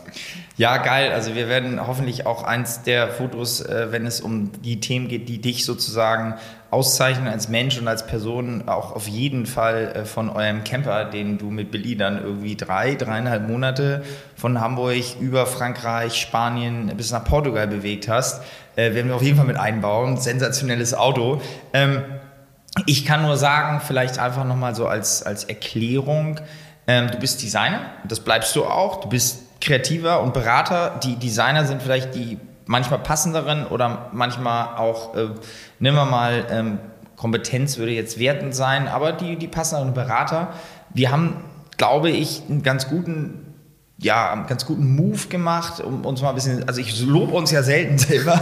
Ja, 0.58 0.78
geil. 0.78 1.12
Also 1.12 1.34
wir 1.34 1.50
werden 1.50 1.86
hoffentlich 1.88 2.28
auch 2.28 2.44
eins 2.44 2.84
der 2.84 3.10
Fotos, 3.10 3.62
äh, 3.62 3.88
wenn 3.90 4.06
es 4.06 4.22
um 4.22 4.52
die 4.62 4.80
Themen 4.80 5.08
geht, 5.08 5.28
die 5.28 5.42
dich 5.42 5.66
sozusagen 5.66 6.36
auszeichnen 6.72 7.28
als 7.28 7.50
Mensch 7.50 7.78
und 7.78 7.88
als 7.88 8.08
Person, 8.08 8.68
auch 8.68 8.96
auf 8.96 9.08
jeden 9.08 9.46
Fall 9.46 9.92
äh, 9.94 10.06
von 10.06 10.30
eurem 10.30 10.64
Camper, 10.64 11.06
den 11.06 11.38
du 11.38 11.52
mit 11.52 11.70
Billy 11.70 11.98
dann 11.98 12.24
irgendwie 12.24 12.56
drei, 12.56 12.96
dreieinhalb 12.96 13.48
Monate 13.48 14.04
von 14.36 14.60
Hamburg 14.60 15.04
über 15.20 15.46
Frankreich, 15.46 16.16
Spanien 16.16 16.94
bis 16.96 17.12
nach 17.12 17.26
Portugal 17.26 17.68
bewegt 17.68 18.08
hast, 18.08 18.42
äh, 18.78 18.94
werden 18.96 19.10
wir 19.10 19.16
auf 19.16 19.22
jeden 19.22 19.36
Fall 19.36 19.46
mit 19.46 19.58
einbauen. 19.58 20.18
Sensationelles 20.18 20.94
Auto. 20.94 21.42
Ähm, 21.74 22.04
ich 22.86 23.06
kann 23.06 23.22
nur 23.22 23.36
sagen, 23.36 23.82
vielleicht 23.86 24.18
einfach 24.18 24.46
nochmal 24.46 24.74
so 24.74 24.88
als, 24.88 25.24
als 25.24 25.44
Erklärung, 25.44 26.40
ähm, 26.88 27.12
du 27.12 27.18
bist 27.18 27.44
Designer, 27.44 27.82
das 28.08 28.22
bleibst 28.22 28.56
du 28.56 28.64
auch, 28.66 29.02
du 29.02 29.10
bist 29.10 29.42
Kreativer 29.60 30.22
und 30.22 30.34
Berater. 30.34 31.00
Die 31.04 31.18
Designer 31.18 31.66
sind 31.66 31.82
vielleicht 31.82 32.16
die 32.16 32.40
manchmal 32.72 33.00
passenderen 33.00 33.68
oder 33.68 34.10
manchmal 34.14 34.78
auch, 34.78 35.14
äh, 35.14 35.28
nehmen 35.80 35.98
wir 35.98 36.06
mal, 36.06 36.46
ähm, 36.50 36.80
Kompetenz 37.18 37.78
würde 37.78 37.92
jetzt 37.92 38.18
wertend 38.18 38.56
sein, 38.56 38.88
aber 38.88 39.12
die, 39.12 39.36
die 39.36 39.50
passenderen 39.50 39.94
Berater. 39.94 40.54
Wir 40.90 41.12
haben, 41.12 41.44
glaube 41.78 42.10
ich, 42.10 42.44
einen 42.50 42.64
ganz 42.64 42.88
guten 42.88 43.51
ja, 44.02 44.32
einen 44.32 44.48
ganz 44.48 44.66
guten 44.66 44.96
Move 44.96 45.28
gemacht, 45.30 45.80
um 45.80 46.06
uns 46.06 46.24
mal 46.24 46.30
ein 46.30 46.36
bisschen, 46.36 46.68
also 46.68 46.82
ich 46.82 47.02
lobe 47.02 47.34
uns 47.34 47.52
ja 47.52 47.62
selten 47.62 48.00
selber, 48.00 48.34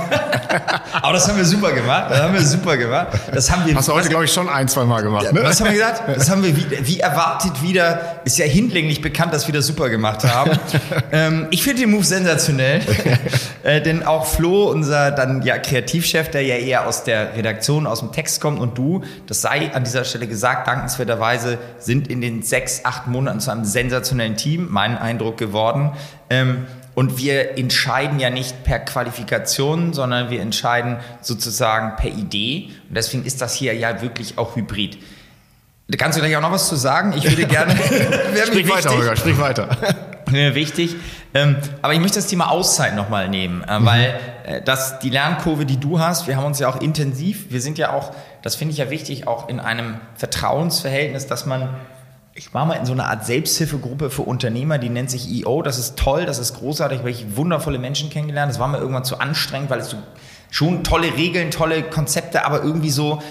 aber 0.94 1.14
das 1.14 1.28
haben 1.28 1.36
wir 1.36 1.44
super 1.44 1.74
gemacht, 1.74 2.06
das 2.10 2.22
haben 2.22 2.34
wir 2.34 2.42
super 2.42 2.78
gemacht. 2.78 3.08
Das 3.34 3.52
haben 3.52 3.66
wir. 3.66 3.76
Hast 3.76 3.90
du 3.90 3.94
heute, 3.94 4.08
glaube 4.08 4.24
ich, 4.24 4.32
schon 4.32 4.48
ein, 4.48 4.70
zwei 4.70 4.86
Mal 4.86 5.04
gemacht, 5.04 5.34
ne? 5.34 5.44
Was 5.44 5.60
haben 5.60 5.68
wir 5.68 5.74
gesagt? 5.74 6.04
Das 6.16 6.30
haben 6.30 6.44
wir 6.44 6.56
wie, 6.56 6.88
wie 6.88 7.00
erwartet 7.02 7.62
wieder, 7.62 8.22
ist 8.24 8.38
ja 8.38 8.46
hinlänglich 8.46 9.02
bekannt, 9.02 9.34
dass 9.34 9.48
wir 9.48 9.54
das 9.54 9.68
super 9.68 9.90
gemacht 9.90 10.24
haben. 10.24 10.52
ähm, 11.12 11.48
ich 11.52 11.62
finde 11.62 11.82
den 11.82 11.92
Move 11.92 12.06
sensationell, 12.06 12.82
äh, 13.64 13.82
denn 13.82 14.04
auch 14.04 14.28
Flo, 14.28 14.72
unser 14.72 15.12
dann 15.12 15.42
ja 15.42 15.58
Kreativchef, 15.58 16.32
der 16.32 16.42
ja 16.44 16.56
eher 16.56 16.88
aus 16.88 17.04
der 17.04 17.36
Redaktion, 17.36 17.86
aus 17.86 18.00
dem 18.00 18.14
Text 18.14 18.40
kommt 18.40 18.62
und 18.62 18.78
du, 18.78 19.04
das 19.28 19.42
sei 19.42 19.74
an 19.74 19.84
dieser 19.84 20.06
Stelle 20.06 20.28
gesagt, 20.28 20.70
dankenswerterweise 20.70 21.58
sind 21.80 22.08
in 22.08 22.22
den 22.22 22.44
sechs, 22.44 22.86
acht 22.86 23.08
Monaten 23.08 23.42
zu 23.42 23.52
einem 23.52 23.66
sensationellen 23.66 24.38
Team, 24.38 24.68
mein 24.70 24.98
Eindruck 24.98 25.36
geworden 25.36 25.49
geworden. 25.50 25.92
Ähm, 26.30 26.66
und 26.96 27.18
wir 27.18 27.58
entscheiden 27.58 28.20
ja 28.20 28.30
nicht 28.30 28.64
per 28.64 28.80
Qualifikation, 28.80 29.94
sondern 29.94 30.30
wir 30.30 30.42
entscheiden 30.42 30.98
sozusagen 31.22 31.96
per 31.96 32.10
Idee. 32.10 32.72
Und 32.90 32.96
deswegen 32.96 33.26
ist 33.26 33.42
das 33.42 33.54
hier 33.54 33.74
ja 33.74 34.02
wirklich 34.02 34.38
auch 34.38 34.56
hybrid. 34.56 34.98
Kannst 35.98 36.18
du 36.18 36.22
gleich 36.22 36.36
auch 36.36 36.42
noch 36.42 36.52
was 36.52 36.68
zu 36.68 36.76
sagen? 36.76 37.14
Ich 37.18 37.24
würde 37.30 37.46
gerne. 37.46 37.76
sprich 38.46 38.70
weiter, 38.74 38.92
Holger, 38.92 39.16
sprich 39.16 39.40
weiter. 39.40 39.70
Mir 40.30 40.54
wichtig. 40.56 40.96
Ähm, 41.34 41.58
aber 41.82 41.94
ich 41.94 42.00
möchte 42.00 42.18
das 42.18 42.28
Thema 42.28 42.52
Auszeit 42.52 42.96
nochmal 42.96 43.30
nehmen, 43.30 43.64
äh, 43.64 43.80
mhm. 43.80 43.86
weil 43.86 44.20
äh, 44.46 44.62
das, 44.62 45.00
die 45.00 45.10
Lernkurve, 45.10 45.66
die 45.66 45.80
du 45.80 46.00
hast, 46.00 46.28
wir 46.28 46.38
haben 46.38 46.46
uns 46.46 46.60
ja 46.60 46.68
auch 46.68 46.82
intensiv, 46.82 47.46
wir 47.50 47.62
sind 47.62 47.78
ja 47.78 47.94
auch, 47.94 48.12
das 48.42 48.56
finde 48.56 48.74
ich 48.74 48.78
ja 48.78 48.90
wichtig, 48.90 49.28
auch 49.28 49.50
in 49.50 49.60
einem 49.60 50.00
Vertrauensverhältnis, 50.16 51.28
dass 51.28 51.46
man 51.46 51.70
ich 52.40 52.54
war 52.54 52.66
mal 52.66 52.76
in 52.76 52.86
so 52.86 52.94
einer 52.94 53.10
Art 53.10 53.26
Selbsthilfegruppe 53.26 54.10
für 54.10 54.22
Unternehmer, 54.22 54.78
die 54.78 54.88
nennt 54.88 55.12
sich 55.12 55.30
EO. 55.30 55.62
Das 55.62 55.78
ist 55.78 55.98
toll, 55.98 56.26
das 56.26 56.40
ist 56.40 56.58
großartig, 56.58 57.04
weil 57.04 57.10
ich 57.10 57.36
wundervolle 57.36 57.80
Menschen 57.80 58.10
kennengelernt. 58.10 58.50
Das 58.50 58.60
war 58.60 58.70
mir 58.70 58.78
irgendwann 58.78 59.04
zu 59.04 59.20
anstrengend, 59.20 59.70
weil 59.70 59.82
es 59.82 59.90
so 59.90 59.98
schon 60.50 60.86
tolle 60.86 61.18
Regeln, 61.18 61.52
tolle 61.52 61.84
Konzepte, 61.84 62.46
aber 62.46 62.64
irgendwie 62.64 62.92
so 62.92 63.22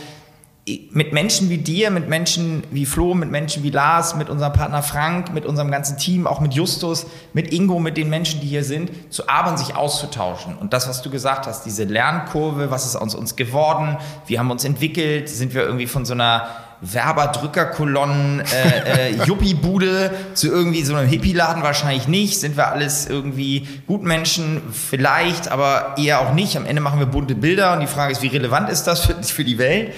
mit 0.91 1.15
Menschen 1.15 1.49
wie 1.49 1.57
dir, 1.57 1.91
mit 1.91 2.11
Menschen 2.11 2.63
wie 2.71 2.85
Flo, 2.85 3.15
mit 3.15 3.31
Menschen 3.31 3.63
wie 3.63 3.71
Lars, 3.71 4.15
mit 4.15 4.29
unserem 4.29 4.53
Partner 4.53 4.83
Frank, 4.83 5.33
mit 5.33 5.47
unserem 5.47 5.71
ganzen 5.71 5.97
Team, 5.97 6.27
auch 6.27 6.41
mit 6.41 6.53
Justus, 6.53 7.07
mit 7.33 7.51
Ingo, 7.51 7.79
mit 7.79 7.97
den 7.97 8.11
Menschen, 8.11 8.43
die 8.43 8.47
hier 8.47 8.63
sind, 8.63 8.91
zu 9.11 9.27
arbeiten, 9.27 9.57
sich 9.57 9.75
auszutauschen. 9.75 10.59
Und 10.59 10.75
das, 10.75 10.87
was 10.87 11.01
du 11.01 11.09
gesagt 11.09 11.47
hast, 11.47 11.65
diese 11.65 11.85
Lernkurve, 11.85 12.71
was 12.71 12.85
ist 12.85 12.97
aus 12.97 13.15
uns 13.15 13.37
geworden, 13.37 13.97
wie 14.27 14.39
haben 14.39 14.49
wir 14.49 14.53
uns 14.53 14.65
entwickelt, 14.65 15.31
sind 15.31 15.55
wir 15.55 15.63
irgendwie 15.63 15.87
von 15.87 16.05
so 16.05 16.13
einer 16.13 16.51
Werberdrückerkolonnen, 16.81 18.41
äh, 18.41 19.11
äh, 19.11 19.17
Juppie-Bude 19.25 20.11
zu 20.35 20.49
irgendwie 20.49 20.85
so 20.85 20.95
einem 20.95 21.09
Hippie-Laden 21.09 21.63
wahrscheinlich 21.63 22.09
nicht. 22.09 22.41
Sind 22.41 22.57
wir 22.57 22.69
alles 22.69 23.07
irgendwie 23.07 23.67
Gutmenschen? 23.87 24.63
Vielleicht, 24.73 25.51
aber 25.51 25.97
eher 25.99 26.21
auch 26.21 26.35
nicht. 26.35 26.57
Am 26.57 26.67
Ende 26.67 26.81
machen 26.81 26.99
wir 26.99 27.07
bunte 27.07 27.35
Bilder 27.35 27.73
und 27.73 27.81
die 27.81 27.87
Frage 27.87 28.13
ist, 28.13 28.23
wie 28.23 28.29
relevant 28.29 28.71
ist 28.71 28.85
das 28.85 29.05
für, 29.05 29.23
für 29.23 29.45
die 29.45 29.59
Welt? 29.59 29.93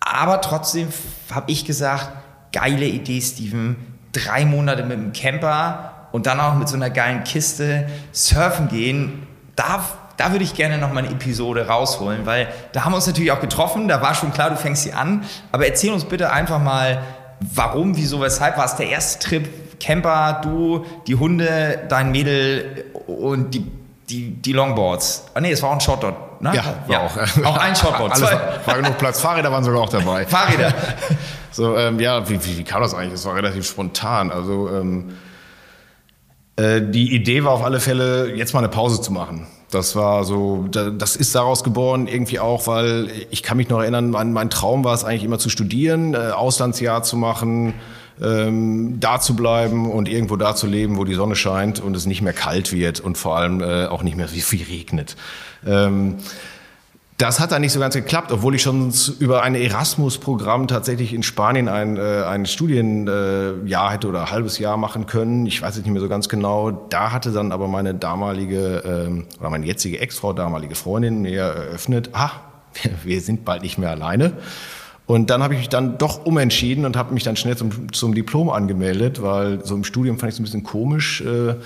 Aber 0.00 0.40
trotzdem 0.40 0.88
habe 1.30 1.50
ich 1.50 1.64
gesagt, 1.64 2.10
geile 2.52 2.86
Idee, 2.86 3.20
Steven. 3.20 3.76
Drei 4.12 4.44
Monate 4.44 4.82
mit 4.82 4.98
dem 4.98 5.12
Camper 5.12 6.08
und 6.10 6.26
dann 6.26 6.40
auch 6.40 6.54
mit 6.54 6.68
so 6.68 6.74
einer 6.74 6.90
geilen 6.90 7.22
Kiste 7.22 7.86
surfen 8.10 8.68
gehen. 8.68 9.26
Darf 9.54 9.96
da 10.20 10.32
würde 10.32 10.44
ich 10.44 10.52
gerne 10.52 10.76
noch 10.76 10.92
mal 10.92 11.02
eine 11.02 11.12
Episode 11.12 11.66
rausholen, 11.66 12.26
weil 12.26 12.48
da 12.72 12.84
haben 12.84 12.92
wir 12.92 12.96
uns 12.96 13.06
natürlich 13.06 13.32
auch 13.32 13.40
getroffen, 13.40 13.88
da 13.88 14.02
war 14.02 14.14
schon 14.14 14.34
klar, 14.34 14.50
du 14.50 14.56
fängst 14.56 14.82
sie 14.82 14.92
an. 14.92 15.24
Aber 15.50 15.66
erzähl 15.66 15.94
uns 15.94 16.04
bitte 16.04 16.30
einfach 16.30 16.58
mal, 16.58 17.00
warum, 17.40 17.96
wieso, 17.96 18.20
weshalb 18.20 18.58
war 18.58 18.66
es 18.66 18.76
der 18.76 18.90
erste 18.90 19.26
Trip? 19.26 19.48
Camper, 19.80 20.42
du, 20.44 20.84
die 21.06 21.14
Hunde, 21.14 21.86
dein 21.88 22.10
Mädel 22.10 22.84
und 23.06 23.54
die, 23.54 23.66
die, 24.10 24.30
die 24.30 24.52
Longboards. 24.52 25.28
Ah 25.32 25.40
nee, 25.40 25.52
es 25.52 25.62
war 25.62 25.70
auch 25.70 25.74
ein 25.74 25.80
Shortboard. 25.80 26.42
Ne? 26.42 26.52
Ja, 26.54 26.64
war 26.64 26.74
ja. 26.88 27.00
auch. 27.00 27.16
Auch 27.46 27.56
ein 27.56 27.74
Shortboard. 27.74 28.12
Alles 28.12 28.30
war, 28.30 28.66
war 28.66 28.76
genug 28.76 28.98
Platz. 28.98 29.20
Fahrräder 29.22 29.50
waren 29.50 29.64
sogar 29.64 29.80
auch 29.80 29.88
dabei. 29.88 30.26
Fahrräder. 30.26 30.74
so, 31.50 31.78
ähm, 31.78 31.98
ja, 31.98 32.28
wie, 32.28 32.44
wie, 32.44 32.58
wie, 32.58 32.64
kam 32.64 32.82
das 32.82 32.92
eigentlich? 32.92 33.12
Das 33.12 33.24
war 33.24 33.36
relativ 33.36 33.66
spontan. 33.66 34.30
Also 34.30 34.68
ähm, 34.68 35.16
äh, 36.56 36.82
die 36.82 37.14
Idee 37.14 37.42
war 37.44 37.52
auf 37.52 37.64
alle 37.64 37.80
Fälle, 37.80 38.34
jetzt 38.34 38.52
mal 38.52 38.60
eine 38.60 38.68
Pause 38.68 39.00
zu 39.00 39.12
machen. 39.12 39.46
Das 39.70 39.94
war 39.94 40.24
so, 40.24 40.66
das 40.70 41.16
ist 41.16 41.34
daraus 41.34 41.62
geboren 41.62 42.08
irgendwie 42.08 42.40
auch, 42.40 42.66
weil 42.66 43.08
ich 43.30 43.42
kann 43.42 43.56
mich 43.56 43.68
noch 43.68 43.80
erinnern, 43.80 44.10
mein, 44.10 44.32
mein 44.32 44.50
Traum 44.50 44.84
war 44.84 44.94
es 44.94 45.04
eigentlich 45.04 45.24
immer 45.24 45.38
zu 45.38 45.48
studieren, 45.48 46.14
äh, 46.14 46.30
Auslandsjahr 46.30 47.02
zu 47.02 47.16
machen, 47.16 47.74
ähm, 48.22 48.98
da 49.00 49.20
zu 49.20 49.36
bleiben 49.36 49.90
und 49.90 50.08
irgendwo 50.08 50.36
da 50.36 50.54
zu 50.54 50.66
leben, 50.66 50.96
wo 50.96 51.04
die 51.04 51.14
Sonne 51.14 51.36
scheint 51.36 51.80
und 51.80 51.96
es 51.96 52.06
nicht 52.06 52.20
mehr 52.20 52.32
kalt 52.32 52.72
wird 52.72 53.00
und 53.00 53.16
vor 53.16 53.36
allem 53.36 53.60
äh, 53.60 53.86
auch 53.86 54.02
nicht 54.02 54.16
mehr 54.16 54.32
wie 54.32 54.40
viel 54.40 54.64
regnet. 54.64 55.16
Ähm, 55.66 56.16
das 57.20 57.38
hat 57.38 57.52
dann 57.52 57.60
nicht 57.60 57.72
so 57.72 57.80
ganz 57.80 57.94
geklappt, 57.94 58.32
obwohl 58.32 58.54
ich 58.54 58.62
schon 58.62 58.92
über 59.18 59.42
ein 59.42 59.54
Erasmus-Programm 59.54 60.68
tatsächlich 60.68 61.12
in 61.12 61.22
Spanien 61.22 61.68
ein, 61.68 61.98
äh, 61.98 62.22
ein 62.24 62.46
Studienjahr 62.46 63.92
hätte 63.92 64.08
oder 64.08 64.22
ein 64.22 64.30
halbes 64.30 64.58
Jahr 64.58 64.78
machen 64.78 65.04
können. 65.04 65.44
Ich 65.44 65.60
weiß 65.60 65.76
es 65.76 65.82
nicht 65.82 65.92
mehr 65.92 66.00
so 66.00 66.08
ganz 66.08 66.30
genau. 66.30 66.70
Da 66.70 67.12
hatte 67.12 67.30
dann 67.30 67.52
aber 67.52 67.68
meine 67.68 67.94
damalige 67.94 68.82
ähm, 68.86 69.26
oder 69.38 69.50
meine 69.50 69.66
jetzige 69.66 69.98
Ex-Frau, 69.98 70.32
damalige 70.32 70.74
Freundin 70.74 71.20
mir 71.20 71.42
eröffnet, 71.42 72.08
ah, 72.14 72.30
wir 73.04 73.20
sind 73.20 73.44
bald 73.44 73.62
nicht 73.62 73.76
mehr 73.76 73.90
alleine. 73.90 74.32
Und 75.04 75.28
dann 75.28 75.42
habe 75.42 75.52
ich 75.54 75.60
mich 75.60 75.68
dann 75.68 75.98
doch 75.98 76.24
umentschieden 76.24 76.86
und 76.86 76.96
habe 76.96 77.12
mich 77.12 77.24
dann 77.24 77.36
schnell 77.36 77.56
zum, 77.56 77.92
zum 77.92 78.14
Diplom 78.14 78.48
angemeldet, 78.48 79.20
weil 79.20 79.62
so 79.62 79.74
im 79.74 79.84
Studium 79.84 80.18
fand 80.18 80.30
ich 80.30 80.36
es 80.36 80.40
ein 80.40 80.44
bisschen 80.44 80.62
komisch. 80.62 81.20
Äh, 81.20 81.56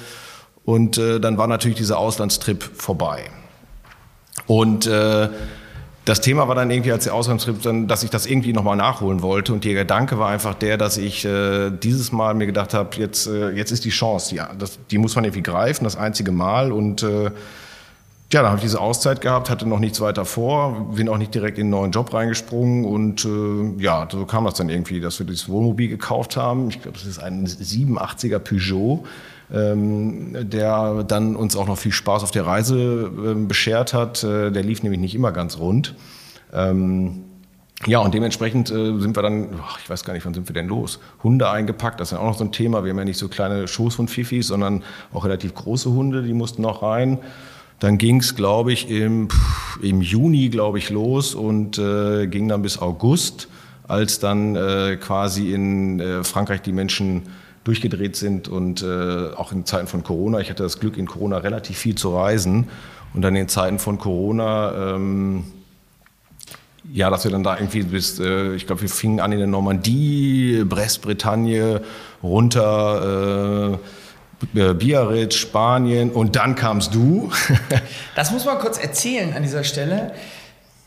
und 0.64 0.98
äh, 0.98 1.20
dann 1.20 1.38
war 1.38 1.46
natürlich 1.46 1.76
dieser 1.76 1.98
Auslandstrip 1.98 2.64
vorbei. 2.74 3.30
Und 4.46 4.86
äh, 4.86 5.28
das 6.04 6.20
Thema 6.20 6.48
war 6.48 6.54
dann 6.54 6.70
irgendwie 6.70 6.92
als 6.92 7.04
der 7.04 7.14
Auslandstrip, 7.14 7.62
dann, 7.62 7.88
dass 7.88 8.02
ich 8.02 8.10
das 8.10 8.26
irgendwie 8.26 8.52
nochmal 8.52 8.76
nachholen 8.76 9.22
wollte. 9.22 9.52
Und 9.52 9.64
der 9.64 9.74
Gedanke 9.74 10.18
war 10.18 10.28
einfach 10.28 10.54
der, 10.54 10.76
dass 10.76 10.98
ich 10.98 11.24
äh, 11.24 11.70
dieses 11.70 12.12
Mal 12.12 12.34
mir 12.34 12.46
gedacht 12.46 12.74
habe, 12.74 12.96
jetzt, 12.96 13.26
äh, 13.26 13.50
jetzt 13.50 13.72
ist 13.72 13.84
die 13.84 13.90
Chance, 13.90 14.34
ja, 14.34 14.50
das, 14.58 14.78
die 14.90 14.98
muss 14.98 15.14
man 15.16 15.24
irgendwie 15.24 15.42
greifen, 15.42 15.84
das 15.84 15.96
einzige 15.96 16.30
Mal. 16.30 16.72
Und 16.72 17.02
äh, 17.02 17.30
ja, 18.34 18.42
dann 18.42 18.46
habe 18.46 18.56
ich 18.56 18.64
diese 18.64 18.80
Auszeit 18.80 19.20
gehabt, 19.20 19.48
hatte 19.48 19.66
noch 19.66 19.78
nichts 19.78 20.00
weiter 20.00 20.24
vor, 20.24 20.92
bin 20.94 21.08
auch 21.08 21.18
nicht 21.18 21.34
direkt 21.34 21.56
in 21.56 21.64
einen 21.64 21.70
neuen 21.70 21.92
Job 21.92 22.12
reingesprungen 22.12 22.84
und 22.84 23.24
äh, 23.24 23.80
ja, 23.82 24.08
so 24.10 24.26
kam 24.26 24.44
das 24.44 24.54
dann 24.54 24.68
irgendwie, 24.68 25.00
dass 25.00 25.20
wir 25.20 25.26
dieses 25.26 25.48
Wohnmobil 25.48 25.88
gekauft 25.88 26.36
haben. 26.36 26.68
Ich 26.68 26.82
glaube, 26.82 26.98
das 26.98 27.06
ist 27.06 27.20
ein 27.20 27.46
87er 27.46 28.40
Peugeot, 28.40 29.04
ähm, 29.54 30.50
der 30.50 31.04
dann 31.04 31.36
uns 31.36 31.56
auch 31.56 31.66
noch 31.66 31.78
viel 31.78 31.92
Spaß 31.92 32.22
auf 32.24 32.30
der 32.32 32.46
Reise 32.46 33.10
äh, 33.24 33.34
beschert 33.34 33.94
hat. 33.94 34.24
Äh, 34.24 34.50
der 34.50 34.62
lief 34.62 34.82
nämlich 34.82 35.00
nicht 35.00 35.14
immer 35.14 35.32
ganz 35.32 35.58
rund. 35.58 35.94
Ähm, 36.52 37.24
ja, 37.86 37.98
und 38.00 38.14
dementsprechend 38.14 38.70
äh, 38.70 38.98
sind 38.98 39.16
wir 39.16 39.22
dann, 39.22 39.48
ach, 39.62 39.78
ich 39.82 39.88
weiß 39.88 40.04
gar 40.04 40.14
nicht, 40.14 40.24
wann 40.24 40.34
sind 40.34 40.48
wir 40.48 40.54
denn 40.54 40.68
los? 40.68 40.98
Hunde 41.22 41.50
eingepackt, 41.50 42.00
das 42.00 42.08
ist 42.08 42.12
ja 42.12 42.18
auch 42.18 42.26
noch 42.26 42.38
so 42.38 42.44
ein 42.44 42.52
Thema. 42.52 42.82
Wir 42.82 42.90
haben 42.90 42.98
ja 42.98 43.04
nicht 43.04 43.18
so 43.18 43.28
kleine 43.28 43.68
Schoßhund-Fifis, 43.68 44.48
sondern 44.48 44.82
auch 45.12 45.24
relativ 45.24 45.54
große 45.54 45.90
Hunde, 45.90 46.22
die 46.22 46.32
mussten 46.32 46.62
noch 46.62 46.82
rein. 46.82 47.18
Dann 47.80 47.98
ging 47.98 48.20
es, 48.20 48.34
glaube 48.34 48.72
ich, 48.72 48.88
im, 48.88 49.28
im 49.82 50.00
Juni, 50.00 50.48
glaube 50.48 50.78
ich, 50.78 50.90
los 50.90 51.34
und 51.34 51.78
äh, 51.78 52.26
ging 52.26 52.48
dann 52.48 52.62
bis 52.62 52.78
August, 52.78 53.48
als 53.86 54.18
dann 54.18 54.56
äh, 54.56 54.96
quasi 54.96 55.52
in 55.52 56.00
äh, 56.00 56.24
Frankreich 56.24 56.62
die 56.62 56.72
Menschen 56.72 57.24
durchgedreht 57.64 58.14
sind 58.16 58.48
und 58.48 58.82
äh, 58.82 59.30
auch 59.34 59.52
in 59.52 59.64
Zeiten 59.64 59.86
von 59.86 60.04
Corona. 60.04 60.40
Ich 60.40 60.50
hatte 60.50 60.62
das 60.62 60.80
Glück, 60.80 60.96
in 60.96 61.06
Corona 61.06 61.38
relativ 61.38 61.78
viel 61.78 61.94
zu 61.94 62.14
reisen 62.14 62.68
und 63.14 63.22
dann 63.22 63.34
in 63.34 63.48
Zeiten 63.48 63.78
von 63.78 63.98
Corona. 63.98 64.94
Ähm, 64.94 65.44
ja, 66.92 67.08
dass 67.08 67.24
wir 67.24 67.30
dann 67.30 67.42
da 67.42 67.56
irgendwie 67.56 67.82
bis, 67.82 68.20
äh, 68.20 68.54
ich 68.54 68.66
glaube, 68.66 68.82
wir 68.82 68.88
fingen 68.90 69.20
an 69.20 69.32
in 69.32 69.38
der 69.38 69.46
Normandie, 69.46 70.62
Brest-Bretagne, 70.64 71.80
runter, 72.22 73.78
äh, 74.54 74.60
äh, 74.60 74.74
Biarritz, 74.74 75.36
Spanien 75.36 76.10
und 76.10 76.36
dann 76.36 76.54
kamst 76.54 76.94
du. 76.94 77.30
das 78.14 78.30
muss 78.30 78.44
man 78.44 78.58
kurz 78.58 78.78
erzählen 78.78 79.32
an 79.34 79.42
dieser 79.42 79.64
Stelle. 79.64 80.12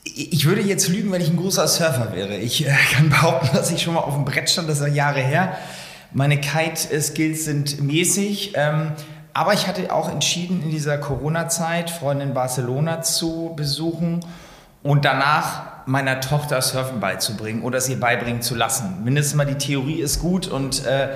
Ich 0.03 0.45
würde 0.45 0.61
jetzt 0.61 0.87
lügen, 0.87 1.11
wenn 1.11 1.21
ich 1.21 1.29
ein 1.29 1.37
großer 1.37 1.67
Surfer 1.67 2.13
wäre. 2.13 2.37
Ich 2.37 2.65
äh, 2.65 2.71
kann 2.93 3.09
behaupten, 3.09 3.49
dass 3.53 3.71
ich 3.71 3.81
schon 3.81 3.95
mal 3.95 4.01
auf 4.01 4.13
dem 4.13 4.25
Brett 4.25 4.49
stand, 4.49 4.69
das 4.69 4.79
ist 4.79 4.93
Jahre 4.93 5.21
her. 5.21 5.57
Meine 6.11 6.39
Kite-Skills 6.39 7.45
sind 7.45 7.81
mäßig. 7.81 8.53
Ähm, 8.55 8.93
aber 9.33 9.53
ich 9.53 9.67
hatte 9.67 9.93
auch 9.93 10.09
entschieden, 10.09 10.63
in 10.63 10.71
dieser 10.71 10.97
Corona-Zeit 10.97 11.91
Freundin 11.91 12.29
in 12.29 12.33
Barcelona 12.33 13.03
zu 13.03 13.53
besuchen 13.55 14.21
und 14.81 15.05
danach 15.05 15.85
meiner 15.85 16.21
Tochter 16.21 16.61
Surfen 16.61 16.99
beizubringen 16.99 17.61
oder 17.61 17.79
ihr 17.87 17.99
beibringen 17.99 18.41
zu 18.41 18.55
lassen. 18.55 19.03
Mindestens 19.03 19.35
mal 19.35 19.45
die 19.45 19.55
Theorie 19.55 20.01
ist 20.01 20.19
gut 20.19 20.47
und 20.47 20.85
äh, 20.85 21.09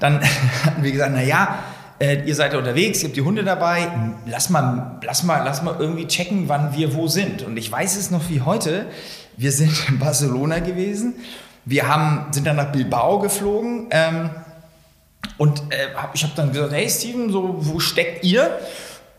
dann 0.00 0.20
hatten 0.64 0.82
wir 0.82 0.90
gesagt, 0.90 1.12
na 1.14 1.22
ja, 1.22 1.60
äh, 2.00 2.26
ihr 2.26 2.34
seid 2.34 2.54
unterwegs, 2.54 3.02
ihr 3.02 3.08
habt 3.08 3.16
die 3.16 3.22
Hunde 3.22 3.44
dabei, 3.44 3.88
lass 4.26 4.50
mal, 4.50 4.98
lass, 5.04 5.22
mal, 5.22 5.42
lass 5.44 5.62
mal 5.62 5.76
irgendwie 5.78 6.06
checken, 6.06 6.48
wann 6.48 6.74
wir 6.74 6.94
wo 6.94 7.06
sind. 7.06 7.42
Und 7.42 7.56
ich 7.56 7.70
weiß 7.70 7.96
es 7.96 8.10
noch 8.10 8.28
wie 8.30 8.40
heute, 8.40 8.86
wir 9.36 9.52
sind 9.52 9.88
in 9.88 9.98
Barcelona 9.98 10.58
gewesen, 10.58 11.14
wir 11.70 11.86
haben, 11.86 12.32
sind 12.32 12.46
dann 12.46 12.56
nach 12.56 12.72
Bilbao 12.72 13.20
geflogen 13.20 13.86
ähm, 13.90 14.30
und 15.38 15.60
äh, 15.70 15.88
ich 16.12 16.24
habe 16.24 16.32
dann 16.34 16.52
gesagt, 16.52 16.72
hey 16.72 16.90
Steven, 16.90 17.30
so, 17.30 17.54
wo 17.58 17.78
steckt 17.78 18.24
ihr? 18.24 18.58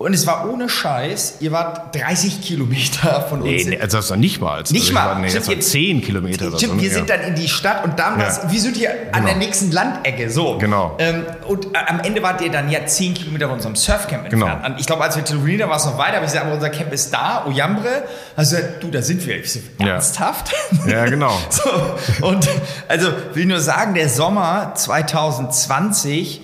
Und 0.02 0.14
es 0.14 0.26
war 0.28 0.50
ohne 0.50 0.68
Scheiß, 0.68 1.36
ihr 1.40 1.52
wart 1.52 1.96
30 1.96 2.42
Kilometer 2.42 3.26
von 3.30 3.42
uns. 3.42 3.66
Nee, 3.66 3.80
also 3.80 3.98
das 3.98 4.10
war 4.10 4.18
nicht 4.18 4.42
mal. 4.42 4.64
Nicht 4.70 4.82
also 4.82 4.94
mal. 4.94 5.06
War, 5.08 5.20
nee, 5.20 5.32
das 5.32 5.48
war 5.48 5.60
10 5.60 6.02
Kilometer. 6.02 6.48
Stimmt, 6.58 6.74
so, 6.74 6.82
wir 6.82 6.88
ja. 6.90 6.94
sind 6.94 7.10
dann 7.10 7.22
in 7.22 7.36
die 7.36 7.48
Stadt 7.48 7.84
und 7.84 7.98
damals, 8.00 8.42
ja. 8.44 8.52
wir 8.52 8.60
sind 8.60 8.76
hier 8.76 8.90
genau. 8.90 9.18
an 9.18 9.26
der 9.26 9.36
nächsten 9.36 9.72
Landecke, 9.72 10.30
so. 10.30 10.58
Genau. 10.58 10.96
Ähm, 11.00 11.26
und 11.48 11.68
äh, 11.68 11.78
am 11.88 12.00
Ende 12.00 12.24
wart 12.24 12.42
ihr 12.42 12.52
dann 12.52 12.70
ja 12.70 12.86
10 12.86 13.14
Kilometer 13.14 13.48
von 13.48 13.56
unserem 13.56 13.76
Surfcamp 13.76 14.30
genau. 14.30 14.48
entfernt. 14.48 14.74
Und 14.74 14.80
ich 14.80 14.88
glaube, 14.88 15.04
als 15.04 15.16
wir 15.16 15.24
telefoniert 15.24 15.62
haben, 15.62 15.70
war 15.70 15.78
es 15.78 15.86
noch 15.86 15.98
weiter, 15.98 16.18
aber 16.18 16.26
ich 16.26 16.32
gesagt, 16.32 16.46
aber 16.46 16.56
unser 16.56 16.70
Camp 16.70 16.92
ist 16.92 17.14
da, 17.14 17.46
Oyambre. 17.46 18.04
Also, 18.36 18.58
du, 18.80 18.90
da 18.90 19.02
sind 19.02 19.26
wir. 19.26 19.40
Ich 19.40 19.54
so, 19.54 19.60
ernsthaft? 19.80 20.52
Ja, 20.88 21.06
genau. 21.06 21.38
so, 21.50 22.26
und 22.26 22.48
also, 22.88 23.12
will 23.34 23.46
nur 23.46 23.60
sagen, 23.60 23.94
der 23.94 24.10
Sommer 24.10 24.74
2020 24.76 26.42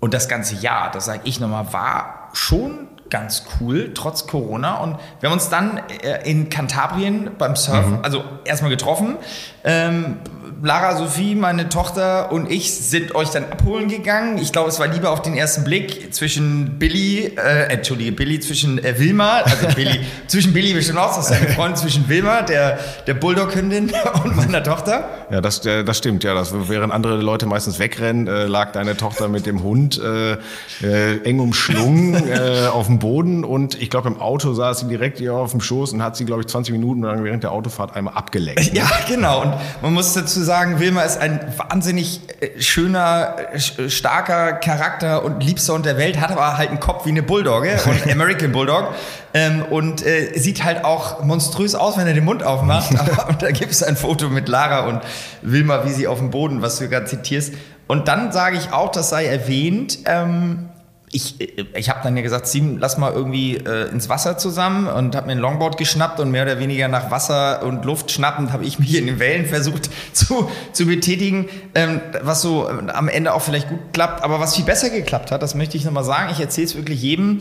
und 0.00 0.14
das 0.14 0.28
ganze 0.28 0.54
Jahr, 0.56 0.90
das 0.90 1.06
sage 1.06 1.22
ich 1.24 1.40
nochmal, 1.40 1.72
war 1.72 2.23
schon 2.34 2.88
ganz 3.10 3.44
cool, 3.60 3.92
trotz 3.94 4.26
Corona. 4.26 4.78
Und 4.78 4.96
wir 5.20 5.28
haben 5.28 5.34
uns 5.34 5.48
dann 5.48 5.80
äh, 5.88 6.28
in 6.28 6.48
Kantabrien 6.48 7.30
beim 7.38 7.56
Surfen, 7.56 7.98
mhm. 7.98 8.04
also 8.04 8.24
erstmal 8.44 8.70
getroffen, 8.70 9.16
ähm, 9.62 10.18
Lara 10.64 10.96
Sophie, 10.96 11.34
meine 11.34 11.68
Tochter 11.68 12.32
und 12.32 12.50
ich 12.50 12.72
sind 12.72 13.14
euch 13.14 13.28
dann 13.28 13.44
abholen 13.44 13.88
gegangen. 13.88 14.38
Ich 14.38 14.50
glaube, 14.50 14.70
es 14.70 14.78
war 14.78 14.86
lieber 14.86 15.10
auf 15.10 15.20
den 15.20 15.36
ersten 15.36 15.62
Blick 15.62 16.14
zwischen 16.14 16.78
Billy, 16.78 17.32
äh, 17.36 17.70
entschuldige, 17.70 18.12
Billy 18.12 18.40
zwischen 18.40 18.82
äh, 18.82 18.98
Wilma, 18.98 19.40
also 19.40 19.66
Billy, 19.76 20.00
zwischen 20.26 20.54
Billy 20.54 20.72
bestimmt 20.72 21.00
auch, 21.00 21.14
das 21.14 21.30
ist 21.30 21.36
eine 21.36 21.50
Freundin 21.50 21.76
zwischen 21.76 22.08
Wilma, 22.08 22.40
der, 22.40 22.78
der 23.06 23.12
Bulldog-Hündin 23.12 23.92
und 24.24 24.36
meiner 24.36 24.62
Tochter. 24.62 25.26
Ja, 25.30 25.42
das, 25.42 25.66
äh, 25.66 25.84
das 25.84 25.98
stimmt, 25.98 26.24
ja. 26.24 26.32
Das, 26.32 26.54
während 26.54 26.94
andere 26.94 27.18
Leute 27.18 27.44
meistens 27.44 27.78
wegrennen, 27.78 28.26
äh, 28.26 28.46
lag 28.46 28.72
deine 28.72 28.96
Tochter 28.96 29.28
mit 29.28 29.44
dem 29.44 29.62
Hund 29.62 30.00
äh, 30.02 30.38
äh, 30.82 31.20
eng 31.24 31.40
umschlungen 31.40 32.14
äh, 32.26 32.68
auf 32.72 32.86
dem 32.86 33.00
Boden 33.00 33.44
und 33.44 33.80
ich 33.82 33.90
glaube, 33.90 34.08
im 34.08 34.18
Auto 34.18 34.54
saß 34.54 34.80
sie 34.80 34.88
direkt 34.88 35.18
hier 35.18 35.34
auf 35.34 35.50
dem 35.50 35.60
Schoß 35.60 35.92
und 35.92 36.02
hat 36.02 36.16
sie, 36.16 36.24
glaube 36.24 36.40
ich, 36.40 36.48
20 36.48 36.72
Minuten 36.72 37.02
lang 37.02 37.22
während 37.22 37.42
der 37.42 37.52
Autofahrt 37.52 37.94
einmal 37.94 38.14
abgelenkt. 38.14 38.72
Ne? 38.72 38.78
Ja, 38.78 38.88
genau. 39.06 39.42
Und 39.42 39.54
man 39.82 39.92
muss 39.92 40.14
dazu 40.14 40.42
sagen, 40.42 40.53
sagen, 40.54 40.78
Wilma 40.78 41.02
ist 41.02 41.18
ein 41.18 41.40
wahnsinnig 41.56 42.20
äh, 42.40 42.60
schöner, 42.60 43.36
äh, 43.52 43.90
starker 43.90 44.52
Charakter 44.52 45.24
und 45.24 45.42
liebster 45.42 45.74
unter 45.74 45.94
der 45.94 45.98
Welt, 45.98 46.20
hat 46.20 46.30
aber 46.30 46.56
halt 46.56 46.68
einen 46.68 46.78
Kopf 46.78 47.06
wie 47.06 47.08
eine 47.08 47.24
Bulldogge 47.24 47.76
und 47.86 48.08
American 48.08 48.52
Bulldog 48.52 48.94
ähm, 49.34 49.64
und 49.68 50.06
äh, 50.06 50.38
sieht 50.38 50.62
halt 50.62 50.84
auch 50.84 51.24
monströs 51.24 51.74
aus, 51.74 51.96
wenn 51.96 52.06
er 52.06 52.14
den 52.14 52.24
Mund 52.24 52.44
aufmacht. 52.44 52.96
aber, 52.96 53.28
und 53.30 53.42
da 53.42 53.50
gibt 53.50 53.72
es 53.72 53.82
ein 53.82 53.96
Foto 53.96 54.28
mit 54.28 54.48
Lara 54.48 54.86
und 54.86 55.00
Wilma, 55.42 55.84
wie 55.86 55.90
sie 55.90 56.06
auf 56.06 56.18
dem 56.18 56.30
Boden, 56.30 56.62
was 56.62 56.78
du 56.78 56.88
gerade 56.88 57.06
zitierst. 57.06 57.54
Und 57.88 58.06
dann 58.06 58.30
sage 58.30 58.56
ich 58.56 58.72
auch, 58.72 58.92
das 58.92 59.10
sei 59.10 59.26
erwähnt, 59.26 59.98
ähm, 60.06 60.68
ich, 61.14 61.36
ich 61.74 61.88
habe 61.90 62.00
dann 62.02 62.16
ja 62.16 62.22
gesagt, 62.24 62.48
Steven, 62.48 62.78
lass 62.78 62.98
mal 62.98 63.12
irgendwie 63.12 63.56
äh, 63.56 63.88
ins 63.90 64.08
Wasser 64.08 64.36
zusammen 64.36 64.88
und 64.88 65.14
habe 65.14 65.28
mir 65.28 65.32
ein 65.32 65.38
Longboard 65.38 65.78
geschnappt 65.78 66.18
und 66.18 66.32
mehr 66.32 66.42
oder 66.42 66.58
weniger 66.58 66.88
nach 66.88 67.12
Wasser 67.12 67.62
und 67.62 67.84
Luft 67.84 68.10
schnappend 68.10 68.52
habe 68.52 68.64
ich 68.64 68.78
mich 68.80 68.96
in 68.96 69.06
den 69.06 69.20
Wellen 69.20 69.46
versucht 69.46 69.90
zu, 70.12 70.50
zu 70.72 70.86
betätigen, 70.86 71.48
ähm, 71.76 72.00
was 72.20 72.42
so 72.42 72.68
äh, 72.68 72.90
am 72.90 73.08
Ende 73.08 73.32
auch 73.32 73.42
vielleicht 73.42 73.68
gut 73.68 73.78
klappt, 73.92 74.24
aber 74.24 74.40
was 74.40 74.56
viel 74.56 74.64
besser 74.64 74.90
geklappt 74.90 75.30
hat, 75.30 75.40
das 75.40 75.54
möchte 75.54 75.76
ich 75.76 75.84
nochmal 75.84 76.02
sagen, 76.02 76.30
ich 76.32 76.40
erzähle 76.40 76.66
es 76.66 76.74
wirklich 76.74 77.00
jedem, 77.00 77.38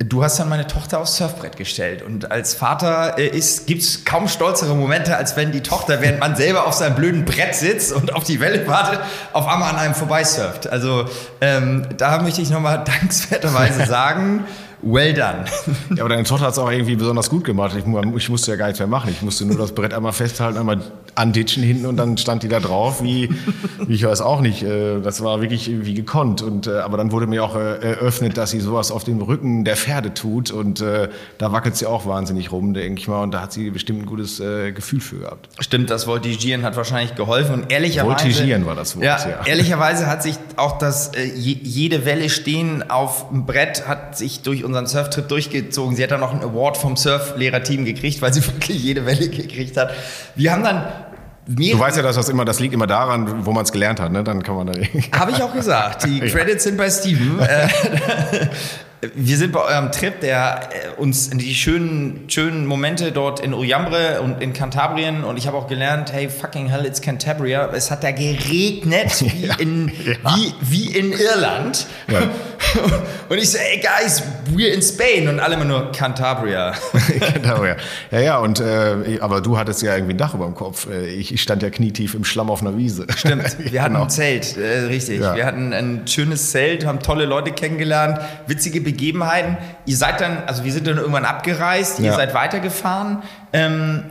Du 0.00 0.24
hast 0.24 0.40
dann 0.40 0.48
meine 0.48 0.66
Tochter 0.66 0.98
aufs 0.98 1.16
Surfbrett 1.16 1.56
gestellt 1.56 2.02
und 2.02 2.32
als 2.32 2.54
Vater 2.54 3.16
äh, 3.16 3.30
gibt 3.66 3.80
es 3.80 4.04
kaum 4.04 4.26
stolzere 4.26 4.74
Momente, 4.74 5.16
als 5.16 5.36
wenn 5.36 5.52
die 5.52 5.62
Tochter, 5.62 6.00
während 6.00 6.18
man 6.18 6.34
selber 6.34 6.66
auf 6.66 6.74
seinem 6.74 6.96
blöden 6.96 7.24
Brett 7.24 7.54
sitzt 7.54 7.92
und 7.92 8.12
auf 8.12 8.24
die 8.24 8.40
Welle 8.40 8.66
wartet, 8.66 8.98
auf 9.32 9.46
einmal 9.46 9.70
an 9.70 9.76
einem 9.76 9.94
vorbeisurft. 9.94 10.66
Also 10.66 11.04
ähm, 11.40 11.86
da 11.96 12.20
möchte 12.20 12.42
ich 12.42 12.50
nochmal 12.50 12.82
dankenswerterweise 12.84 13.86
sagen, 13.86 14.44
Well 14.86 15.14
done. 15.14 15.46
Ja, 15.94 16.02
aber 16.02 16.10
deine 16.10 16.24
Tochter 16.24 16.44
hat 16.44 16.52
es 16.52 16.58
auch 16.58 16.70
irgendwie 16.70 16.94
besonders 16.94 17.30
gut 17.30 17.44
gemacht. 17.44 17.74
Ich, 17.74 17.84
ich, 18.16 18.28
musste 18.28 18.50
ja 18.50 18.56
gar 18.58 18.66
nichts 18.66 18.80
mehr 18.80 18.88
machen. 18.88 19.10
Ich 19.10 19.22
musste 19.22 19.46
nur 19.46 19.56
das 19.56 19.72
Brett 19.72 19.94
einmal 19.94 20.12
festhalten, 20.12 20.58
einmal 20.58 20.78
anditschen 21.14 21.62
hinten 21.62 21.86
und 21.86 21.96
dann 21.96 22.16
stand 22.16 22.42
die 22.42 22.48
da 22.48 22.60
drauf, 22.60 23.02
wie, 23.02 23.30
wie 23.86 23.94
ich 23.94 24.04
weiß 24.04 24.20
auch 24.20 24.40
nicht. 24.40 24.62
Äh, 24.62 25.00
das 25.00 25.22
war 25.22 25.40
wirklich 25.40 25.70
wie 25.70 25.94
gekonnt. 25.94 26.42
Und, 26.42 26.66
äh, 26.66 26.78
aber 26.78 26.96
dann 26.96 27.12
wurde 27.12 27.26
mir 27.26 27.44
auch 27.44 27.56
äh, 27.56 27.78
eröffnet, 27.78 28.36
dass 28.36 28.50
sie 28.50 28.60
sowas 28.60 28.90
auf 28.90 29.04
dem 29.04 29.20
Rücken 29.20 29.64
der 29.64 29.76
Pferde 29.76 30.14
tut. 30.14 30.50
Und 30.50 30.80
da 30.80 31.52
wackelt 31.52 31.76
sie 31.76 31.86
auch 31.86 32.06
wahnsinnig 32.06 32.52
rum, 32.52 32.74
denke 32.74 33.00
ich 33.00 33.08
mal. 33.08 33.22
Und 33.22 33.32
da 33.32 33.40
hat 33.40 33.52
sie 33.52 33.70
bestimmt 33.70 34.02
ein 34.02 34.06
gutes 34.06 34.38
Gefühl 34.74 35.00
für 35.00 35.18
gehabt. 35.20 35.48
Stimmt, 35.60 35.90
das 35.90 36.06
Voltigieren 36.06 36.62
hat 36.62 36.76
wahrscheinlich 36.76 37.14
geholfen. 37.14 37.54
Und 37.54 37.72
ehrlicherweise. 37.72 38.24
Voltigieren 38.24 38.66
war 38.66 38.74
das 38.74 38.96
Wort, 38.96 39.04
ja. 39.04 39.18
ja. 39.18 39.46
Ehrlicherweise 39.46 40.06
hat 40.06 40.22
sich 40.22 40.36
auch 40.56 40.78
das, 40.78 41.12
jede 41.34 42.04
Welle 42.04 42.28
stehen 42.28 42.90
auf 42.90 43.28
dem 43.28 43.46
Brett 43.46 43.86
hat 43.86 44.16
sich 44.16 44.42
durch 44.42 44.64
unseren 44.64 44.86
Surftrip 44.86 45.28
durchgezogen. 45.28 45.96
Sie 45.96 46.02
hat 46.02 46.10
dann 46.10 46.20
noch 46.20 46.32
einen 46.32 46.42
Award 46.42 46.76
vom 46.76 46.96
Surflehrerteam 46.96 47.84
gekriegt, 47.84 48.22
weil 48.22 48.32
sie 48.32 48.46
wirklich 48.46 48.82
jede 48.82 49.06
Welle 49.06 49.28
gekriegt 49.28 49.76
hat. 49.76 49.90
Wir 50.34 50.52
haben 50.52 50.62
dann 50.62 50.86
Du 51.46 51.78
weißt 51.78 51.96
ja, 51.96 52.02
dass 52.02 52.16
das 52.16 52.28
immer, 52.28 52.44
das 52.44 52.60
liegt 52.60 52.72
immer 52.72 52.86
daran, 52.86 53.44
wo 53.44 53.52
man 53.52 53.64
es 53.64 53.72
gelernt 53.72 54.00
hat, 54.00 54.12
ne? 54.12 54.24
Dann 54.24 54.42
kann 54.42 54.56
man 54.56 54.66
da. 54.68 54.72
Habe 55.18 55.32
ich 55.32 55.42
auch 55.42 55.52
gesagt. 55.52 56.04
Die 56.04 56.20
Credits 56.30 56.64
sind 56.64 56.76
bei 56.76 56.90
Steven. 56.90 57.38
Wir 59.14 59.36
sind 59.36 59.52
bei 59.52 59.60
eurem 59.60 59.92
Trip, 59.92 60.20
der 60.20 60.70
äh, 60.70 61.00
uns 61.00 61.28
in 61.28 61.38
die 61.38 61.54
schönen, 61.54 62.24
schönen 62.28 62.66
Momente 62.66 63.12
dort 63.12 63.40
in 63.40 63.54
Uriambre 63.54 64.20
und 64.22 64.42
in 64.42 64.52
Cantabrien 64.52 65.24
und 65.24 65.36
ich 65.36 65.46
habe 65.46 65.56
auch 65.56 65.66
gelernt, 65.66 66.12
hey, 66.12 66.28
fucking 66.28 66.68
hell, 66.68 66.84
it's 66.84 67.00
Cantabria. 67.00 67.70
Es 67.72 67.90
hat 67.90 68.04
da 68.04 68.10
geregnet 68.10 69.20
wie, 69.20 69.46
ja. 69.46 69.54
in, 69.56 69.88
ja. 70.04 70.36
wie, 70.36 70.54
wie 70.60 70.96
in 70.96 71.12
Irland. 71.12 71.86
Ja. 72.10 72.22
Und 73.28 73.38
ich 73.38 73.50
so, 73.50 73.58
ey, 73.58 73.80
guys, 73.80 74.22
we're 74.54 74.72
in 74.72 74.82
Spain 74.82 75.28
und 75.28 75.40
alle 75.40 75.54
immer 75.54 75.64
nur 75.64 75.92
Cantabria. 75.92 76.72
Cantabria. 77.20 77.76
Ja, 78.10 78.20
ja, 78.20 78.38
und, 78.38 78.60
äh, 78.60 79.18
aber 79.20 79.40
du 79.40 79.56
hattest 79.56 79.82
ja 79.82 79.94
irgendwie 79.94 80.14
ein 80.14 80.18
Dach 80.18 80.34
über 80.34 80.44
dem 80.44 80.54
Kopf. 80.54 80.88
Äh, 80.88 81.06
ich, 81.06 81.32
ich 81.32 81.42
stand 81.42 81.62
ja 81.62 81.70
knietief 81.70 82.14
im 82.14 82.24
Schlamm 82.24 82.50
auf 82.50 82.60
einer 82.60 82.76
Wiese. 82.76 83.06
Stimmt, 83.16 83.56
wir 83.58 83.82
hatten 83.82 83.94
genau. 83.94 84.04
ein 84.04 84.10
Zelt, 84.10 84.56
äh, 84.56 84.80
richtig. 84.86 85.20
Wir 85.20 85.46
hatten 85.46 85.72
ein 85.72 86.06
schönes 86.06 86.50
Zelt, 86.50 86.84
haben 86.84 87.00
tolle 87.00 87.24
Leute 87.24 87.52
kennengelernt, 87.52 88.18
witzige 88.46 88.80
Begegnungen 88.80 88.93
Begebenheiten. 88.94 89.56
Ihr 89.86 89.96
seid 89.96 90.20
dann, 90.20 90.44
also 90.46 90.64
wir 90.64 90.72
sind 90.72 90.86
dann 90.86 90.98
irgendwann 90.98 91.24
abgereist, 91.24 91.98
ihr 91.98 92.12
seid 92.12 92.32
weitergefahren. 92.34 93.22
Ähm, 93.52 94.04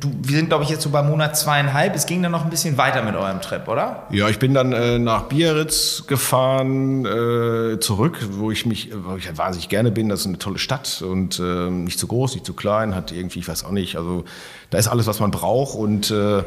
du, 0.00 0.10
wir 0.20 0.36
sind, 0.36 0.48
glaube 0.48 0.64
ich, 0.64 0.70
jetzt 0.70 0.82
so 0.82 0.90
bei 0.90 1.02
Monat 1.02 1.36
zweieinhalb. 1.36 1.94
Es 1.94 2.06
ging 2.06 2.22
dann 2.22 2.32
noch 2.32 2.44
ein 2.44 2.50
bisschen 2.50 2.76
weiter 2.76 3.02
mit 3.02 3.14
eurem 3.14 3.40
Trip, 3.40 3.68
oder? 3.68 4.06
Ja, 4.10 4.28
ich 4.28 4.38
bin 4.38 4.54
dann 4.54 4.72
äh, 4.72 4.98
nach 4.98 5.24
Biarritz 5.24 6.04
gefahren, 6.06 7.04
äh, 7.04 7.78
zurück, 7.78 8.18
wo 8.32 8.50
ich 8.50 8.66
mich, 8.66 8.90
wo 8.92 9.16
ich 9.16 9.26
halt 9.26 9.38
wahnsinnig 9.38 9.68
gerne 9.68 9.90
bin. 9.90 10.08
Das 10.08 10.20
ist 10.20 10.26
eine 10.26 10.38
tolle 10.38 10.58
Stadt 10.58 11.02
und 11.02 11.38
äh, 11.38 11.70
nicht 11.70 11.98
zu 11.98 12.06
groß, 12.06 12.34
nicht 12.34 12.46
zu 12.46 12.54
klein, 12.54 12.94
hat 12.94 13.12
irgendwie, 13.12 13.40
ich 13.40 13.48
weiß 13.48 13.64
auch 13.64 13.70
nicht, 13.70 13.96
also 13.96 14.24
da 14.70 14.78
ist 14.78 14.88
alles, 14.88 15.06
was 15.06 15.20
man 15.20 15.30
braucht 15.30 15.76
und 15.76 16.10
äh, 16.10 16.42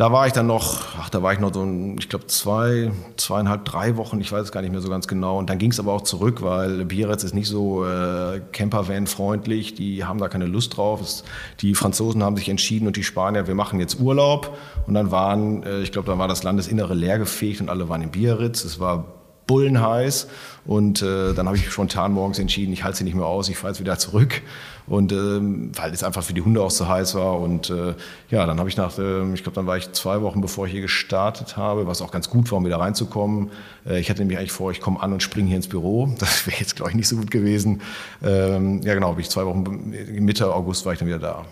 da 0.00 0.10
war 0.10 0.26
ich 0.26 0.32
dann 0.32 0.46
noch, 0.46 0.96
ach, 0.98 1.10
da 1.10 1.22
war 1.22 1.34
ich 1.34 1.40
noch 1.40 1.52
so, 1.52 1.62
ich 1.98 2.08
glaube, 2.08 2.26
zwei, 2.26 2.90
zweieinhalb, 3.18 3.66
drei 3.66 3.98
Wochen, 3.98 4.18
ich 4.18 4.32
weiß 4.32 4.44
es 4.44 4.50
gar 4.50 4.62
nicht 4.62 4.70
mehr 4.70 4.80
so 4.80 4.88
ganz 4.88 5.06
genau. 5.06 5.36
Und 5.36 5.50
dann 5.50 5.58
ging 5.58 5.72
es 5.72 5.78
aber 5.78 5.92
auch 5.92 6.00
zurück, 6.00 6.40
weil 6.40 6.86
Biarritz 6.86 7.22
ist 7.22 7.34
nicht 7.34 7.48
so 7.48 7.84
äh, 7.84 8.40
Campervan-freundlich, 8.52 9.74
die 9.74 10.02
haben 10.02 10.18
da 10.18 10.28
keine 10.30 10.46
Lust 10.46 10.78
drauf. 10.78 11.02
Es, 11.02 11.22
die 11.60 11.74
Franzosen 11.74 12.22
haben 12.22 12.34
sich 12.38 12.48
entschieden 12.48 12.86
und 12.86 12.96
die 12.96 13.02
Spanier, 13.02 13.46
wir 13.46 13.54
machen 13.54 13.78
jetzt 13.78 14.00
Urlaub. 14.00 14.56
Und 14.86 14.94
dann 14.94 15.10
waren, 15.10 15.64
äh, 15.64 15.82
ich 15.82 15.92
glaube, 15.92 16.10
da 16.10 16.16
war 16.16 16.28
das 16.28 16.44
Landesinnere 16.44 16.94
leergefegt 16.94 17.60
und 17.60 17.68
alle 17.68 17.90
waren 17.90 18.00
in 18.00 18.10
Biarritz. 18.10 18.64
Es 18.64 18.80
war 18.80 19.04
bullenheiß. 19.46 20.28
Und 20.70 21.02
äh, 21.02 21.34
dann 21.34 21.48
habe 21.48 21.56
ich 21.56 21.68
spontan 21.68 22.12
morgens 22.12 22.38
entschieden, 22.38 22.72
ich 22.72 22.84
halte 22.84 22.98
sie 22.98 23.02
nicht 23.02 23.16
mehr 23.16 23.26
aus, 23.26 23.48
ich 23.48 23.56
fahre 23.56 23.72
jetzt 23.72 23.80
wieder 23.80 23.98
zurück. 23.98 24.40
Und 24.86 25.10
ähm, 25.10 25.72
weil 25.74 25.92
es 25.92 26.04
einfach 26.04 26.22
für 26.22 26.32
die 26.32 26.42
Hunde 26.42 26.62
auch 26.62 26.70
so 26.70 26.86
heiß 26.86 27.16
war. 27.16 27.40
Und 27.40 27.70
äh, 27.70 27.94
ja, 28.30 28.46
dann 28.46 28.60
habe 28.60 28.68
ich 28.68 28.76
nach, 28.76 28.96
äh, 28.96 29.34
ich 29.34 29.42
glaube, 29.42 29.56
dann 29.56 29.66
war 29.66 29.76
ich 29.76 29.90
zwei 29.90 30.22
Wochen, 30.22 30.40
bevor 30.40 30.66
ich 30.66 30.72
hier 30.72 30.80
gestartet 30.80 31.56
habe, 31.56 31.88
was 31.88 32.00
auch 32.02 32.12
ganz 32.12 32.30
gut 32.30 32.52
war, 32.52 32.58
um 32.58 32.64
wieder 32.64 32.78
reinzukommen. 32.78 33.50
Äh, 33.84 33.98
ich 33.98 34.10
hatte 34.10 34.20
nämlich 34.20 34.38
eigentlich 34.38 34.52
vor, 34.52 34.70
ich 34.70 34.80
komme 34.80 35.02
an 35.02 35.12
und 35.12 35.24
springe 35.24 35.48
hier 35.48 35.56
ins 35.56 35.66
Büro. 35.66 36.08
Das 36.20 36.46
wäre 36.46 36.60
jetzt, 36.60 36.76
glaube 36.76 36.90
ich, 36.90 36.96
nicht 36.96 37.08
so 37.08 37.16
gut 37.16 37.32
gewesen. 37.32 37.82
Ähm, 38.22 38.80
ja, 38.82 38.94
genau, 38.94 39.10
bin 39.14 39.22
ich 39.22 39.30
zwei 39.30 39.44
Wochen, 39.46 39.92
Mitte 40.20 40.54
August 40.54 40.86
war 40.86 40.92
ich 40.92 41.00
dann 41.00 41.08
wieder 41.08 41.18
da. 41.18 41.46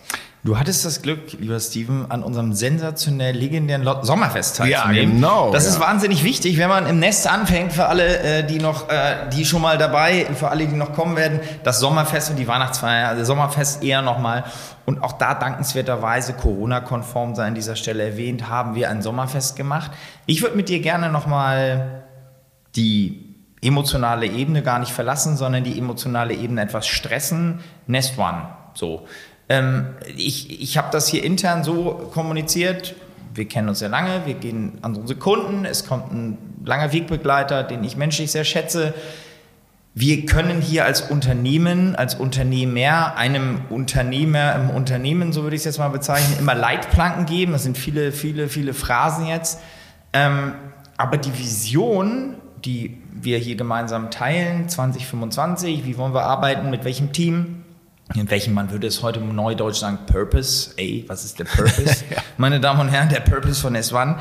Du 0.44 0.56
hattest 0.56 0.84
das 0.84 1.02
Glück, 1.02 1.32
lieber 1.40 1.58
Steven, 1.58 2.10
an 2.10 2.22
unserem 2.22 2.52
sensationell 2.52 3.36
legendären 3.36 3.82
Sommerfest 4.02 4.56
teilzunehmen. 4.56 5.10
Ja, 5.10 5.14
genau. 5.14 5.52
Das 5.52 5.64
ja. 5.64 5.72
ist 5.72 5.80
wahnsinnig 5.80 6.22
wichtig, 6.22 6.58
wenn 6.58 6.68
man 6.68 6.86
im 6.86 7.00
Nest 7.00 7.26
anfängt, 7.26 7.72
für 7.72 7.86
alle, 7.86 8.18
äh, 8.20 8.46
die 8.46 8.60
noch, 8.60 8.88
die 9.32 9.44
schon 9.44 9.62
mal 9.62 9.78
dabei, 9.78 10.26
für 10.34 10.48
alle, 10.48 10.66
die 10.66 10.74
noch 10.74 10.92
kommen 10.92 11.16
werden, 11.16 11.40
das 11.64 11.80
Sommerfest 11.80 12.30
und 12.30 12.36
die 12.36 12.48
Weihnachtsfeier, 12.48 13.08
also 13.08 13.24
Sommerfest 13.24 13.82
eher 13.82 14.02
nochmal. 14.02 14.44
Und 14.86 15.02
auch 15.02 15.12
da 15.12 15.34
dankenswerterweise, 15.34 16.34
Corona-konform 16.34 17.34
sei 17.34 17.46
an 17.46 17.54
dieser 17.54 17.76
Stelle 17.76 18.04
erwähnt, 18.04 18.48
haben 18.48 18.74
wir 18.74 18.90
ein 18.90 19.02
Sommerfest 19.02 19.56
gemacht. 19.56 19.90
Ich 20.26 20.42
würde 20.42 20.56
mit 20.56 20.68
dir 20.68 20.80
gerne 20.80 21.10
nochmal 21.10 22.04
die 22.76 23.34
emotionale 23.62 24.26
Ebene 24.26 24.62
gar 24.62 24.78
nicht 24.78 24.92
verlassen, 24.92 25.36
sondern 25.36 25.64
die 25.64 25.78
emotionale 25.78 26.34
Ebene 26.34 26.62
etwas 26.62 26.86
stressen. 26.86 27.60
Nest 27.86 28.18
One, 28.18 28.42
so. 28.74 29.06
Ähm, 29.48 29.86
ich 30.16 30.60
ich 30.60 30.76
habe 30.76 30.88
das 30.92 31.08
hier 31.08 31.24
intern 31.24 31.64
so 31.64 32.10
kommuniziert. 32.12 32.94
Wir 33.34 33.46
kennen 33.46 33.68
uns 33.68 33.78
sehr 33.80 33.88
lange, 33.88 34.26
wir 34.26 34.34
gehen 34.34 34.78
an 34.82 34.94
unsere 34.94 35.18
Kunden. 35.18 35.64
Es 35.64 35.86
kommt 35.86 36.12
ein 36.12 36.47
langer 36.68 36.92
Wegbegleiter, 36.92 37.64
den 37.64 37.82
ich 37.82 37.96
menschlich 37.96 38.30
sehr 38.30 38.44
schätze. 38.44 38.94
Wir 39.94 40.26
können 40.26 40.60
hier 40.60 40.84
als 40.84 41.00
Unternehmen, 41.00 41.96
als 41.96 42.14
Unternehmer, 42.14 43.16
einem 43.16 43.62
Unternehmer 43.70 44.54
im 44.54 44.70
Unternehmen, 44.70 45.32
so 45.32 45.42
würde 45.42 45.56
ich 45.56 45.62
es 45.62 45.64
jetzt 45.64 45.78
mal 45.78 45.88
bezeichnen, 45.88 46.36
immer 46.38 46.54
Leitplanken 46.54 47.26
geben. 47.26 47.52
Das 47.52 47.64
sind 47.64 47.76
viele, 47.76 48.12
viele, 48.12 48.48
viele 48.48 48.74
Phrasen 48.74 49.26
jetzt. 49.26 49.58
Ähm, 50.12 50.54
aber 50.96 51.16
die 51.16 51.36
Vision, 51.36 52.36
die 52.64 53.02
wir 53.12 53.38
hier 53.38 53.56
gemeinsam 53.56 54.10
teilen, 54.10 54.68
2025, 54.68 55.84
wie 55.84 55.96
wollen 55.96 56.14
wir 56.14 56.22
arbeiten, 56.22 56.70
mit 56.70 56.84
welchem 56.84 57.12
Team, 57.12 57.64
in 58.14 58.30
welchem 58.30 58.54
man 58.54 58.70
würde 58.70 58.86
es 58.86 59.02
heute 59.02 59.20
im 59.20 59.34
Neudeutsch 59.34 59.78
sagen, 59.78 59.98
Purpose. 60.06 60.70
Ey, 60.76 61.04
was 61.08 61.24
ist 61.24 61.38
der 61.38 61.44
Purpose? 61.44 62.04
ja. 62.10 62.18
Meine 62.36 62.60
Damen 62.60 62.80
und 62.80 62.88
Herren, 62.88 63.08
der 63.08 63.20
Purpose 63.20 63.60
von 63.60 63.76
S1. 63.76 64.16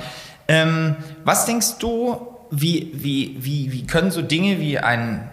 Ähm, 0.47 0.95
was 1.23 1.45
denkst 1.45 1.77
du, 1.79 2.36
wie, 2.51 2.91
wie, 2.93 3.35
wie, 3.39 3.71
wie 3.71 3.87
können 3.87 4.11
so 4.11 4.21
Dinge 4.21 4.59
wie 4.59 4.79
ein 4.79 5.29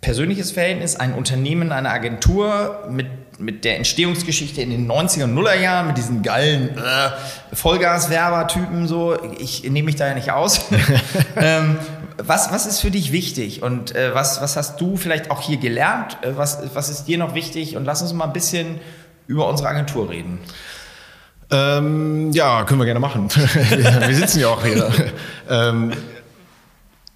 persönliches 0.00 0.52
Verhältnis, 0.52 0.96
ein 0.96 1.12
Unternehmen, 1.14 1.72
eine 1.72 1.90
Agentur 1.90 2.88
mit, 2.90 3.06
mit 3.38 3.64
der 3.64 3.76
Entstehungsgeschichte 3.76 4.62
in 4.62 4.70
den 4.70 4.90
90er 4.90 5.24
und 5.24 5.34
Nuller 5.34 5.56
Jahren, 5.56 5.88
mit 5.88 5.98
diesen 5.98 6.22
geilen 6.22 6.70
äh, 6.78 7.54
Vollgaswerber-Typen 7.54 8.86
so, 8.86 9.18
ich 9.38 9.64
nehme 9.64 9.86
mich 9.86 9.96
da 9.96 10.08
ja 10.08 10.14
nicht 10.14 10.32
aus. 10.32 10.60
ähm, 11.36 11.78
was, 12.16 12.50
was 12.50 12.66
ist 12.66 12.80
für 12.80 12.90
dich 12.90 13.12
wichtig 13.12 13.62
und 13.62 13.94
äh, 13.94 14.14
was, 14.14 14.40
was 14.40 14.56
hast 14.56 14.80
du 14.80 14.96
vielleicht 14.96 15.30
auch 15.30 15.42
hier 15.42 15.58
gelernt? 15.58 16.18
Äh, 16.22 16.36
was, 16.36 16.58
was 16.74 16.88
ist 16.88 17.04
dir 17.04 17.18
noch 17.18 17.34
wichtig? 17.34 17.76
Und 17.76 17.84
lass 17.84 18.02
uns 18.02 18.12
mal 18.12 18.24
ein 18.24 18.32
bisschen 18.32 18.80
über 19.26 19.48
unsere 19.48 19.68
Agentur 19.68 20.10
reden. 20.10 20.38
Ähm, 21.50 22.30
ja, 22.32 22.64
können 22.64 22.80
wir 22.80 22.84
gerne 22.84 23.00
machen. 23.00 23.28
wir 23.34 24.14
sitzen 24.14 24.40
ja 24.40 24.48
auch 24.48 24.64
hier. 24.64 24.90
ähm, 25.50 25.92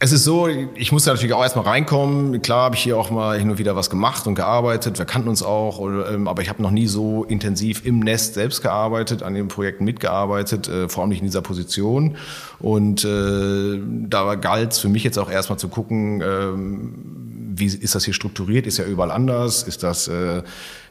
es 0.04 0.12
ist 0.12 0.24
so, 0.24 0.48
ich 0.48 0.92
musste 0.92 1.08
natürlich 1.08 1.32
auch 1.32 1.42
erstmal 1.42 1.64
reinkommen. 1.64 2.42
Klar 2.42 2.64
habe 2.64 2.74
ich 2.74 2.82
hier 2.82 2.98
auch 2.98 3.10
mal 3.10 3.38
hin 3.38 3.50
und 3.50 3.56
wieder 3.56 3.74
was 3.74 3.88
gemacht 3.88 4.26
und 4.26 4.34
gearbeitet. 4.34 4.98
Wir 4.98 5.06
kannten 5.06 5.30
uns 5.30 5.42
auch, 5.42 5.80
ähm, 5.80 6.28
aber 6.28 6.42
ich 6.42 6.50
habe 6.50 6.60
noch 6.60 6.70
nie 6.70 6.86
so 6.86 7.24
intensiv 7.24 7.86
im 7.86 8.00
Nest 8.00 8.34
selbst 8.34 8.60
gearbeitet, 8.60 9.22
an 9.22 9.32
den 9.32 9.48
Projekten 9.48 9.84
mitgearbeitet, 9.84 10.68
äh, 10.68 10.90
vor 10.90 11.02
allem 11.02 11.08
nicht 11.08 11.20
in 11.20 11.26
dieser 11.26 11.40
Position. 11.40 12.18
Und 12.58 13.02
äh, 13.02 13.80
da 14.10 14.34
galt 14.34 14.72
es 14.72 14.78
für 14.78 14.90
mich 14.90 15.04
jetzt 15.04 15.18
auch 15.18 15.30
erstmal 15.30 15.58
zu 15.58 15.68
gucken, 15.68 16.20
ähm, 16.22 17.33
wie 17.58 17.66
ist 17.66 17.94
das 17.94 18.04
hier 18.04 18.14
strukturiert? 18.14 18.66
Ist 18.66 18.78
ja 18.78 18.84
überall 18.84 19.10
anders? 19.10 19.62
Ist 19.62 19.82
das, 19.82 20.08
äh, 20.08 20.42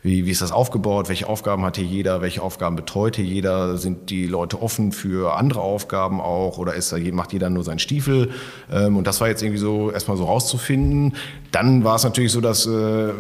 wie, 0.01 0.26
wie 0.26 0.32
ist 0.32 0.41
das 0.41 0.51
aufgebaut? 0.51 1.09
Welche 1.09 1.28
Aufgaben 1.28 1.66
hat 1.66 1.78
hier 1.78 1.86
jeder? 1.86 2.22
Welche 2.22 2.41
Aufgaben 2.41 2.76
betreut 2.76 3.16
hier 3.16 3.26
jeder? 3.26 3.78
Sind 3.78 4.09
die 4.09 4.28
Leute 4.28 4.61
offen 4.61 4.91
für 4.91 5.36
andere 5.38 5.61
Aufgaben 5.61 6.22
auch? 6.22 6.57
Oder 6.57 6.74
ist 6.74 6.91
da, 6.91 6.97
macht 7.11 7.34
jeder 7.34 7.49
nur 7.49 7.64
seinen 7.64 7.80
Stiefel? 7.80 8.32
Ähm, 8.72 8.97
und 8.97 9.07
das 9.07 9.22
war 9.22 9.28
jetzt 9.28 9.41
irgendwie 9.41 9.59
so 9.59 9.91
erstmal 9.91 10.18
so 10.18 10.26
rauszufinden. 10.26 11.16
Dann 11.51 11.84
war 11.84 11.95
es 11.95 12.03
natürlich 12.03 12.32
so, 12.32 12.41
dass 12.41 12.66
äh, 12.66 13.11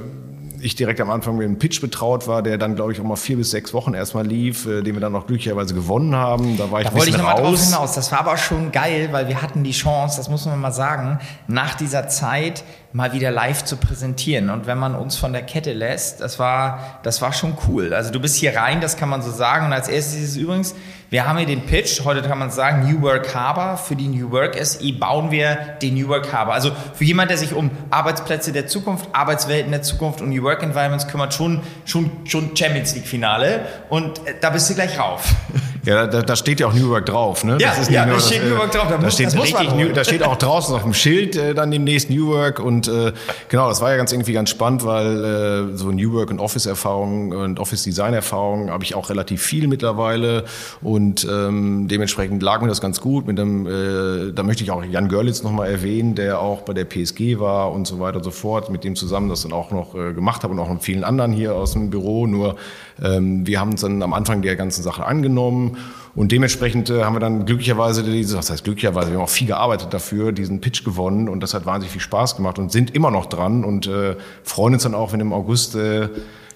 ich 0.63 0.75
direkt 0.75 1.01
am 1.01 1.11
Anfang 1.11 1.37
mit 1.37 1.45
einem 1.45 1.59
Pitch 1.59 1.81
betraut 1.81 2.27
war, 2.27 2.41
der 2.41 2.57
dann, 2.57 2.75
glaube 2.75 2.93
ich, 2.93 2.99
auch 2.99 3.03
mal 3.03 3.15
vier 3.15 3.37
bis 3.37 3.51
sechs 3.51 3.73
Wochen 3.73 3.93
erstmal 3.93 4.25
lief, 4.25 4.65
äh, 4.65 4.81
den 4.81 4.95
wir 4.95 5.01
dann 5.01 5.15
auch 5.15 5.27
glücklicherweise 5.27 5.73
gewonnen 5.73 6.15
haben. 6.15 6.57
Da 6.57 6.71
war 6.71 6.81
ich 6.81 6.87
da 6.87 6.93
ein 6.93 6.97
wollte 6.97 7.09
ich 7.11 7.17
nochmal 7.17 7.35
drauf 7.35 7.61
hinaus. 7.61 7.93
Das 7.93 8.11
war 8.11 8.19
aber 8.19 8.37
schon 8.37 8.71
geil, 8.71 9.09
weil 9.11 9.27
wir 9.27 9.41
hatten 9.41 9.63
die 9.63 9.71
Chance, 9.71 10.17
das 10.17 10.29
muss 10.29 10.45
man 10.45 10.59
mal 10.59 10.71
sagen, 10.71 11.19
nach 11.47 11.75
dieser 11.75 12.07
Zeit 12.07 12.63
mal 12.93 13.11
wieder 13.11 13.31
live 13.31 13.65
zu 13.65 13.77
präsentieren. 13.77 14.51
Und 14.51 14.67
wenn 14.67 14.77
man 14.77 14.93
uns 14.93 15.15
von 15.15 15.33
der 15.33 15.41
Kette 15.41 15.73
lässt, 15.73 16.21
das 16.21 16.37
war, 16.37 16.99
das 17.01 17.21
war 17.23 17.33
schon 17.33 17.57
cool. 17.67 17.91
Also 17.91 18.11
du 18.11 18.19
bist 18.19 18.35
hier 18.35 18.55
rein, 18.55 18.81
das 18.81 18.97
kann 18.97 19.09
man 19.09 19.23
so 19.23 19.31
sagen. 19.31 19.65
Und 19.65 19.73
als 19.73 19.89
erstes 19.89 20.15
ist 20.15 20.29
es 20.29 20.37
übrigens, 20.37 20.75
wir 21.09 21.27
haben 21.27 21.37
hier 21.37 21.47
den 21.47 21.65
Pitch, 21.65 22.05
heute 22.05 22.21
kann 22.21 22.37
man 22.37 22.51
sagen, 22.51 22.87
New 22.87 23.01
Work 23.01 23.33
Harbor. 23.33 23.77
Für 23.77 23.95
die 23.95 24.07
New 24.07 24.31
Work 24.31 24.63
SE 24.63 24.93
bauen 24.93 25.31
wir 25.31 25.55
den 25.81 25.95
New 25.95 26.07
Work 26.07 26.31
Harbor. 26.31 26.53
Also 26.53 26.71
für 26.93 27.03
jemand, 27.03 27.31
der 27.31 27.37
sich 27.37 27.53
um 27.53 27.71
Arbeitsplätze 27.89 28.51
der 28.51 28.67
Zukunft, 28.67 29.09
Arbeitswelten 29.11 29.71
der 29.71 29.81
Zukunft 29.81 30.21
und 30.21 30.29
New 30.29 30.43
Work 30.43 30.61
Environments 30.61 31.07
kümmert, 31.07 31.33
schon, 31.33 31.61
schon, 31.85 32.11
schon 32.25 32.55
Champions 32.55 32.93
League 32.93 33.07
Finale. 33.07 33.61
Und 33.89 34.19
äh, 34.27 34.35
da 34.39 34.51
bist 34.51 34.69
du 34.69 34.75
gleich 34.75 34.99
rauf. 34.99 35.33
Ja, 35.85 36.07
da, 36.07 36.21
da 36.21 36.35
steht 36.35 36.59
ja 36.61 36.67
auch 36.67 36.73
New 36.73 36.89
Work 36.89 37.05
drauf. 37.07 37.43
Ne? 37.43 37.57
Ja, 37.59 37.69
das 37.69 37.79
ist 37.79 37.91
ja, 37.91 38.05
nur 38.05 38.15
da 38.15 38.19
das, 38.19 38.27
steht 38.27 38.41
äh, 38.43 38.49
New 38.49 38.57
Work 38.57 38.71
drauf, 38.71 38.87
da 38.89 38.95
Da, 38.97 39.01
muss- 39.03 39.13
steht 39.13 39.27
das 39.27 39.35
muss 39.35 39.51
man 39.51 39.61
richtig 39.67 39.85
New, 39.87 39.93
da 39.93 40.03
steht 40.03 40.23
auch 40.23 40.35
draußen 40.37 40.73
auf 40.75 40.83
dem 40.83 40.93
Schild 40.93 41.35
äh, 41.35 41.53
dann 41.53 41.71
demnächst 41.71 42.09
New 42.09 42.27
Work 42.27 42.59
und 42.59 42.87
äh, 42.87 43.11
genau, 43.49 43.67
das 43.69 43.81
war 43.81 43.91
ja 43.91 43.97
ganz 43.97 44.11
irgendwie 44.11 44.33
ganz 44.33 44.49
spannend, 44.49 44.85
weil 44.85 45.71
äh, 45.73 45.77
so 45.77 45.91
New 45.91 46.13
Work 46.13 46.29
und 46.31 46.39
Office-Erfahrungen 46.39 47.33
und 47.33 47.59
Office-Design-Erfahrungen 47.59 48.69
habe 48.71 48.83
ich 48.83 48.95
auch 48.95 49.09
relativ 49.09 49.41
viel 49.41 49.67
mittlerweile 49.67 50.45
und 50.81 51.27
ähm, 51.29 51.87
dementsprechend 51.89 52.41
lag 52.43 52.61
mir 52.61 52.67
das 52.67 52.81
ganz 52.81 53.01
gut. 53.01 53.27
Mit 53.27 53.37
dem, 53.37 53.67
äh, 53.67 54.31
da 54.33 54.43
möchte 54.43 54.63
ich 54.63 54.71
auch 54.71 54.83
Jan 54.83 55.09
Görlitz 55.09 55.43
nochmal 55.43 55.69
erwähnen, 55.69 56.15
der 56.15 56.39
auch 56.39 56.61
bei 56.61 56.73
der 56.73 56.85
PSG 56.85 57.39
war 57.39 57.71
und 57.71 57.87
so 57.87 57.99
weiter 57.99 58.17
und 58.17 58.23
so 58.23 58.31
fort, 58.31 58.69
mit 58.69 58.83
dem 58.83 58.95
zusammen 58.95 59.29
das 59.29 59.41
dann 59.43 59.53
auch 59.53 59.71
noch 59.71 59.95
äh, 59.95 60.13
gemacht 60.13 60.43
habe 60.43 60.53
und 60.53 60.59
auch 60.59 60.69
mit 60.69 60.81
vielen 60.81 61.03
anderen 61.03 61.31
hier 61.33 61.55
aus 61.55 61.73
dem 61.73 61.89
Büro. 61.89 62.25
Nur 62.27 62.55
wir 62.97 63.59
haben 63.59 63.71
uns 63.71 63.81
dann 63.81 64.03
am 64.03 64.13
Anfang 64.13 64.43
der 64.43 64.55
ganzen 64.55 64.83
Sache 64.83 65.05
angenommen 65.05 65.77
und 66.15 66.31
dementsprechend 66.31 66.89
äh, 66.89 67.03
haben 67.03 67.15
wir 67.15 67.19
dann 67.19 67.45
glücklicherweise 67.45 68.03
diese, 68.03 68.37
was 68.37 68.51
heißt 68.51 68.63
glücklicherweise, 68.63 69.09
wir 69.09 69.17
haben 69.17 69.23
auch 69.23 69.29
viel 69.29 69.47
gearbeitet 69.47 69.93
dafür, 69.93 70.31
diesen 70.31 70.61
Pitch 70.61 70.83
gewonnen 70.83 71.27
und 71.27 71.41
das 71.41 71.53
hat 71.55 71.65
wahnsinnig 71.65 71.91
viel 71.91 72.01
Spaß 72.01 72.35
gemacht 72.35 72.59
und 72.59 72.71
sind 72.71 72.93
immer 72.93 73.09
noch 73.09 73.25
dran 73.25 73.63
und 73.63 73.87
äh, 73.87 74.15
freuen 74.43 74.75
uns 74.75 74.83
dann 74.83 74.93
auch, 74.93 75.11
wenn 75.13 75.19
im 75.19 75.33
August, 75.33 75.75
äh, 75.75 76.09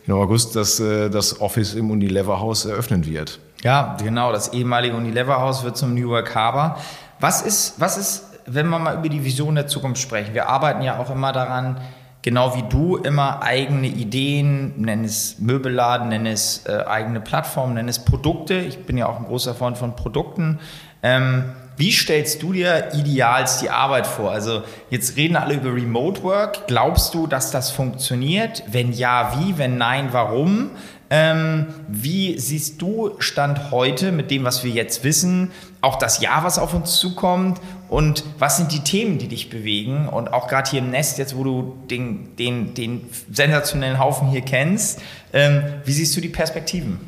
im 0.05 0.13
August 0.13 0.55
das, 0.55 0.79
äh, 0.79 1.09
das 1.09 1.41
Office 1.41 1.73
im 1.73 1.89
Unilever 1.89 2.39
Haus 2.39 2.65
eröffnen 2.65 3.05
wird. 3.05 3.39
Ja, 3.63 3.97
genau. 4.01 4.31
Das 4.31 4.53
ehemalige 4.53 4.95
Unilever 4.95 5.41
Haus 5.41 5.63
wird 5.63 5.75
zum 5.75 5.95
New 5.95 6.09
Work 6.09 6.35
Harbor. 6.35 6.77
Was 7.19 7.41
ist, 7.41 7.79
was 7.79 7.97
ist, 7.97 8.25
wenn 8.45 8.69
wir 8.69 8.77
mal 8.77 8.99
über 8.99 9.09
die 9.09 9.25
Vision 9.25 9.55
der 9.55 9.65
Zukunft 9.65 9.99
sprechen? 9.99 10.35
Wir 10.35 10.47
arbeiten 10.47 10.83
ja 10.83 10.99
auch 10.99 11.09
immer 11.09 11.31
daran, 11.31 11.77
genau 12.21 12.55
wie 12.55 12.63
du, 12.69 12.97
immer 12.97 13.41
eigene 13.41 13.87
Ideen, 13.87 14.73
nenn 14.77 15.03
es 15.03 15.39
Möbelladen, 15.39 16.09
nenn 16.09 16.25
es 16.25 16.65
äh, 16.65 16.83
eigene 16.85 17.21
Plattformen, 17.21 17.75
nenn 17.75 17.87
es 17.87 17.99
Produkte. 17.99 18.55
Ich 18.55 18.85
bin 18.85 18.97
ja 18.97 19.07
auch 19.07 19.17
ein 19.17 19.25
großer 19.25 19.55
Freund 19.55 19.77
von 19.77 19.95
Produkten. 19.95 20.59
Ähm, 21.03 21.45
wie 21.77 21.91
stellst 21.91 22.41
du 22.41 22.53
dir 22.53 22.89
ideals 22.95 23.59
die 23.59 23.69
Arbeit 23.69 24.07
vor? 24.07 24.31
Also 24.31 24.63
jetzt 24.89 25.15
reden 25.15 25.35
alle 25.35 25.53
über 25.53 25.73
Remote 25.73 26.23
Work. 26.23 26.67
Glaubst 26.67 27.13
du, 27.13 27.27
dass 27.27 27.51
das 27.51 27.69
funktioniert? 27.69 28.63
Wenn 28.67 28.91
ja, 28.91 29.37
wie? 29.37 29.59
Wenn 29.59 29.77
nein, 29.77 30.09
warum? 30.11 30.71
Ähm, 31.09 31.67
wie 31.87 32.37
siehst 32.39 32.81
du 32.81 33.11
Stand 33.19 33.71
heute 33.71 34.11
mit 34.11 34.31
dem, 34.31 34.43
was 34.43 34.63
wir 34.63 34.71
jetzt 34.71 35.03
wissen, 35.03 35.51
auch 35.87 35.95
das 35.95 36.19
Jahr, 36.19 36.43
was 36.43 36.59
auf 36.59 36.73
uns 36.73 36.97
zukommt 36.97 37.61
und 37.87 38.25
was 38.39 38.57
sind 38.57 38.73
die 38.73 38.81
Themen, 38.81 39.19
die 39.19 39.29
dich 39.29 39.49
bewegen? 39.49 40.09
Und 40.09 40.33
auch 40.33 40.49
gerade 40.49 40.69
hier 40.69 40.79
im 40.79 40.91
Nest, 40.91 41.17
jetzt 41.17 41.35
wo 41.37 41.45
du 41.45 41.77
den, 41.89 42.35
den, 42.35 42.73
den 42.73 43.09
sensationellen 43.31 43.97
Haufen 43.97 44.27
hier 44.27 44.41
kennst, 44.41 44.99
ähm, 45.31 45.63
wie 45.85 45.93
siehst 45.93 46.15
du 46.17 46.19
die 46.19 46.27
Perspektiven? 46.27 46.99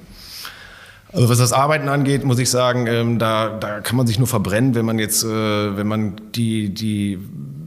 Also 1.12 1.28
was 1.28 1.40
das 1.40 1.52
Arbeiten 1.52 1.90
angeht, 1.90 2.24
muss 2.24 2.40
ich 2.40 2.50
sagen, 2.50 2.88
ähm, 2.88 3.20
da, 3.20 3.50
da 3.50 3.82
kann 3.82 3.98
man 3.98 4.08
sich 4.08 4.18
nur 4.18 4.28
verbrennen, 4.28 4.76
wenn 4.76 4.86
man 4.86 4.98
jetzt, 4.98 5.26
äh, 5.26 5.28
wenn 5.28 5.88
man 5.88 6.22
die, 6.36 6.74
die, 6.74 7.20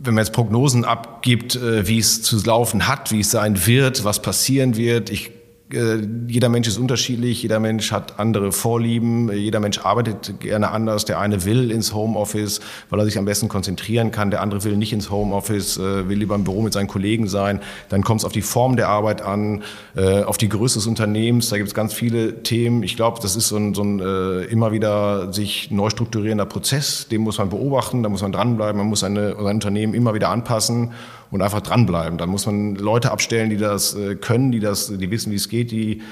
wenn 0.03 0.15
man 0.15 0.25
jetzt 0.25 0.33
Prognosen 0.33 0.87
abgibt, 0.87 1.57
äh, 1.57 1.87
wie 1.87 1.99
es 1.99 2.23
zu 2.23 2.43
laufen 2.43 2.89
hat, 2.89 3.13
wie 3.13 3.21
es 3.21 3.33
sein 3.33 3.67
wird, 3.67 4.05
was 4.05 4.23
passieren 4.23 4.77
wird. 4.77 5.11
Ich 5.11 5.31
jeder 5.73 6.49
Mensch 6.49 6.69
ist 6.69 6.79
unterschiedlich, 6.79 7.43
jeder 7.43 7.61
Mensch 7.61 7.93
hat 7.93 8.19
andere 8.19 8.53
Vorlieben, 8.53 9.33
jeder 9.33 9.61
Mensch 9.61 9.79
arbeitet 9.79 10.41
gerne 10.41 10.71
anders. 10.71 11.05
Der 11.05 11.19
eine 11.19 11.45
will 11.45 11.71
ins 11.71 11.95
Homeoffice, 11.95 12.61
weil 12.91 13.01
er 13.01 13.05
sich 13.05 13.19
am 13.19 13.25
besten 13.25 13.49
konzentrieren 13.49 14.11
kann, 14.11 14.31
der 14.31 14.41
andere 14.43 14.65
will 14.65 14.77
nicht 14.77 14.93
ins 14.93 15.11
Homeoffice, 15.11 15.79
äh, 15.79 16.09
will 16.09 16.19
lieber 16.19 16.35
im 16.35 16.45
Büro 16.45 16.63
mit 16.63 16.73
seinen 16.73 16.89
Kollegen 16.89 17.29
sein. 17.29 17.61
Dann 17.89 18.03
kommt 18.03 18.21
es 18.21 18.25
auf 18.25 18.33
die 18.33 18.43
Form 18.43 18.77
der 18.77 18.89
Arbeit 18.89 19.23
an, 19.23 19.63
äh, 19.97 20.23
auf 20.23 20.37
die 20.37 20.49
Größe 20.49 20.79
des 20.79 20.87
Unternehmens. 20.87 21.49
Da 21.49 21.57
gibt 21.57 21.69
es 21.69 21.75
ganz 21.75 21.95
viele 21.95 22.43
Themen. 22.43 22.83
Ich 22.83 22.97
glaube, 22.97 23.21
das 23.23 23.37
ist 23.37 23.49
so 23.49 23.57
ein, 23.57 23.75
so 23.75 23.83
ein 23.83 24.01
äh, 24.01 24.45
immer 24.45 24.73
wieder 24.73 25.33
sich 25.33 25.71
neu 25.71 25.91
strukturierender 25.91 26.47
Prozess. 26.47 27.09
Den 27.09 27.23
muss 27.23 27.39
man 27.39 27.49
beobachten, 27.49 28.03
da 28.03 28.09
muss 28.09 28.23
man 28.23 28.33
dranbleiben, 28.33 28.79
man 28.79 28.89
muss 28.89 29.01
seine, 29.01 29.37
sein 29.37 29.57
Unternehmen 29.57 29.95
immer 29.95 30.15
wieder 30.15 30.29
anpassen 30.29 30.93
und 31.33 31.43
einfach 31.43 31.63
dranbleiben. 31.63 32.19
Da 32.19 32.27
muss 32.27 32.47
man 32.47 32.77
Leute 32.77 33.11
abstellen, 33.11 33.51
die 33.51 33.57
das 33.57 33.95
äh, 33.95 34.15
können, 34.15 34.53
die 34.53 34.61
das, 34.61 34.87
die 34.87 35.11
wissen, 35.11 35.33
wie 35.33 35.37
es 35.37 35.49
geht, 35.49 35.73
die 35.73 36.03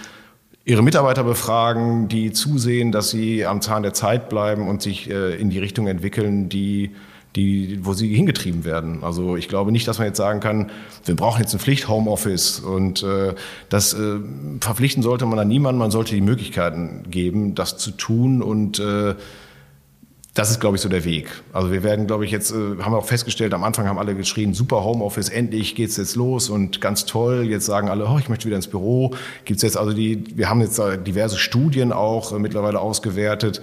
ihre 0.64 0.82
Mitarbeiter 0.82 1.22
befragen, 1.22 2.08
die 2.08 2.32
zusehen, 2.32 2.90
dass 2.90 3.10
sie 3.10 3.46
am 3.46 3.60
Zahn 3.60 3.82
der 3.82 3.92
Zeit 3.92 4.28
bleiben 4.28 4.66
und 4.66 4.82
sich 4.82 5.08
äh, 5.08 5.36
in 5.36 5.50
die 5.50 5.58
Richtung 5.58 5.86
entwickeln, 5.86 6.48
die 6.48 6.90
die, 7.36 7.78
wo 7.82 7.92
sie 7.92 8.12
hingetrieben 8.12 8.64
werden. 8.64 9.04
Also 9.04 9.36
ich 9.36 9.48
glaube 9.48 9.70
nicht, 9.70 9.86
dass 9.86 9.98
man 9.98 10.08
jetzt 10.08 10.16
sagen 10.16 10.40
kann, 10.40 10.70
wir 11.04 11.14
brauchen 11.14 11.40
jetzt 11.40 11.52
eine 11.52 11.60
Pflicht 11.60 11.88
Homeoffice 11.88 12.58
und 12.58 13.04
äh, 13.04 13.34
das 13.68 13.94
äh, 13.94 14.18
verpflichten 14.60 15.02
sollte 15.02 15.26
man 15.26 15.38
an 15.38 15.46
niemanden. 15.46 15.78
Man 15.78 15.92
sollte 15.92 16.14
die 16.14 16.22
Möglichkeiten 16.22 17.04
geben, 17.08 17.54
das 17.54 17.76
zu 17.76 17.92
tun 17.92 18.42
und 18.42 18.80
äh, 18.80 19.14
das 20.40 20.50
ist, 20.50 20.58
glaube 20.58 20.76
ich, 20.76 20.80
so 20.80 20.88
der 20.88 21.04
Weg. 21.04 21.28
Also 21.52 21.70
wir 21.70 21.82
werden, 21.82 22.06
glaube 22.06 22.24
ich, 22.24 22.30
jetzt, 22.30 22.50
äh, 22.50 22.54
haben 22.54 22.94
wir 22.94 22.96
auch 22.96 23.04
festgestellt, 23.04 23.52
am 23.52 23.62
Anfang 23.62 23.86
haben 23.86 23.98
alle 23.98 24.14
geschrien, 24.14 24.54
super 24.54 24.82
Homeoffice, 24.82 25.28
endlich 25.28 25.74
geht's 25.74 25.98
jetzt 25.98 26.16
los 26.16 26.48
und 26.48 26.80
ganz 26.80 27.04
toll. 27.04 27.42
Jetzt 27.42 27.66
sagen 27.66 27.90
alle, 27.90 28.06
oh, 28.08 28.16
ich 28.18 28.30
möchte 28.30 28.46
wieder 28.46 28.56
ins 28.56 28.68
Büro. 28.68 29.14
Gibt's 29.44 29.62
jetzt 29.62 29.76
also 29.76 29.92
die, 29.92 30.24
wir 30.34 30.48
haben 30.48 30.62
jetzt 30.62 30.80
diverse 31.06 31.36
Studien 31.36 31.92
auch 31.92 32.32
äh, 32.32 32.38
mittlerweile 32.38 32.80
ausgewertet. 32.80 33.60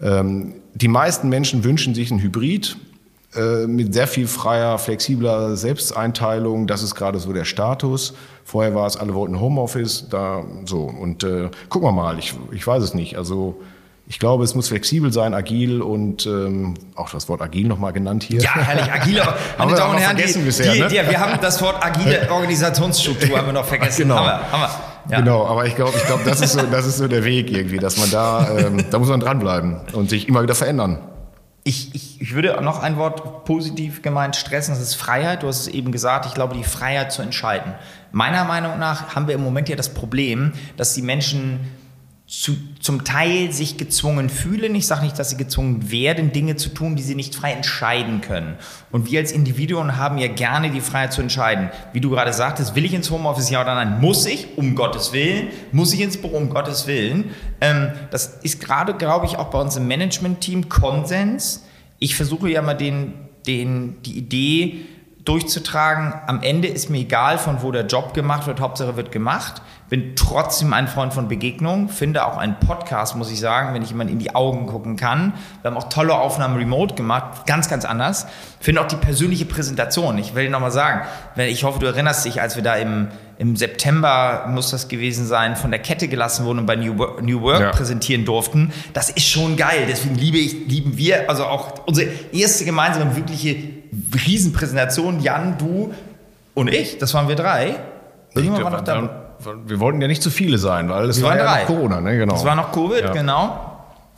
Ähm, 0.00 0.54
die 0.74 0.86
meisten 0.86 1.28
Menschen 1.30 1.64
wünschen 1.64 1.96
sich 1.96 2.12
ein 2.12 2.22
Hybrid 2.22 2.76
äh, 3.34 3.66
mit 3.66 3.92
sehr 3.92 4.06
viel 4.06 4.28
freier, 4.28 4.78
flexibler 4.78 5.56
Selbsteinteilung. 5.56 6.68
Das 6.68 6.84
ist 6.84 6.94
gerade 6.94 7.18
so 7.18 7.32
der 7.32 7.44
Status. 7.44 8.14
Vorher 8.44 8.72
war 8.76 8.86
es, 8.86 8.96
alle 8.96 9.14
wollten 9.14 9.40
Homeoffice, 9.40 10.06
da 10.08 10.44
so. 10.64 10.82
Und 10.82 11.26
gucken 11.68 11.88
wir 11.88 11.92
mal, 11.92 12.20
ich, 12.20 12.34
ich 12.52 12.64
weiß 12.64 12.82
es 12.84 12.94
nicht. 12.94 13.16
Also 13.16 13.60
ich 14.10 14.18
glaube, 14.18 14.42
es 14.42 14.56
muss 14.56 14.66
flexibel 14.66 15.12
sein, 15.12 15.34
agil 15.34 15.80
und 15.80 16.26
ähm, 16.26 16.74
auch 16.96 17.10
das 17.10 17.28
Wort 17.28 17.40
agil 17.40 17.68
nochmal 17.68 17.92
genannt 17.92 18.24
hier. 18.24 18.40
Ja, 18.40 18.56
herrlich, 18.56 18.90
agile, 18.90 19.24
Haben 19.24 19.36
meine 19.56 19.70
wir 19.70 19.76
Damen 19.76 19.94
und 19.94 20.00
Herren, 20.00 20.16
die, 20.16 20.38
bisher, 20.40 20.72
die, 20.72 20.80
ne? 20.80 20.88
die, 20.88 20.94
wir 20.96 21.20
haben 21.20 21.40
das 21.40 21.62
Wort 21.62 21.76
agile 21.80 22.28
Organisationsstruktur 22.32 23.38
haben 23.38 23.46
wir 23.46 23.52
noch 23.52 23.66
vergessen. 23.66 24.02
Genau. 24.02 24.16
Haben 24.16 24.26
wir, 24.26 24.52
haben 24.52 24.62
wir. 24.62 25.12
Ja. 25.12 25.20
Genau, 25.20 25.46
aber 25.46 25.66
ich 25.66 25.76
glaube, 25.76 25.92
ich 25.96 26.04
glaube, 26.06 26.24
das 26.24 26.40
ist 26.40 26.54
so, 26.54 26.62
das 26.62 26.86
ist 26.86 26.96
so 26.96 27.06
der 27.06 27.22
Weg 27.22 27.52
irgendwie, 27.52 27.78
dass 27.78 27.98
man 27.98 28.10
da, 28.10 28.58
ähm, 28.58 28.84
da 28.90 28.98
muss 28.98 29.08
man 29.08 29.20
dranbleiben 29.20 29.76
und 29.92 30.10
sich 30.10 30.26
immer 30.26 30.42
wieder 30.42 30.56
verändern. 30.56 30.98
Ich, 31.62 31.94
ich, 31.94 32.20
ich 32.20 32.34
würde 32.34 32.60
noch 32.64 32.82
ein 32.82 32.96
Wort 32.96 33.44
positiv 33.44 34.02
gemeint 34.02 34.34
stressen, 34.34 34.74
das 34.74 34.82
ist 34.82 34.96
Freiheit. 34.96 35.44
Du 35.44 35.46
hast 35.46 35.60
es 35.60 35.68
eben 35.68 35.92
gesagt, 35.92 36.26
ich 36.26 36.34
glaube, 36.34 36.56
die 36.56 36.64
Freiheit 36.64 37.12
zu 37.12 37.22
entscheiden. 37.22 37.74
Meiner 38.10 38.42
Meinung 38.42 38.80
nach 38.80 39.14
haben 39.14 39.28
wir 39.28 39.36
im 39.36 39.44
Moment 39.44 39.68
ja 39.68 39.76
das 39.76 39.94
Problem, 39.94 40.52
dass 40.76 40.94
die 40.94 41.02
Menschen 41.02 41.60
zu, 42.30 42.56
zum 42.78 43.04
Teil 43.04 43.52
sich 43.52 43.76
gezwungen 43.76 44.30
fühlen. 44.30 44.76
Ich 44.76 44.86
sage 44.86 45.02
nicht, 45.02 45.18
dass 45.18 45.30
sie 45.30 45.36
gezwungen 45.36 45.90
werden, 45.90 46.30
Dinge 46.30 46.54
zu 46.54 46.68
tun, 46.68 46.94
die 46.94 47.02
sie 47.02 47.16
nicht 47.16 47.34
frei 47.34 47.50
entscheiden 47.50 48.20
können. 48.20 48.54
Und 48.92 49.10
wir 49.10 49.18
als 49.18 49.32
Individuen 49.32 49.96
haben 49.96 50.16
ja 50.16 50.28
gerne 50.28 50.70
die 50.70 50.80
Freiheit 50.80 51.12
zu 51.12 51.22
entscheiden. 51.22 51.70
Wie 51.92 52.00
du 52.00 52.08
gerade 52.08 52.32
sagtest, 52.32 52.76
will 52.76 52.84
ich 52.84 52.94
ins 52.94 53.10
Homeoffice, 53.10 53.50
ja 53.50 53.60
oder 53.60 53.74
nein? 53.74 54.00
Muss 54.00 54.26
ich, 54.26 54.46
um 54.56 54.76
Gottes 54.76 55.12
Willen? 55.12 55.48
Muss 55.72 55.92
ich 55.92 56.00
ins 56.00 56.18
Büro, 56.18 56.36
um 56.36 56.50
Gottes 56.50 56.86
Willen? 56.86 57.30
Ähm, 57.60 57.90
das 58.12 58.38
ist 58.42 58.60
gerade, 58.60 58.94
glaube 58.94 59.26
ich, 59.26 59.36
auch 59.36 59.50
bei 59.50 59.60
uns 59.60 59.74
im 59.74 59.88
Management-Team 59.88 60.68
Konsens. 60.68 61.64
Ich 61.98 62.14
versuche 62.14 62.48
ja 62.48 62.62
mal 62.62 62.74
den, 62.74 63.14
den, 63.44 64.00
die 64.02 64.16
Idee 64.16 64.86
durchzutragen, 65.24 66.14
am 66.26 66.42
Ende 66.42 66.68
ist 66.68 66.90
mir 66.90 66.98
egal, 66.98 67.38
von 67.38 67.62
wo 67.62 67.72
der 67.72 67.86
Job 67.86 68.14
gemacht 68.14 68.46
wird, 68.46 68.60
Hauptsache 68.60 68.96
wird 68.96 69.12
gemacht. 69.12 69.62
Bin 69.90 70.14
trotzdem 70.14 70.72
ein 70.72 70.86
Freund 70.86 71.12
von 71.12 71.26
Begegnung, 71.26 71.88
finde 71.88 72.24
auch 72.24 72.38
einen 72.38 72.60
Podcast, 72.60 73.16
muss 73.16 73.28
ich 73.30 73.40
sagen, 73.40 73.74
wenn 73.74 73.82
ich 73.82 73.90
jemand 73.90 74.08
in 74.08 74.20
die 74.20 74.36
Augen 74.36 74.66
gucken 74.66 74.96
kann. 74.96 75.34
Wir 75.62 75.70
haben 75.72 75.76
auch 75.76 75.88
tolle 75.88 76.14
Aufnahmen 76.14 76.56
remote 76.56 76.94
gemacht, 76.94 77.44
ganz, 77.46 77.68
ganz 77.68 77.84
anders. 77.84 78.28
Finde 78.60 78.82
auch 78.82 78.86
die 78.86 78.94
persönliche 78.94 79.46
Präsentation. 79.46 80.16
Ich 80.18 80.36
will 80.36 80.44
dir 80.44 80.50
nochmal 80.50 80.70
sagen, 80.70 81.00
ich 81.36 81.64
hoffe, 81.64 81.80
du 81.80 81.86
erinnerst 81.86 82.24
dich, 82.24 82.40
als 82.40 82.54
wir 82.54 82.62
da 82.62 82.76
im, 82.76 83.08
im 83.38 83.56
September, 83.56 84.44
muss 84.48 84.70
das 84.70 84.86
gewesen 84.86 85.26
sein, 85.26 85.56
von 85.56 85.72
der 85.72 85.80
Kette 85.80 86.06
gelassen 86.06 86.44
wurden 86.46 86.60
und 86.60 86.66
bei 86.66 86.76
New 86.76 86.96
Work, 86.96 87.22
New 87.24 87.40
Work 87.42 87.60
Ja. 87.60 87.70
präsentieren 87.72 88.24
durften. 88.24 88.72
Das 88.92 89.10
ist 89.10 89.26
schon 89.28 89.56
geil. 89.56 89.86
Deswegen 89.88 90.14
liebe 90.14 90.38
ich, 90.38 90.68
lieben 90.68 90.96
wir, 90.98 91.28
also 91.28 91.46
auch 91.46 91.84
unsere 91.86 92.08
erste 92.30 92.64
gemeinsame 92.64 93.16
wirkliche 93.16 93.56
Riesenpräsentation, 94.24 95.18
Jan, 95.18 95.58
du 95.58 95.92
und 96.54 96.72
ich, 96.72 96.98
das 96.98 97.12
waren 97.14 97.26
wir 97.26 97.34
drei. 97.34 97.74
Irgendwann 98.34 98.62
war 98.62 98.70
noch 98.70 98.80
da. 98.82 99.19
Wir 99.66 99.80
wollten 99.80 100.00
ja 100.00 100.08
nicht 100.08 100.22
zu 100.22 100.30
viele 100.30 100.58
sein, 100.58 100.88
weil 100.88 101.08
es 101.08 101.18
Wir 101.18 101.24
war 101.28 101.36
ja 101.36 101.44
drei. 101.44 101.60
noch 101.60 101.66
Corona, 101.66 102.00
ne? 102.00 102.16
Genau. 102.16 102.34
Das 102.34 102.44
war 102.44 102.54
noch 102.54 102.72
Covid, 102.72 103.00
Ja. 103.02 103.12
genau. 103.12 103.66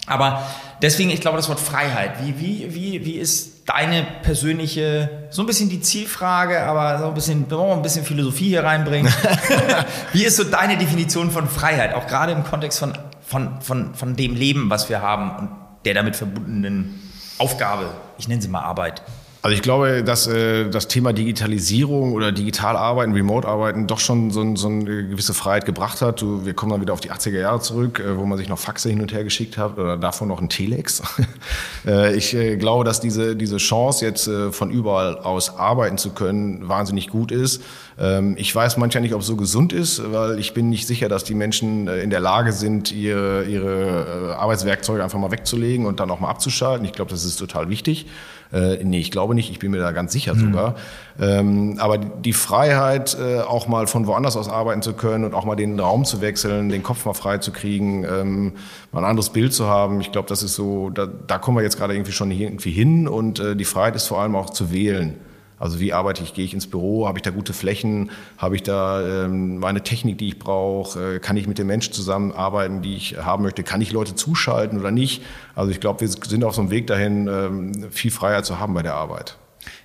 Aber 0.07 0.43
deswegen, 0.83 1.11
ich 1.11 1.21
glaube, 1.21 1.37
das 1.37 1.49
Wort 1.49 1.61
Freiheit. 1.61 2.13
Wie, 2.25 2.39
wie, 2.41 2.75
wie, 2.75 3.05
wie 3.05 3.13
ist 3.13 3.69
deine 3.69 4.05
persönliche, 4.23 5.29
so 5.31 5.43
ein 5.43 5.47
bisschen 5.47 5.69
die 5.69 5.81
Zielfrage, 5.81 6.63
aber 6.65 6.99
so 6.99 7.07
ein 7.07 7.15
bisschen, 7.15 7.49
wir 7.49 7.57
wollen 7.57 7.73
ein 7.79 7.83
bisschen 7.83 8.05
Philosophie 8.05 8.49
hier 8.49 8.65
reinbringen. 8.65 9.13
Wie 10.13 10.25
ist 10.25 10.37
so 10.37 10.43
deine 10.45 10.77
Definition 10.77 11.31
von 11.31 11.47
Freiheit, 11.47 11.95
auch 11.95 12.09
gerade 12.09 12.33
im 12.33 12.43
Kontext 12.43 12.81
von, 12.81 12.93
von, 13.25 13.61
von, 13.61 13.95
von 13.95 14.17
dem 14.17 14.35
Leben, 14.35 14.69
was 14.71 14.89
wir 14.89 15.01
haben 15.01 15.31
und 15.39 15.49
der 15.85 15.95
damit 15.95 16.17
verbundenen 16.17 17.01
Aufgabe? 17.39 17.91
Ich 18.19 18.27
nenne 18.27 18.43
sie 18.43 18.49
mal 18.49 18.63
Arbeit. 18.63 19.03
Also 19.45 19.57
ich 19.57 19.63
glaube, 19.63 20.05
dass 20.05 20.29
äh, 20.29 20.71
das 20.71 20.87
Thema 20.87 21.13
Digitalisierung 21.13 22.13
oder 22.13 22.31
digital 22.31 22.77
arbeiten, 22.77 23.13
Remote 23.13 23.49
arbeiten 23.49 23.89
doch 23.89 23.99
schon 23.99 24.31
so, 24.31 24.55
so 24.55 24.69
eine 24.69 25.09
gewisse 25.09 25.35
Freiheit 25.35 25.67
gebracht 25.67 26.01
hat. 26.01 26.23
Du, 26.23 26.47
wir 26.47 26.55
kommen 26.55 26.71
dann 26.71 26.81
wieder 26.81 26.93
auf 26.93 27.01
die 27.01 27.11
80er 27.11 27.41
Jahre 27.41 27.61
zurück, 27.61 27.99
äh, 27.99 28.17
wo 28.17 28.25
man 28.25 28.39
sich 28.39 28.49
noch 28.49 28.61
Faxe 28.61 28.89
hin 28.89 29.01
und 29.01 29.13
her 29.13 29.25
geschickt 29.25 29.59
hat 29.59 29.79
oder 29.79 29.97
davon 29.97 30.29
noch 30.29 30.41
ein 30.41 30.49
Telex. 30.49 31.03
äh, 31.87 32.15
ich 32.15 32.35
äh, 32.35 32.57
glaube, 32.57 32.85
dass 32.85 33.01
diese, 33.01 33.35
diese 33.35 33.57
Chance 33.57 34.05
jetzt 34.05 34.29
äh, 34.29 34.53
von 34.53 34.71
überall 34.71 35.19
aus 35.19 35.59
arbeiten 35.59 35.99
zu 35.99 36.11
können 36.11 36.69
wahnsinnig 36.69 37.09
gut 37.09 37.33
ist. 37.33 37.63
Ähm, 37.99 38.37
ich 38.39 38.55
weiß 38.55 38.77
manchmal 38.77 39.03
nicht, 39.03 39.15
ob 39.15 39.23
es 39.23 39.27
so 39.27 39.35
gesund 39.35 39.73
ist, 39.73 40.13
weil 40.13 40.39
ich 40.39 40.55
bin 40.55 40.69
nicht 40.69 40.87
sicher, 40.87 41.09
dass 41.09 41.25
die 41.25 41.35
Menschen 41.35 41.89
äh, 41.89 42.01
in 42.01 42.11
der 42.11 42.21
Lage 42.21 42.53
sind, 42.53 42.93
ihre, 42.93 43.43
ihre 43.43 44.31
äh, 44.31 44.33
Arbeitswerkzeuge 44.35 45.03
einfach 45.03 45.19
mal 45.19 45.33
wegzulegen 45.33 45.85
und 45.85 45.99
dann 45.99 46.13
auch 46.13 46.21
mal 46.21 46.31
abzuschalten. 46.31 46.87
Ich 46.87 46.93
glaube, 46.93 47.11
das 47.11 47.25
ist 47.25 47.37
total 47.37 47.71
wichtig. 47.71 48.07
Äh, 48.53 48.85
nee, 48.85 49.01
ich 49.01 49.11
glaube 49.11 49.35
nicht, 49.35 49.51
ich 49.51 49.59
bin 49.59 49.71
mir 49.71 49.79
da 49.79 49.93
ganz 49.93 50.13
sicher 50.13 50.35
sogar. 50.35 50.75
Ähm, 51.21 51.77
aber 51.79 51.99
die 51.99 52.33
Freiheit, 52.33 53.17
äh, 53.19 53.41
auch 53.41 53.67
mal 53.67 53.87
von 53.87 54.07
woanders 54.07 54.37
aus 54.37 54.49
arbeiten 54.49 54.83
zu 54.83 54.93
können 54.93 55.25
und 55.25 55.35
auch 55.35 55.45
mal 55.45 55.57
den 55.57 55.79
Raum 55.79 56.05
zu 56.05 56.21
wechseln, 56.21 56.69
den 56.69 56.83
Kopf 56.83 57.05
mal 57.05 57.15
frei 57.15 57.39
zu 57.39 57.51
kriegen, 57.51 58.05
ähm, 58.05 58.53
mal 58.93 59.01
ein 59.01 59.11
anderes 59.11 59.31
Bild 59.31 59.53
zu 59.53 59.67
haben, 59.67 60.01
ich 60.01 60.13
glaube, 60.13 60.29
das 60.29 60.43
ist 60.43 60.55
so, 60.55 60.91
da, 60.91 61.07
da 61.07 61.39
kommen 61.39 61.57
wir 61.57 61.63
jetzt 61.63 61.79
gerade 61.79 61.95
irgendwie 61.95 62.13
schon 62.13 62.31
irgendwie 62.31 62.73
hin 62.73 63.09
und 63.09 63.41
äh, 63.41 63.57
die 63.57 63.65
Freiheit 63.65 63.97
ist 63.97 64.07
vor 64.07 64.21
allem 64.21 64.37
auch 64.37 64.51
zu 64.51 64.73
wählen. 64.73 65.17
Also 65.63 65.79
wie 65.79 65.93
arbeite 65.93 66.25
ich? 66.25 66.35
Gehe 66.35 66.45
ich 66.45 66.55
ins 66.55 66.67
Büro? 66.67 67.07
Habe 67.07 67.19
ich 67.19 67.23
da 67.23 67.31
gute 67.31 67.53
Flächen? 67.53 68.11
Habe 68.37 68.57
ich 68.57 68.65
da 68.65 69.01
ähm, 69.01 69.59
meine 69.59 69.83
Technik, 69.83 70.19
die 70.19 70.27
ich 70.27 70.39
brauche? 70.41 71.15
Äh, 71.15 71.19
kann 71.21 71.37
ich 71.37 71.47
mit 71.47 71.57
den 71.57 71.69
Menschen 71.69 71.95
zusammenarbeiten, 71.95 72.83
die 72.83 72.97
ich 72.97 73.17
haben 73.19 73.45
möchte? 73.45 73.63
Kann 73.63 73.81
ich 73.81 73.93
Leute 73.93 74.17
zuschalten 74.17 74.81
oder 74.81 74.91
nicht? 74.91 75.23
Also 75.55 75.71
ich 75.71 75.79
glaube, 75.79 76.01
wir 76.01 76.09
sind 76.09 76.43
auf 76.43 76.57
so 76.57 76.63
einem 76.63 76.73
Weg 76.73 76.89
dahin, 76.89 77.29
ähm, 77.29 77.93
viel 77.93 78.11
Freiheit 78.11 78.45
zu 78.45 78.59
haben 78.59 78.75
bei 78.75 78.83
der 78.83 78.95
Arbeit. 78.95 79.37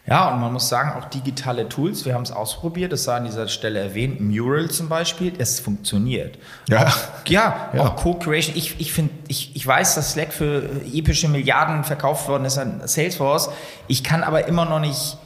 Ja, 0.07 0.33
und 0.33 0.41
man 0.41 0.51
muss 0.51 0.67
sagen, 0.67 0.99
auch 0.99 1.05
digitale 1.09 1.69
Tools, 1.69 2.05
wir 2.05 2.15
haben 2.15 2.23
es 2.23 2.31
ausprobiert, 2.31 2.91
das 2.91 3.03
sei 3.03 3.17
an 3.17 3.25
dieser 3.25 3.47
Stelle 3.47 3.77
erwähnt, 3.77 4.19
Mural 4.19 4.71
zum 4.71 4.89
Beispiel, 4.89 5.33
es 5.37 5.59
funktioniert. 5.59 6.39
Ja, 6.69 6.87
auch, 6.87 7.27
ja, 7.27 7.69
ja. 7.73 7.81
auch 7.81 7.95
Co-Creation. 7.97 8.55
Ich, 8.55 8.79
ich, 8.79 8.91
find, 8.91 9.11
ich, 9.27 9.55
ich 9.55 9.67
weiß, 9.67 9.93
dass 9.93 10.13
Slack 10.13 10.33
für 10.33 10.67
epische 10.91 11.27
Milliarden 11.27 11.83
verkauft 11.83 12.27
worden 12.29 12.45
ist 12.45 12.57
an 12.57 12.81
Salesforce. 12.83 13.51
Ich 13.87 14.03
kann 14.03 14.23
aber 14.23 14.47
immer 14.47 14.65
noch 14.65 14.79
nicht 14.79 15.17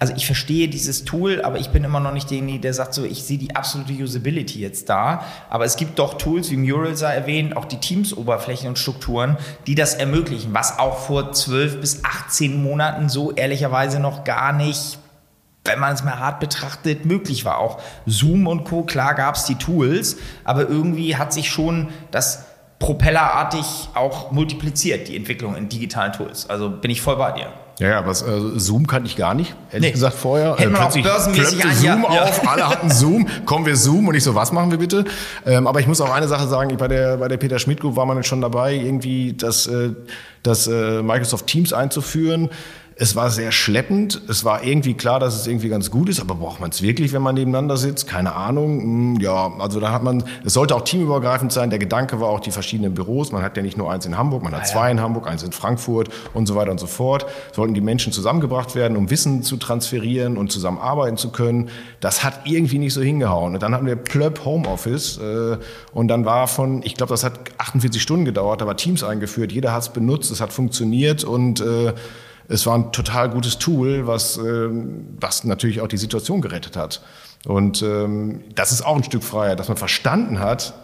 also 0.00 0.14
ich 0.16 0.24
verstehe 0.24 0.66
dieses 0.66 1.04
Tool, 1.04 1.42
aber 1.42 1.58
ich 1.58 1.68
bin 1.68 1.84
immer 1.84 2.00
noch 2.00 2.14
nicht 2.14 2.30
derjenige, 2.30 2.58
der 2.58 2.72
sagt 2.72 2.94
so, 2.94 3.04
ich 3.04 3.22
sehe 3.22 3.36
die 3.36 3.54
absolute 3.54 3.92
Usability 3.92 4.58
jetzt 4.58 4.88
da. 4.88 5.24
Aber 5.50 5.66
es 5.66 5.76
gibt 5.76 5.98
doch 5.98 6.14
Tools, 6.14 6.50
wie 6.50 6.56
Mural 6.56 6.96
sei 6.96 7.14
erwähnt, 7.14 7.54
auch 7.54 7.66
die 7.66 7.76
Teams-Oberflächen 7.76 8.68
und 8.68 8.78
Strukturen, 8.78 9.36
die 9.66 9.74
das 9.74 9.94
ermöglichen, 9.94 10.54
was 10.54 10.78
auch 10.78 10.98
vor 11.00 11.32
12 11.32 11.82
bis 11.82 12.02
18 12.02 12.62
Monaten 12.62 13.10
so 13.10 13.32
ehrlicherweise 13.32 14.00
noch 14.00 14.24
gar 14.24 14.52
nicht 14.52 14.98
wenn 15.62 15.78
man 15.78 15.92
es 15.92 16.02
mal 16.02 16.18
hart 16.18 16.40
betrachtet, 16.40 17.04
möglich 17.04 17.44
war. 17.44 17.58
Auch 17.58 17.82
Zoom 18.06 18.46
und 18.46 18.64
Co. 18.64 18.82
Klar 18.82 19.14
gab 19.14 19.34
es 19.34 19.44
die 19.44 19.56
Tools, 19.56 20.16
aber 20.42 20.66
irgendwie 20.66 21.16
hat 21.16 21.34
sich 21.34 21.50
schon 21.50 21.90
das 22.10 22.46
propellerartig 22.78 23.90
auch 23.92 24.32
multipliziert, 24.32 25.08
die 25.08 25.16
Entwicklung 25.16 25.54
in 25.54 25.68
digitalen 25.68 26.14
Tools. 26.14 26.48
Also 26.48 26.70
bin 26.70 26.90
ich 26.90 27.02
voll 27.02 27.16
bei 27.16 27.32
dir. 27.32 27.52
Ja, 27.80 27.88
ja, 27.88 28.06
was 28.06 28.20
äh, 28.20 28.26
Zoom 28.56 28.86
kannte 28.86 29.08
ich 29.08 29.16
gar 29.16 29.32
nicht, 29.32 29.54
ehrlich 29.72 29.88
nee. 29.88 29.92
gesagt 29.92 30.14
vorher. 30.14 30.54
Hätte 30.56 30.68
man 30.68 30.82
Plötzlich 30.82 31.06
auch 31.06 31.12
börsenmäßig 31.12 31.64
an, 31.64 31.74
Zoom 31.74 32.02
ja. 32.02 32.22
auf, 32.24 32.46
alle 32.46 32.68
hatten 32.68 32.90
Zoom, 32.90 33.26
kommen 33.46 33.64
wir 33.64 33.74
Zoom 33.74 34.06
und 34.06 34.14
ich 34.14 34.22
so, 34.22 34.34
was 34.34 34.52
machen 34.52 34.70
wir 34.70 34.76
bitte? 34.76 35.06
Ähm, 35.46 35.66
aber 35.66 35.80
ich 35.80 35.86
muss 35.86 36.02
auch 36.02 36.12
eine 36.12 36.28
Sache 36.28 36.46
sagen, 36.46 36.76
bei 36.76 36.88
der 36.88 37.16
bei 37.16 37.28
der 37.28 37.38
Peter 37.38 37.58
Schmidt 37.58 37.80
Group 37.80 37.96
war 37.96 38.04
man 38.04 38.22
schon 38.22 38.42
dabei, 38.42 38.74
irgendwie 38.74 39.32
das, 39.32 39.66
äh, 39.66 39.92
das 40.42 40.66
äh, 40.66 41.02
Microsoft 41.02 41.46
Teams 41.46 41.72
einzuführen. 41.72 42.50
Es 43.02 43.16
war 43.16 43.30
sehr 43.30 43.50
schleppend. 43.50 44.20
Es 44.28 44.44
war 44.44 44.62
irgendwie 44.62 44.92
klar, 44.92 45.18
dass 45.18 45.34
es 45.34 45.46
irgendwie 45.46 45.70
ganz 45.70 45.90
gut 45.90 46.10
ist, 46.10 46.20
aber 46.20 46.34
braucht 46.34 46.60
man 46.60 46.68
es 46.68 46.82
wirklich, 46.82 47.14
wenn 47.14 47.22
man 47.22 47.34
nebeneinander 47.34 47.78
sitzt? 47.78 48.06
Keine 48.06 48.34
Ahnung. 48.34 48.82
Hm, 48.82 49.20
ja, 49.22 49.50
also 49.58 49.80
da 49.80 49.90
hat 49.90 50.02
man, 50.02 50.22
es 50.44 50.52
sollte 50.52 50.76
auch 50.76 50.82
teamübergreifend 50.82 51.50
sein. 51.50 51.70
Der 51.70 51.78
Gedanke 51.78 52.20
war 52.20 52.28
auch 52.28 52.40
die 52.40 52.50
verschiedenen 52.50 52.92
Büros. 52.92 53.32
Man 53.32 53.42
hat 53.42 53.56
ja 53.56 53.62
nicht 53.62 53.78
nur 53.78 53.90
eins 53.90 54.04
in 54.04 54.18
Hamburg, 54.18 54.42
man 54.42 54.52
hat 54.52 54.64
ah, 54.64 54.66
zwei 54.66 54.84
ja. 54.84 54.90
in 54.90 55.00
Hamburg, 55.00 55.26
eins 55.26 55.42
in 55.42 55.52
Frankfurt 55.52 56.10
und 56.34 56.44
so 56.44 56.56
weiter 56.56 56.72
und 56.72 56.78
so 56.78 56.86
fort. 56.86 57.24
Sollten 57.54 57.72
die 57.72 57.80
Menschen 57.80 58.12
zusammengebracht 58.12 58.74
werden, 58.74 58.98
um 58.98 59.08
Wissen 59.08 59.42
zu 59.42 59.56
transferieren 59.56 60.36
und 60.36 60.52
zusammenarbeiten 60.52 61.16
zu 61.16 61.30
können. 61.30 61.70
Das 62.00 62.22
hat 62.22 62.40
irgendwie 62.44 62.78
nicht 62.78 62.92
so 62.92 63.00
hingehauen. 63.00 63.54
Und 63.54 63.62
dann 63.62 63.74
hatten 63.74 63.86
wir 63.86 63.96
plöpp 63.96 64.44
Homeoffice 64.44 65.16
äh, 65.16 65.56
und 65.94 66.08
dann 66.08 66.26
war 66.26 66.48
von, 66.48 66.82
ich 66.82 66.96
glaube, 66.96 67.14
das 67.14 67.24
hat 67.24 67.40
48 67.56 68.02
Stunden 68.02 68.26
gedauert, 68.26 68.60
da 68.60 68.66
war 68.66 68.76
Teams 68.76 69.02
eingeführt, 69.02 69.52
jeder 69.52 69.72
hat 69.72 69.84
es 69.84 69.88
benutzt, 69.88 70.30
es 70.30 70.42
hat 70.42 70.52
funktioniert 70.52 71.24
und 71.24 71.62
äh, 71.62 71.94
es 72.50 72.66
war 72.66 72.76
ein 72.76 72.92
total 72.92 73.30
gutes 73.30 73.58
Tool, 73.58 74.06
was, 74.06 74.36
ähm, 74.36 75.06
was 75.20 75.44
natürlich 75.44 75.80
auch 75.80 75.88
die 75.88 75.96
Situation 75.96 76.40
gerettet 76.40 76.76
hat. 76.76 77.00
Und 77.46 77.80
ähm, 77.82 78.42
das 78.54 78.72
ist 78.72 78.84
auch 78.84 78.96
ein 78.96 79.04
Stück 79.04 79.22
Freiheit, 79.22 79.58
dass 79.58 79.68
man 79.68 79.76
verstanden 79.76 80.40
hat, 80.40 80.74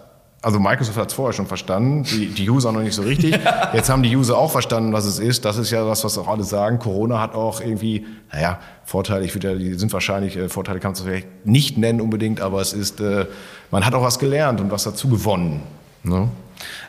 also 0.43 0.61
Microsoft 0.61 0.97
hat 0.97 1.09
es 1.09 1.15
vorher 1.15 1.33
schon 1.33 1.47
verstanden, 1.47 2.05
die, 2.05 2.29
die 2.29 2.49
User 2.49 2.71
noch 2.71 2.83
nicht 2.83 2.95
so 2.95 3.03
richtig. 3.03 3.37
Jetzt 3.73 3.91
haben 3.91 4.05
die 4.05 4.15
User 4.17 4.39
auch 4.39 4.53
verstanden, 4.53 4.93
was 4.93 5.05
es 5.05 5.19
ist. 5.19 5.45
Das 5.45 5.57
ist 5.57 5.73
ja 5.73 5.85
das, 5.85 6.05
was 6.05 6.17
auch 6.19 6.29
alle 6.29 6.45
sagen. 6.45 6.79
Corona 6.79 7.21
hat 7.21 7.35
auch 7.35 7.61
irgendwie, 7.61 8.07
naja, 8.33 8.61
Vorteile, 8.85 9.25
ich 9.25 9.35
würde, 9.35 9.59
die 9.59 9.75
sind 9.75 9.93
wahrscheinlich, 9.93 10.37
äh, 10.37 10.49
Vorteile 10.49 10.79
kann 10.79 10.91
man 10.91 10.95
es 10.95 11.01
vielleicht 11.01 11.47
nicht 11.47 11.79
nennen 11.79 12.01
unbedingt, 12.01 12.41
aber 12.41 12.61
es 12.61 12.75
ist, 12.75 13.01
äh, 13.01 13.27
man 13.73 13.85
hat 13.85 13.95
auch 13.95 14.03
was 14.03 14.21
gelernt 14.21 14.61
und 14.61 14.71
was 14.71 14.85
dazu 14.85 15.09
gewonnen. 15.09 15.63
Ne? 16.05 16.29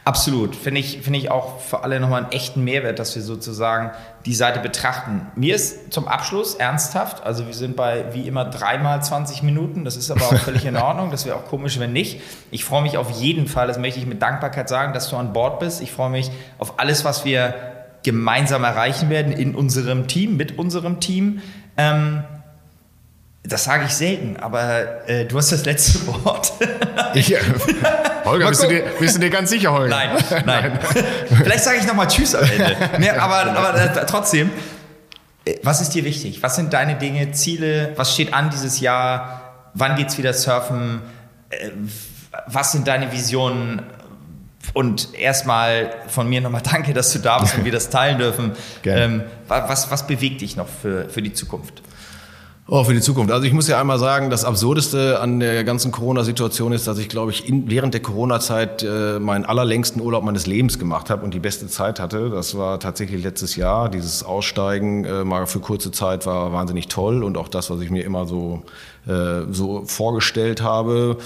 Absolut. 0.04 0.56
Finde 0.56 0.80
ich, 0.80 1.02
finde 1.02 1.20
ich 1.20 1.30
auch 1.30 1.60
für 1.60 1.84
alle 1.84 2.00
nochmal 2.00 2.24
einen 2.24 2.32
echten 2.32 2.64
Mehrwert, 2.64 3.00
dass 3.00 3.16
wir 3.16 3.22
sozusagen 3.22 3.92
die 4.26 4.36
Seite 4.36 4.60
betrachten. 4.60 5.28
Mir 5.36 5.56
ist 5.56 5.92
zum 5.92 6.08
Abschluss 6.08 6.56
ernsthaft, 6.56 7.24
also 7.24 7.48
wir 7.48 7.54
sind 7.54 7.76
bei 7.76 8.14
wie 8.14 8.28
immer 8.28 8.46
dreimal 8.46 9.02
20 9.02 9.44
Minuten, 9.44 9.86
das 9.86 9.98
ist 9.98 10.12
aber 10.12 10.22
auch 10.26 10.38
völlig 10.38 10.66
in 10.66 10.78
Ordnung, 10.78 11.12
das 11.12 11.26
wäre 11.26 11.36
auch 11.36 11.46
komisch, 11.46 11.80
wenn 11.80 11.94
nicht. 11.94 12.22
Ich 12.52 12.64
freue 12.64 12.82
mich 12.82 12.98
auf 12.98 13.12
jeden 13.12 13.48
Fall, 13.48 13.68
das 13.68 13.78
möchte 13.78 14.00
ich 14.00 14.06
mit 14.06 14.22
Dankbarkeit 14.22 14.70
sagen, 14.70 14.94
dass 14.94 15.10
du 15.10 15.18
an 15.18 15.34
Bord 15.34 15.60
bist. 15.60 15.82
Ich 15.82 15.92
freue 15.92 16.10
mich 16.10 16.32
auf 16.58 16.80
alles, 16.80 17.06
was 17.06 17.26
wir 17.26 17.54
gemeinsam 18.04 18.64
erreichen 18.64 19.10
werden 19.10 19.34
in 19.34 19.56
unserem 19.56 20.08
Team, 20.08 20.38
mit 20.38 20.58
unserem 20.58 21.00
Team. 21.00 21.42
Ähm, 21.78 22.24
das 23.48 23.64
sage 23.64 23.86
ich 23.86 23.92
selten, 23.92 24.38
aber 24.38 25.08
äh, 25.10 25.26
du 25.26 25.38
hast 25.38 25.52
das 25.52 25.66
letzte 25.66 26.06
Wort. 26.26 26.54
ich, 27.14 27.34
äh, 27.34 27.40
Holger, 28.26 28.50
bist 28.50 28.64
du, 28.64 28.68
dir, 28.68 28.84
bist 29.00 29.16
du, 29.16 29.20
dir, 29.20 29.30
ganz 29.30 29.50
sicher, 29.50 29.72
Holger? 29.72 29.96
Nein, 29.96 30.10
nein. 30.46 30.80
Vielleicht 31.44 31.64
sage 31.64 31.78
ich 31.80 31.88
nochmal 31.88 32.08
Tschüss 32.08 32.36
am 32.36 32.44
Ende. 32.44 32.76
Nee, 33.00 33.10
aber, 33.10 33.52
aber 33.52 33.76
äh, 33.80 34.06
trotzdem, 34.06 34.52
äh, 35.46 35.56
was 35.64 35.82
ist 35.82 35.94
dir 35.94 36.04
wichtig? 36.04 36.44
Was 36.44 36.56
sind 36.56 36.74
deine 36.74 36.96
Dinge, 36.96 37.32
Ziele? 37.32 37.94
Was 37.96 38.14
steht 38.14 38.34
an 38.34 38.50
dieses 38.50 38.80
Jahr? 38.80 39.70
Wann 39.74 39.96
geht's 39.96 40.18
wieder 40.18 40.34
surfen? 40.34 41.02
Was 42.48 42.72
sind 42.72 42.88
deine 42.88 43.12
Visionen? 43.12 43.84
Und 44.74 45.14
erstmal 45.18 45.92
von 46.08 46.28
mir 46.28 46.42
nochmal 46.42 46.62
danke, 46.62 46.94
dass 46.94 47.14
du 47.14 47.20
da 47.20 47.40
bist 47.40 47.56
und 47.58 47.64
wir 47.64 47.72
das 47.72 47.90
teilen 47.90 48.18
dürfen. 48.18 48.52
Ähm, 48.84 49.24
was, 49.48 49.90
was 49.90 50.06
bewegt 50.06 50.42
dich 50.42 50.58
noch 50.58 50.68
für, 50.68 51.08
für 51.08 51.22
die 51.22 51.32
Zukunft? 51.32 51.82
Oh, 52.70 52.84
für 52.84 52.94
die 52.94 53.00
Zukunft. 53.00 53.32
Also 53.32 53.46
ich 53.46 53.54
muss 53.54 53.70
ja 53.70 53.80
einmal 53.80 53.98
sagen, 53.98 54.30
das 54.30 54.44
Absurdeste 54.44 55.22
an 55.22 55.40
der 55.40 55.64
ganzen 55.64 55.94
Corona-Situation 55.94 56.74
ist, 56.74 56.86
dass 56.86 56.98
ich, 56.98 57.08
glaube 57.08 57.32
ich, 57.32 57.48
in, 57.48 57.70
während 57.72 57.94
der 57.94 58.02
Corona-Zeit 58.02 58.84
äh, 58.84 59.20
meinen 59.20 59.46
allerlängsten 59.46 60.02
Urlaub 60.02 60.26
meines 60.26 60.48
Lebens 60.48 60.78
gemacht 60.78 61.10
habe 61.10 61.24
und 61.24 61.34
die 61.34 61.40
beste 61.40 61.68
Zeit 61.68 62.02
hatte. 62.02 62.30
Das 62.30 62.58
war 62.58 62.78
tatsächlich 62.82 63.24
letztes 63.24 63.56
Jahr. 63.56 63.88
Dieses 63.88 64.22
Aussteigen 64.22 65.06
äh, 65.06 65.24
mal 65.24 65.48
für 65.48 65.62
kurze 65.62 65.94
Zeit 65.94 66.26
war 66.26 66.52
wahnsinnig 66.52 66.90
toll 66.90 67.24
und 67.24 67.38
auch 67.38 67.48
das, 67.48 67.70
was 67.70 67.80
ich 67.80 67.90
mir 67.90 68.04
immer 68.04 68.26
so, 68.26 68.64
äh, 69.08 69.44
so 69.50 69.86
vorgestellt 69.86 70.62
habe. 70.62 71.20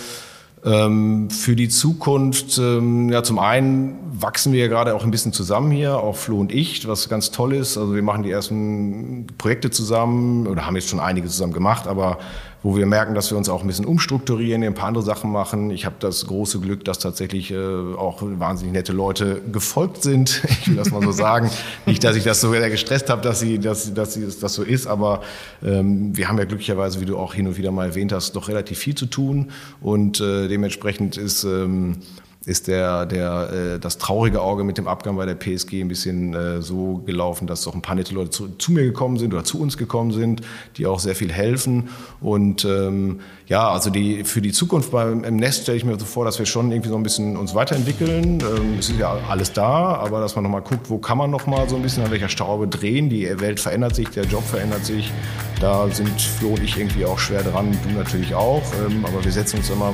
Ähm, 0.63 1.29
für 1.31 1.55
die 1.55 1.69
Zukunft, 1.69 2.59
ähm, 2.59 3.09
ja, 3.09 3.23
zum 3.23 3.39
einen 3.39 3.97
wachsen 4.13 4.53
wir 4.53 4.59
ja 4.59 4.67
gerade 4.67 4.93
auch 4.93 5.03
ein 5.03 5.09
bisschen 5.09 5.33
zusammen 5.33 5.71
hier, 5.71 5.97
auch 5.97 6.15
Flo 6.15 6.39
und 6.39 6.51
ich, 6.51 6.87
was 6.87 7.09
ganz 7.09 7.31
toll 7.31 7.53
ist. 7.53 7.77
Also 7.77 7.95
wir 7.95 8.03
machen 8.03 8.21
die 8.21 8.29
ersten 8.29 9.25
Projekte 9.39 9.71
zusammen 9.71 10.45
oder 10.45 10.65
haben 10.65 10.75
jetzt 10.75 10.89
schon 10.89 10.99
einige 10.99 11.27
zusammen 11.27 11.53
gemacht, 11.53 11.87
aber 11.87 12.19
wo 12.63 12.75
wir 12.75 12.85
merken, 12.85 13.15
dass 13.15 13.31
wir 13.31 13.37
uns 13.37 13.49
auch 13.49 13.61
ein 13.61 13.67
bisschen 13.67 13.85
umstrukturieren, 13.85 14.63
ein 14.63 14.73
paar 14.73 14.87
andere 14.87 15.03
Sachen 15.03 15.31
machen. 15.31 15.71
Ich 15.71 15.85
habe 15.85 15.95
das 15.99 16.27
große 16.27 16.59
Glück, 16.59 16.85
dass 16.85 16.99
tatsächlich 16.99 17.51
äh, 17.51 17.55
auch 17.57 18.21
wahnsinnig 18.21 18.73
nette 18.73 18.93
Leute 18.93 19.41
gefolgt 19.51 20.03
sind. 20.03 20.41
Ich 20.61 20.67
will 20.67 20.75
das 20.75 20.91
mal 20.91 21.01
so 21.01 21.11
sagen. 21.11 21.49
Nicht, 21.87 22.03
dass 22.03 22.15
ich 22.15 22.23
das 22.23 22.39
so 22.39 22.51
sehr 22.51 22.69
gestresst 22.69 23.09
habe, 23.09 23.21
dass 23.21 23.39
sie, 23.39 23.57
dass, 23.57 23.93
dass 23.93 24.13
sie, 24.13 24.27
das 24.39 24.53
so 24.53 24.61
ist, 24.61 24.85
aber 24.85 25.21
ähm, 25.63 26.15
wir 26.15 26.27
haben 26.27 26.37
ja 26.37 26.45
glücklicherweise, 26.45 27.01
wie 27.01 27.05
du 27.05 27.17
auch 27.17 27.33
hin 27.33 27.47
und 27.47 27.57
wieder 27.57 27.71
mal 27.71 27.87
erwähnt 27.87 28.11
hast, 28.11 28.35
doch 28.35 28.47
relativ 28.47 28.77
viel 28.77 28.93
zu 28.93 29.07
tun 29.07 29.49
und 29.81 30.19
äh, 30.19 30.47
dementsprechend 30.47 31.17
ist 31.17 31.43
ähm, 31.45 31.97
ist 32.43 32.67
der, 32.67 33.05
der, 33.05 33.75
äh, 33.75 33.79
das 33.79 33.99
traurige 33.99 34.41
Auge 34.41 34.63
mit 34.63 34.79
dem 34.79 34.87
Abgang 34.87 35.15
bei 35.15 35.27
der 35.27 35.35
PSG 35.35 35.73
ein 35.81 35.87
bisschen 35.87 36.33
äh, 36.33 36.61
so 36.61 36.97
gelaufen, 37.05 37.45
dass 37.45 37.61
doch 37.61 37.75
ein 37.75 37.83
paar 37.83 37.93
nette 37.93 38.15
Leute 38.15 38.31
zu, 38.31 38.47
zu, 38.57 38.71
mir 38.71 38.83
gekommen 38.83 39.19
sind 39.19 39.31
oder 39.31 39.43
zu 39.43 39.61
uns 39.61 39.77
gekommen 39.77 40.11
sind, 40.11 40.41
die 40.77 40.87
auch 40.87 40.99
sehr 40.99 41.13
viel 41.13 41.31
helfen. 41.31 41.89
Und 42.19 42.65
ähm, 42.65 43.19
ja, 43.45 43.69
also 43.69 43.91
die, 43.91 44.23
für 44.23 44.41
die 44.41 44.51
Zukunft 44.51 44.89
beim, 44.91 45.23
im 45.23 45.35
Nest 45.35 45.63
stelle 45.63 45.77
ich 45.77 45.85
mir 45.85 45.99
so 45.99 46.05
vor, 46.05 46.25
dass 46.25 46.39
wir 46.39 46.47
schon 46.47 46.71
irgendwie 46.71 46.89
so 46.89 46.95
ein 46.95 47.03
bisschen 47.03 47.37
uns 47.37 47.53
weiterentwickeln. 47.53 48.39
Ähm, 48.39 48.79
es 48.79 48.89
ist 48.89 48.97
ja 48.97 49.19
alles 49.29 49.53
da, 49.53 49.93
aber 49.97 50.19
dass 50.19 50.33
man 50.33 50.43
nochmal 50.43 50.63
guckt, 50.63 50.89
wo 50.89 50.97
kann 50.97 51.19
man 51.19 51.29
nochmal 51.29 51.69
so 51.69 51.75
ein 51.75 51.83
bisschen 51.83 52.03
an 52.03 52.09
welcher 52.09 52.29
Staube 52.29 52.67
drehen. 52.67 53.09
Die 53.09 53.39
Welt 53.39 53.59
verändert 53.59 53.93
sich, 53.93 54.09
der 54.09 54.23
Job 54.25 54.43
verändert 54.43 54.83
sich. 54.83 55.11
Da 55.59 55.87
sind 55.91 56.19
Flo 56.19 56.53
und 56.53 56.63
ich 56.63 56.75
irgendwie 56.75 57.05
auch 57.05 57.19
schwer 57.19 57.43
dran, 57.43 57.77
du 57.83 57.95
natürlich 57.95 58.33
auch. 58.33 58.63
Ähm, 58.83 59.05
aber 59.05 59.23
wir 59.23 59.31
setzen 59.31 59.57
uns 59.57 59.69
immer 59.69 59.93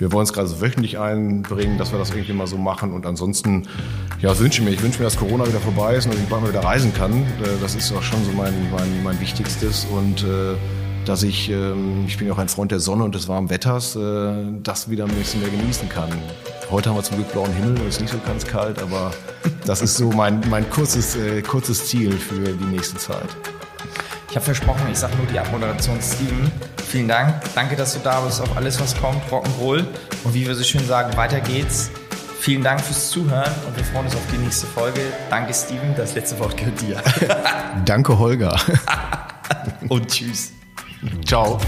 wir 0.00 0.10
wollen 0.12 0.24
es 0.24 0.32
gerade 0.32 0.48
so 0.48 0.60
wöchentlich 0.62 0.98
einbringen, 0.98 1.76
dass 1.76 1.92
wir 1.92 1.98
das 1.98 2.10
irgendwie 2.10 2.32
mal 2.32 2.46
so 2.46 2.56
machen. 2.56 2.92
Und 2.92 3.04
ansonsten, 3.04 3.68
ja, 4.20 4.36
wünsche 4.38 4.62
mir, 4.62 4.70
ich 4.70 4.82
wünsche 4.82 4.98
mir, 4.98 5.04
dass 5.04 5.18
Corona 5.18 5.46
wieder 5.46 5.60
vorbei 5.60 5.94
ist 5.94 6.06
und 6.06 6.14
dass 6.14 6.20
ich 6.20 6.28
bald 6.28 6.42
mal 6.42 6.48
wieder 6.48 6.64
reisen 6.64 6.94
kann. 6.94 7.12
Äh, 7.12 7.60
das 7.60 7.74
ist 7.74 7.92
auch 7.92 8.02
schon 8.02 8.24
so 8.24 8.32
mein, 8.32 8.54
mein, 8.72 9.02
mein 9.04 9.20
Wichtigstes. 9.20 9.86
Und 9.94 10.22
äh, 10.22 10.56
dass 11.04 11.22
ich, 11.22 11.50
ähm, 11.50 12.04
ich 12.06 12.16
bin 12.16 12.28
ja 12.28 12.32
auch 12.32 12.38
ein 12.38 12.48
Freund 12.48 12.72
der 12.72 12.80
Sonne 12.80 13.04
und 13.04 13.14
des 13.14 13.28
warmen 13.28 13.50
Wetters, 13.50 13.94
äh, 13.94 14.32
das 14.62 14.88
wieder 14.88 15.04
ein 15.04 15.14
bisschen 15.14 15.42
mehr 15.42 15.50
genießen 15.50 15.88
kann. 15.90 16.10
Heute 16.70 16.88
haben 16.88 16.96
wir 16.96 17.02
zum 17.02 17.16
Glück 17.16 17.32
blauen 17.32 17.52
Himmel, 17.52 17.82
es 17.86 17.96
ist 17.96 18.00
nicht 18.00 18.12
so 18.12 18.18
ganz 18.24 18.46
kalt, 18.46 18.80
aber 18.80 19.10
das 19.66 19.82
ist 19.82 19.96
so 19.96 20.10
mein, 20.10 20.40
mein 20.48 20.68
kurzes, 20.70 21.18
kurzes 21.46 21.86
Ziel 21.86 22.12
für 22.12 22.40
die 22.40 22.64
nächste 22.64 22.96
Zeit. 22.96 23.28
Ich 24.30 24.36
habe 24.36 24.44
versprochen, 24.44 24.86
ich 24.92 24.96
sage 24.98 25.16
nur 25.16 25.26
die 25.26 25.40
Abmoderation. 25.40 25.98
Steven, 26.00 26.52
vielen 26.86 27.08
Dank. 27.08 27.34
Danke, 27.56 27.74
dass 27.74 27.94
du 27.94 27.98
da 27.98 28.20
bist 28.20 28.40
auf 28.40 28.56
alles, 28.56 28.80
was 28.80 28.96
kommt. 28.96 29.20
Rock'n'Roll. 29.28 29.84
Und 30.22 30.34
wie 30.34 30.46
wir 30.46 30.54
so 30.54 30.62
schön 30.62 30.86
sagen, 30.86 31.16
weiter 31.16 31.40
geht's. 31.40 31.90
Vielen 32.38 32.62
Dank 32.62 32.80
fürs 32.80 33.10
Zuhören 33.10 33.52
und 33.66 33.76
wir 33.76 33.84
freuen 33.84 34.06
uns 34.06 34.14
auf 34.14 34.22
die 34.32 34.38
nächste 34.38 34.66
Folge. 34.66 35.00
Danke, 35.28 35.52
Steven. 35.52 35.94
Das 35.96 36.14
letzte 36.14 36.38
Wort 36.38 36.56
gehört 36.56 36.80
dir. 36.80 37.02
Danke, 37.84 38.18
Holger. 38.18 38.58
und 39.88 40.06
tschüss. 40.08 40.52
Ciao. 41.26 41.58